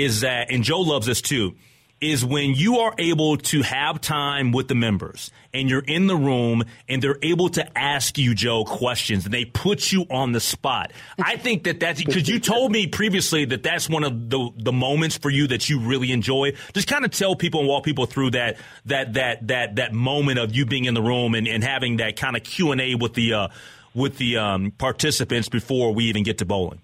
is 0.00 0.20
that, 0.20 0.50
and 0.50 0.64
Joe 0.64 0.80
loves 0.80 1.06
this 1.06 1.20
too, 1.20 1.54
is 2.00 2.24
when 2.24 2.54
you 2.54 2.78
are 2.78 2.94
able 2.96 3.36
to 3.36 3.60
have 3.60 4.00
time 4.00 4.52
with 4.52 4.68
the 4.68 4.74
members 4.74 5.30
and 5.52 5.68
you're 5.68 5.84
in 5.86 6.06
the 6.06 6.16
room 6.16 6.64
and 6.88 7.02
they're 7.02 7.18
able 7.22 7.50
to 7.50 7.78
ask 7.78 8.16
you, 8.16 8.34
Joe, 8.34 8.64
questions 8.64 9.26
and 9.26 9.34
they 9.34 9.44
put 9.44 9.92
you 9.92 10.06
on 10.10 10.32
the 10.32 10.40
spot. 10.40 10.92
I 11.22 11.36
think 11.36 11.64
that 11.64 11.78
that's 11.78 12.02
because 12.02 12.26
you 12.26 12.40
told 12.40 12.72
me 12.72 12.86
previously 12.86 13.44
that 13.44 13.62
that's 13.62 13.90
one 13.90 14.04
of 14.04 14.30
the, 14.30 14.50
the 14.56 14.72
moments 14.72 15.18
for 15.18 15.28
you 15.28 15.48
that 15.48 15.68
you 15.68 15.80
really 15.80 16.10
enjoy. 16.10 16.52
Just 16.72 16.88
kind 16.88 17.04
of 17.04 17.10
tell 17.10 17.36
people 17.36 17.60
and 17.60 17.68
walk 17.68 17.84
people 17.84 18.06
through 18.06 18.30
that, 18.30 18.56
that, 18.86 19.12
that, 19.12 19.46
that, 19.48 19.76
that 19.76 19.92
moment 19.92 20.38
of 20.38 20.54
you 20.54 20.64
being 20.64 20.86
in 20.86 20.94
the 20.94 21.02
room 21.02 21.34
and, 21.34 21.46
and 21.46 21.62
having 21.62 21.98
that 21.98 22.16
kind 22.16 22.34
of 22.34 22.42
Q 22.42 22.72
and 22.72 22.80
A 22.80 22.94
with 22.94 23.12
the, 23.12 23.34
uh, 23.34 23.48
with 23.94 24.16
the 24.16 24.38
um, 24.38 24.70
participants 24.70 25.50
before 25.50 25.92
we 25.92 26.04
even 26.04 26.22
get 26.22 26.38
to 26.38 26.46
bowling. 26.46 26.80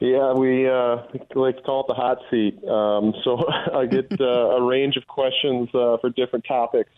Yeah, 0.00 0.34
we 0.34 0.68
uh, 0.68 0.96
like 1.34 1.56
to 1.56 1.62
call 1.62 1.80
it 1.80 1.86
the 1.88 1.94
hot 1.94 2.18
seat. 2.30 2.56
Um, 2.68 3.14
so 3.24 3.42
I 3.74 3.86
get 3.86 4.20
uh, 4.20 4.24
a 4.24 4.62
range 4.62 4.96
of 4.96 5.06
questions 5.06 5.68
uh, 5.74 5.96
for 6.00 6.10
different 6.10 6.44
topics, 6.46 6.90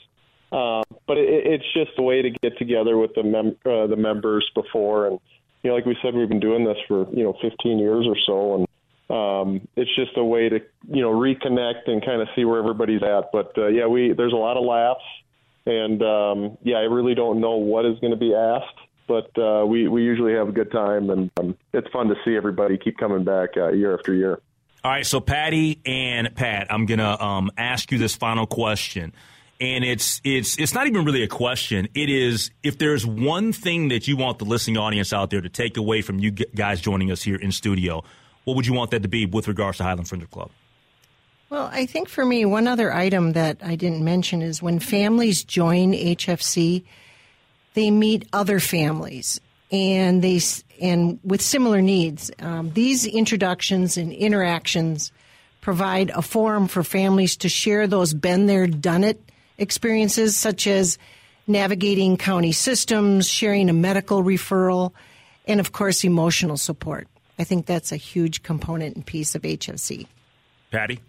um, 0.50 0.82
but 1.06 1.16
it, 1.16 1.46
it's 1.46 1.64
just 1.74 1.92
a 1.98 2.02
way 2.02 2.22
to 2.22 2.30
get 2.30 2.58
together 2.58 2.98
with 2.98 3.14
the 3.14 3.22
mem- 3.22 3.56
uh, 3.64 3.86
the 3.86 3.96
members 3.96 4.50
before, 4.54 5.06
and 5.06 5.20
you 5.62 5.70
know, 5.70 5.76
like 5.76 5.86
we 5.86 5.96
said, 6.02 6.14
we've 6.14 6.28
been 6.28 6.40
doing 6.40 6.64
this 6.64 6.78
for 6.88 7.06
you 7.12 7.22
know 7.22 7.34
15 7.40 7.78
years 7.78 8.04
or 8.06 8.16
so, 8.26 8.54
and 8.56 8.66
um, 9.10 9.68
it's 9.76 9.94
just 9.94 10.16
a 10.16 10.24
way 10.24 10.48
to 10.48 10.58
you 10.88 11.02
know 11.02 11.12
reconnect 11.12 11.86
and 11.86 12.04
kind 12.04 12.20
of 12.20 12.28
see 12.34 12.44
where 12.44 12.58
everybody's 12.58 13.02
at. 13.04 13.30
But 13.32 13.56
uh, 13.56 13.68
yeah, 13.68 13.86
we 13.86 14.12
there's 14.12 14.32
a 14.32 14.36
lot 14.36 14.56
of 14.56 14.64
laughs, 14.64 15.04
and 15.66 16.02
um, 16.02 16.58
yeah, 16.64 16.78
I 16.78 16.90
really 16.90 17.14
don't 17.14 17.40
know 17.40 17.58
what 17.58 17.86
is 17.86 17.96
going 18.00 18.12
to 18.12 18.18
be 18.18 18.34
asked 18.34 18.87
but 19.08 19.30
uh, 19.38 19.64
we 19.66 19.88
we 19.88 20.04
usually 20.04 20.34
have 20.34 20.48
a 20.48 20.52
good 20.52 20.70
time, 20.70 21.10
and 21.10 21.30
um, 21.38 21.56
it's 21.72 21.88
fun 21.88 22.08
to 22.08 22.14
see 22.24 22.36
everybody 22.36 22.78
keep 22.78 22.98
coming 22.98 23.24
back 23.24 23.56
uh, 23.56 23.70
year 23.70 23.94
after 23.94 24.14
year. 24.14 24.40
All 24.84 24.92
right, 24.92 25.04
so 25.04 25.20
Patty 25.20 25.80
and 25.84 26.32
Pat, 26.36 26.68
I'm 26.70 26.86
gonna 26.86 27.20
um, 27.20 27.50
ask 27.56 27.90
you 27.90 27.98
this 27.98 28.14
final 28.14 28.46
question, 28.46 29.12
and 29.60 29.82
it's 29.82 30.20
it's 30.22 30.58
it's 30.58 30.74
not 30.74 30.86
even 30.86 31.04
really 31.04 31.24
a 31.24 31.28
question. 31.28 31.88
It 31.94 32.10
is 32.10 32.50
if 32.62 32.78
there's 32.78 33.04
one 33.04 33.52
thing 33.52 33.88
that 33.88 34.06
you 34.06 34.16
want 34.16 34.38
the 34.38 34.44
listening 34.44 34.76
audience 34.76 35.12
out 35.12 35.30
there 35.30 35.40
to 35.40 35.48
take 35.48 35.76
away 35.76 36.02
from 36.02 36.20
you 36.20 36.30
guys 36.30 36.80
joining 36.80 37.10
us 37.10 37.22
here 37.22 37.36
in 37.36 37.50
studio, 37.50 38.04
what 38.44 38.54
would 38.54 38.66
you 38.66 38.74
want 38.74 38.92
that 38.92 39.02
to 39.02 39.08
be 39.08 39.26
with 39.26 39.48
regards 39.48 39.78
to 39.78 39.84
Highland 39.84 40.08
Friendship 40.08 40.30
Club? 40.30 40.50
Well, 41.50 41.70
I 41.72 41.86
think 41.86 42.10
for 42.10 42.26
me, 42.26 42.44
one 42.44 42.68
other 42.68 42.92
item 42.92 43.32
that 43.32 43.58
I 43.62 43.74
didn't 43.74 44.04
mention 44.04 44.42
is 44.42 44.62
when 44.62 44.78
families 44.78 45.44
join 45.44 45.92
HFC, 45.92 46.84
they 47.78 47.90
meet 47.92 48.26
other 48.32 48.58
families 48.58 49.40
and 49.70 50.20
they 50.20 50.40
and 50.80 51.20
with 51.22 51.40
similar 51.40 51.80
needs. 51.80 52.30
Um, 52.40 52.72
these 52.72 53.06
introductions 53.06 53.96
and 53.96 54.12
interactions 54.12 55.12
provide 55.60 56.10
a 56.10 56.22
forum 56.22 56.66
for 56.66 56.82
families 56.82 57.36
to 57.36 57.48
share 57.48 57.86
those 57.86 58.14
been 58.14 58.46
there, 58.46 58.66
done 58.66 59.04
it 59.04 59.20
experiences, 59.58 60.36
such 60.36 60.66
as 60.66 60.98
navigating 61.46 62.16
county 62.16 62.52
systems, 62.52 63.28
sharing 63.28 63.68
a 63.70 63.72
medical 63.72 64.22
referral, 64.22 64.92
and 65.46 65.60
of 65.60 65.72
course, 65.72 66.04
emotional 66.04 66.56
support. 66.56 67.06
I 67.38 67.44
think 67.44 67.66
that's 67.66 67.92
a 67.92 67.96
huge 67.96 68.42
component 68.42 68.96
and 68.96 69.06
piece 69.06 69.34
of 69.34 69.42
HFC. 69.42 70.06
Patty? 70.72 71.00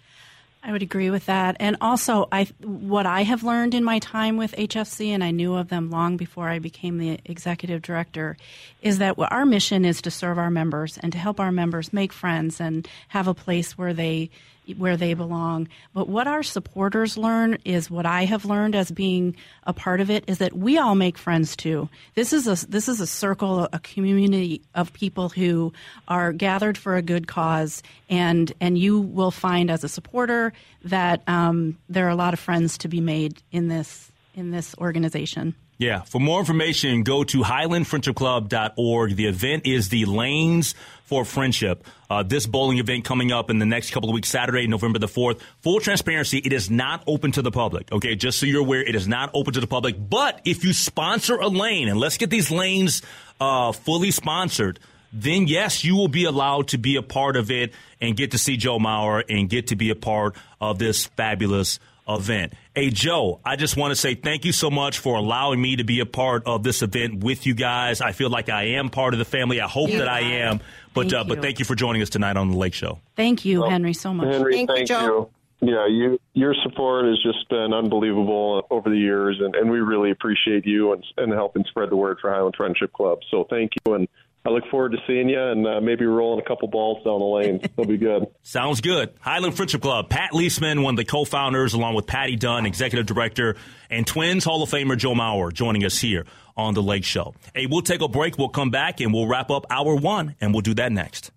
I 0.61 0.73
would 0.73 0.81
agree 0.83 1.09
with 1.09 1.25
that. 1.27 1.55
And 1.59 1.77
also, 1.79 2.27
I 2.31 2.47
what 2.61 3.05
I 3.05 3.23
have 3.23 3.43
learned 3.43 3.73
in 3.73 3.83
my 3.83 3.99
time 3.99 4.35
with 4.35 4.53
HFC, 4.55 5.07
and 5.09 5.23
I 5.23 5.31
knew 5.31 5.55
of 5.55 5.69
them 5.69 5.89
long 5.89 6.17
before 6.17 6.49
I 6.49 6.59
became 6.59 6.97
the 6.97 7.19
executive 7.25 7.81
director, 7.81 8.37
is 8.81 8.97
that 8.97 9.15
our 9.17 9.45
mission 9.45 9.85
is 9.85 10.01
to 10.01 10.11
serve 10.11 10.37
our 10.37 10.51
members 10.51 10.97
and 10.97 11.11
to 11.13 11.17
help 11.17 11.39
our 11.39 11.51
members 11.51 11.93
make 11.93 12.11
friends 12.11 12.59
and 12.59 12.87
have 13.09 13.27
a 13.27 13.33
place 13.33 13.77
where 13.77 13.93
they 13.93 14.29
where 14.77 14.97
they 14.97 15.13
belong. 15.13 15.67
But 15.93 16.07
what 16.07 16.27
our 16.27 16.43
supporters 16.43 17.17
learn 17.17 17.57
is 17.65 17.89
what 17.89 18.05
I 18.05 18.25
have 18.25 18.45
learned 18.45 18.75
as 18.75 18.91
being 18.91 19.35
a 19.63 19.73
part 19.73 20.01
of 20.01 20.09
it 20.09 20.23
is 20.27 20.39
that 20.39 20.53
we 20.53 20.77
all 20.77 20.95
make 20.95 21.17
friends 21.17 21.55
too. 21.55 21.89
This 22.15 22.33
is 22.33 22.47
a 22.47 22.67
this 22.67 22.87
is 22.87 22.99
a 22.99 23.07
circle, 23.07 23.67
a 23.71 23.79
community 23.79 24.61
of 24.75 24.93
people 24.93 25.29
who 25.29 25.73
are 26.07 26.33
gathered 26.33 26.77
for 26.77 26.95
a 26.95 27.01
good 27.01 27.27
cause, 27.27 27.83
and 28.09 28.51
and 28.59 28.77
you 28.77 28.99
will 28.99 29.31
find 29.31 29.71
as 29.71 29.83
a 29.83 29.89
supporter 29.89 30.53
that 30.83 31.23
um, 31.27 31.77
there 31.89 32.05
are 32.05 32.11
a 32.11 32.15
lot 32.15 32.33
of 32.33 32.39
friends 32.39 32.77
to 32.79 32.87
be 32.87 33.01
made 33.01 33.41
in 33.51 33.67
this 33.67 34.11
in 34.35 34.51
this 34.51 34.75
organization. 34.77 35.55
Yeah. 35.79 36.01
For 36.01 36.19
more 36.19 36.41
information, 36.41 37.03
go 37.03 37.23
to 37.23 37.39
highlandfriendshipclub.org. 37.39 39.15
The 39.15 39.27
event 39.27 39.65
is 39.65 39.87
the 39.87 40.03
Lanes 40.05 40.75
for 41.05 41.23
Friendship. 41.23 41.85
Uh, 42.09 42.21
this 42.21 42.45
bowling 42.45 42.79
event 42.79 43.05
coming 43.05 43.31
up 43.31 43.49
in 43.49 43.59
the 43.59 43.65
next 43.65 43.91
couple 43.91 44.09
of 44.09 44.13
weeks, 44.13 44.27
Saturday, 44.27 44.67
November 44.67 44.99
the 44.99 45.07
4th. 45.07 45.39
Full 45.61 45.79
transparency, 45.79 46.39
it 46.39 46.51
is 46.51 46.69
not 46.69 47.01
open 47.07 47.31
to 47.31 47.41
the 47.41 47.49
public. 47.49 47.89
Okay. 47.93 48.15
Just 48.15 48.39
so 48.39 48.45
you're 48.45 48.59
aware, 48.59 48.83
it 48.83 48.93
is 48.93 49.07
not 49.07 49.31
open 49.33 49.53
to 49.53 49.61
the 49.61 49.67
public. 49.67 49.95
But 49.97 50.41
if 50.43 50.65
you 50.65 50.73
sponsor 50.73 51.37
a 51.37 51.47
lane, 51.47 51.87
and 51.87 51.97
let's 51.97 52.17
get 52.17 52.29
these 52.29 52.51
lanes 52.51 53.01
uh, 53.39 53.71
fully 53.71 54.11
sponsored, 54.11 54.79
then 55.13 55.47
yes, 55.47 55.85
you 55.85 55.95
will 55.95 56.09
be 56.09 56.25
allowed 56.25 56.67
to 56.69 56.77
be 56.77 56.97
a 56.97 57.01
part 57.01 57.37
of 57.37 57.49
it 57.51 57.73
and 58.01 58.17
get 58.17 58.31
to 58.31 58.37
see 58.37 58.57
Joe 58.57 58.79
Mauer 58.79 59.23
and 59.29 59.49
get 59.49 59.67
to 59.67 59.77
be 59.77 59.91
a 59.91 59.95
part 59.95 60.35
of 60.59 60.77
this 60.77 61.05
fabulous 61.05 61.79
event. 62.09 62.53
Hey, 62.75 62.89
Joe, 62.89 63.39
I 63.45 63.55
just 63.55 63.77
want 63.77 63.91
to 63.91 63.95
say 63.95 64.15
thank 64.15 64.45
you 64.45 64.51
so 64.51 64.69
much 64.69 64.99
for 64.99 65.15
allowing 65.15 65.61
me 65.61 65.77
to 65.77 65.83
be 65.83 65.99
a 65.99 66.05
part 66.05 66.43
of 66.45 66.63
this 66.63 66.81
event 66.81 67.23
with 67.23 67.45
you 67.45 67.53
guys. 67.53 68.01
I 68.01 68.11
feel 68.11 68.29
like 68.29 68.49
I 68.49 68.75
am 68.75 68.89
part 68.89 69.13
of 69.13 69.19
the 69.19 69.25
family. 69.25 69.61
I 69.61 69.67
hope 69.67 69.91
that 69.91 70.07
I 70.07 70.21
am. 70.21 70.59
But 70.93 71.11
Thank 71.11 71.13
uh, 71.13 71.23
but 71.25 71.35
you. 71.37 71.41
thank 71.43 71.59
you 71.59 71.65
for 71.65 71.75
joining 71.75 72.01
us 72.01 72.09
tonight 72.09 72.35
on 72.35 72.49
the 72.49 72.57
Lake 72.57 72.73
Show. 72.73 72.99
Thank 73.15 73.45
you, 73.45 73.63
Henry, 73.63 73.93
so 73.93 74.13
much. 74.13 74.33
Henry, 74.33 74.65
thank, 74.65 74.89
you. 74.89 75.29
Yeah, 75.61 75.87
you 75.87 76.19
your 76.33 76.55
support 76.63 77.05
has 77.05 77.21
just 77.21 77.47
been 77.49 77.73
unbelievable 77.73 78.65
over 78.69 78.89
the 78.89 78.97
years, 78.97 79.37
and, 79.39 79.55
and 79.55 79.69
we 79.69 79.79
really 79.79 80.09
appreciate 80.09 80.65
you 80.65 80.93
and, 80.93 81.03
and 81.17 81.33
helping 81.33 81.65
spread 81.69 81.89
the 81.89 81.95
word 81.95 82.17
for 82.21 82.31
Highland 82.31 82.55
Friendship 82.55 82.93
Club. 82.93 83.19
So 83.29 83.45
thank 83.49 83.71
you, 83.85 83.93
and 83.93 84.07
I 84.45 84.49
look 84.49 84.63
forward 84.71 84.93
to 84.93 84.97
seeing 85.05 85.29
you 85.29 85.39
and 85.39 85.67
uh, 85.67 85.81
maybe 85.81 86.05
rolling 86.05 86.39
a 86.39 86.47
couple 86.47 86.69
balls 86.69 87.03
down 87.03 87.19
the 87.19 87.25
lane. 87.25 87.59
It'll 87.63 87.85
be 87.85 87.97
good. 87.97 88.27
Sounds 88.41 88.79
good. 88.79 89.13
Highland 89.19 89.55
Friendship 89.55 89.81
Club. 89.81 90.09
Pat 90.09 90.31
Leseman, 90.31 90.81
one 90.81 90.93
of 90.93 90.97
the 90.97 91.05
co-founders, 91.05 91.73
along 91.73 91.95
with 91.95 92.07
Patty 92.07 92.37
Dunn, 92.37 92.65
executive 92.65 93.05
director, 93.05 93.57
and 93.89 94.07
Twins 94.07 94.45
Hall 94.45 94.63
of 94.63 94.69
Famer 94.69 94.97
Joe 94.97 95.13
Mauer, 95.13 95.51
joining 95.51 95.83
us 95.83 95.99
here 95.99 96.25
on 96.55 96.73
the 96.73 96.81
Lake 96.81 97.03
Show. 97.03 97.35
Hey, 97.53 97.65
we'll 97.65 97.81
take 97.81 98.01
a 98.01 98.07
break. 98.07 98.37
We'll 98.37 98.49
come 98.49 98.69
back 98.69 99.01
and 99.01 99.13
we'll 99.13 99.27
wrap 99.27 99.51
up 99.51 99.65
hour 99.69 99.95
one, 99.95 100.35
and 100.39 100.53
we'll 100.53 100.61
do 100.61 100.73
that 100.75 100.91
next. 100.91 101.31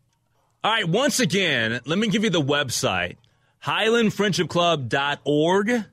All 0.63 0.71
right. 0.71 0.89
Once 0.89 1.19
again, 1.19 1.81
let 1.85 1.99
me 1.99 2.07
give 2.09 2.23
you 2.23 2.31
the 2.31 2.41
website 2.41 3.17
highlandfriendshipclub.org. 3.65 5.85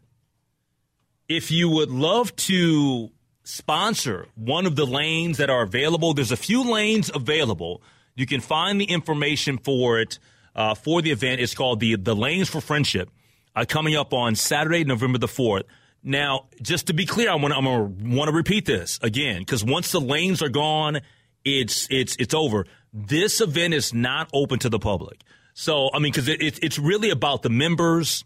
If 1.28 1.52
you 1.52 1.70
would 1.70 1.92
love 1.92 2.36
to 2.38 3.12
sponsor 3.50 4.28
one 4.36 4.66
of 4.66 4.76
the 4.76 4.86
lanes 4.86 5.38
that 5.38 5.50
are 5.50 5.64
available, 5.64 6.14
there's 6.14 6.32
a 6.32 6.38
few 6.38 6.64
lanes 6.64 7.10
available. 7.14 7.82
You 8.16 8.26
can 8.26 8.42
find 8.42 8.80
the 8.80 8.86
information 8.86 9.58
for 9.58 10.00
it 10.00 10.20
uh, 10.56 10.76
for 10.76 11.02
the 11.02 11.12
event. 11.12 11.42
It's 11.42 11.56
called 11.56 11.80
the 11.80 11.96
the 11.96 12.16
Lanes 12.16 12.50
for 12.50 12.62
Friendship, 12.62 13.10
uh, 13.56 13.66
coming 13.68 13.96
up 13.96 14.14
on 14.14 14.36
Saturday, 14.36 14.84
November 14.84 15.18
the 15.18 15.28
fourth. 15.28 15.64
Now, 16.04 16.48
just 16.62 16.88
to 16.88 16.94
be 16.94 17.06
clear, 17.06 17.30
I 17.30 17.36
want 17.36 17.54
gonna 17.54 17.84
want 17.84 18.30
to 18.30 18.36
repeat 18.36 18.66
this 18.66 19.00
again 19.02 19.40
because 19.40 19.64
once 19.64 19.92
the 19.92 20.02
lanes 20.02 20.42
are 20.42 20.50
gone, 20.50 21.00
it's 21.44 21.88
it's 21.90 22.16
it's 22.18 22.34
over. 22.34 22.66
This 22.94 23.42
event 23.42 23.74
is 23.74 23.94
not 23.94 24.30
open 24.34 24.60
to 24.60 24.70
the 24.70 24.80
public. 24.80 25.22
So 25.54 25.90
I 25.94 26.00
mean, 26.00 26.12
because 26.12 26.28
it, 26.28 26.42
it, 26.42 26.60
it's 26.64 26.80
really 26.80 27.10
about 27.10 27.42
the 27.42 27.50
members, 27.50 28.24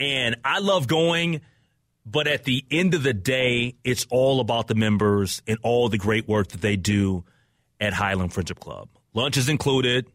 and 0.00 0.36
I 0.44 0.58
love 0.58 0.86
going. 0.88 1.40
But 2.06 2.26
at 2.26 2.44
the 2.44 2.64
end 2.70 2.94
of 2.94 3.02
the 3.02 3.14
day, 3.14 3.76
it's 3.82 4.06
all 4.10 4.40
about 4.40 4.68
the 4.68 4.74
members 4.74 5.42
and 5.46 5.58
all 5.62 5.88
the 5.88 5.98
great 5.98 6.28
work 6.28 6.48
that 6.48 6.60
they 6.60 6.76
do 6.76 7.24
at 7.80 7.94
Highland 7.94 8.32
Friendship 8.32 8.60
Club. 8.60 8.88
Lunch 9.14 9.36
is 9.36 9.48
included, 9.48 10.06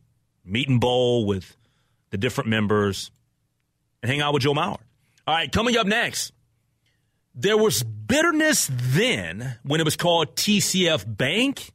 meet 0.46 0.70
and 0.70 0.80
bowl 0.80 1.26
with 1.26 1.58
the 2.12 2.18
different 2.18 2.50
members, 2.50 3.12
and 4.04 4.10
hang 4.10 4.22
out 4.22 4.34
with 4.34 4.44
Joe 4.44 4.54
Mauer. 4.54 4.78
All 5.28 5.36
right, 5.36 5.52
coming 5.52 5.78
up 5.78 5.88
next, 5.88 6.32
there 7.34 7.58
was 7.58 7.84
bitterness 7.84 8.70
then 8.72 9.58
when 9.64 9.80
it 9.80 9.84
was 9.84 9.96
called 9.96 10.36
TCF 10.36 11.06
Bank. 11.08 11.72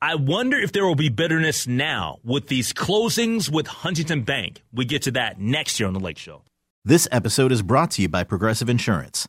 I 0.00 0.14
wonder 0.14 0.58
if 0.58 0.72
there 0.72 0.86
will 0.86 0.94
be 0.94 1.08
bitterness 1.08 1.66
now 1.66 2.18
with 2.22 2.48
these 2.48 2.72
closings 2.72 3.50
with 3.50 3.66
Huntington 3.66 4.22
Bank. 4.22 4.62
We 4.72 4.84
get 4.84 5.02
to 5.02 5.10
that 5.12 5.40
next 5.40 5.80
year 5.80 5.86
on 5.86 5.94
the 5.94 6.00
Lake 6.00 6.18
Show. 6.18 6.42
This 6.84 7.08
episode 7.10 7.50
is 7.50 7.62
brought 7.62 7.90
to 7.92 8.02
you 8.02 8.08
by 8.08 8.24
Progressive 8.24 8.68
Insurance. 8.68 9.28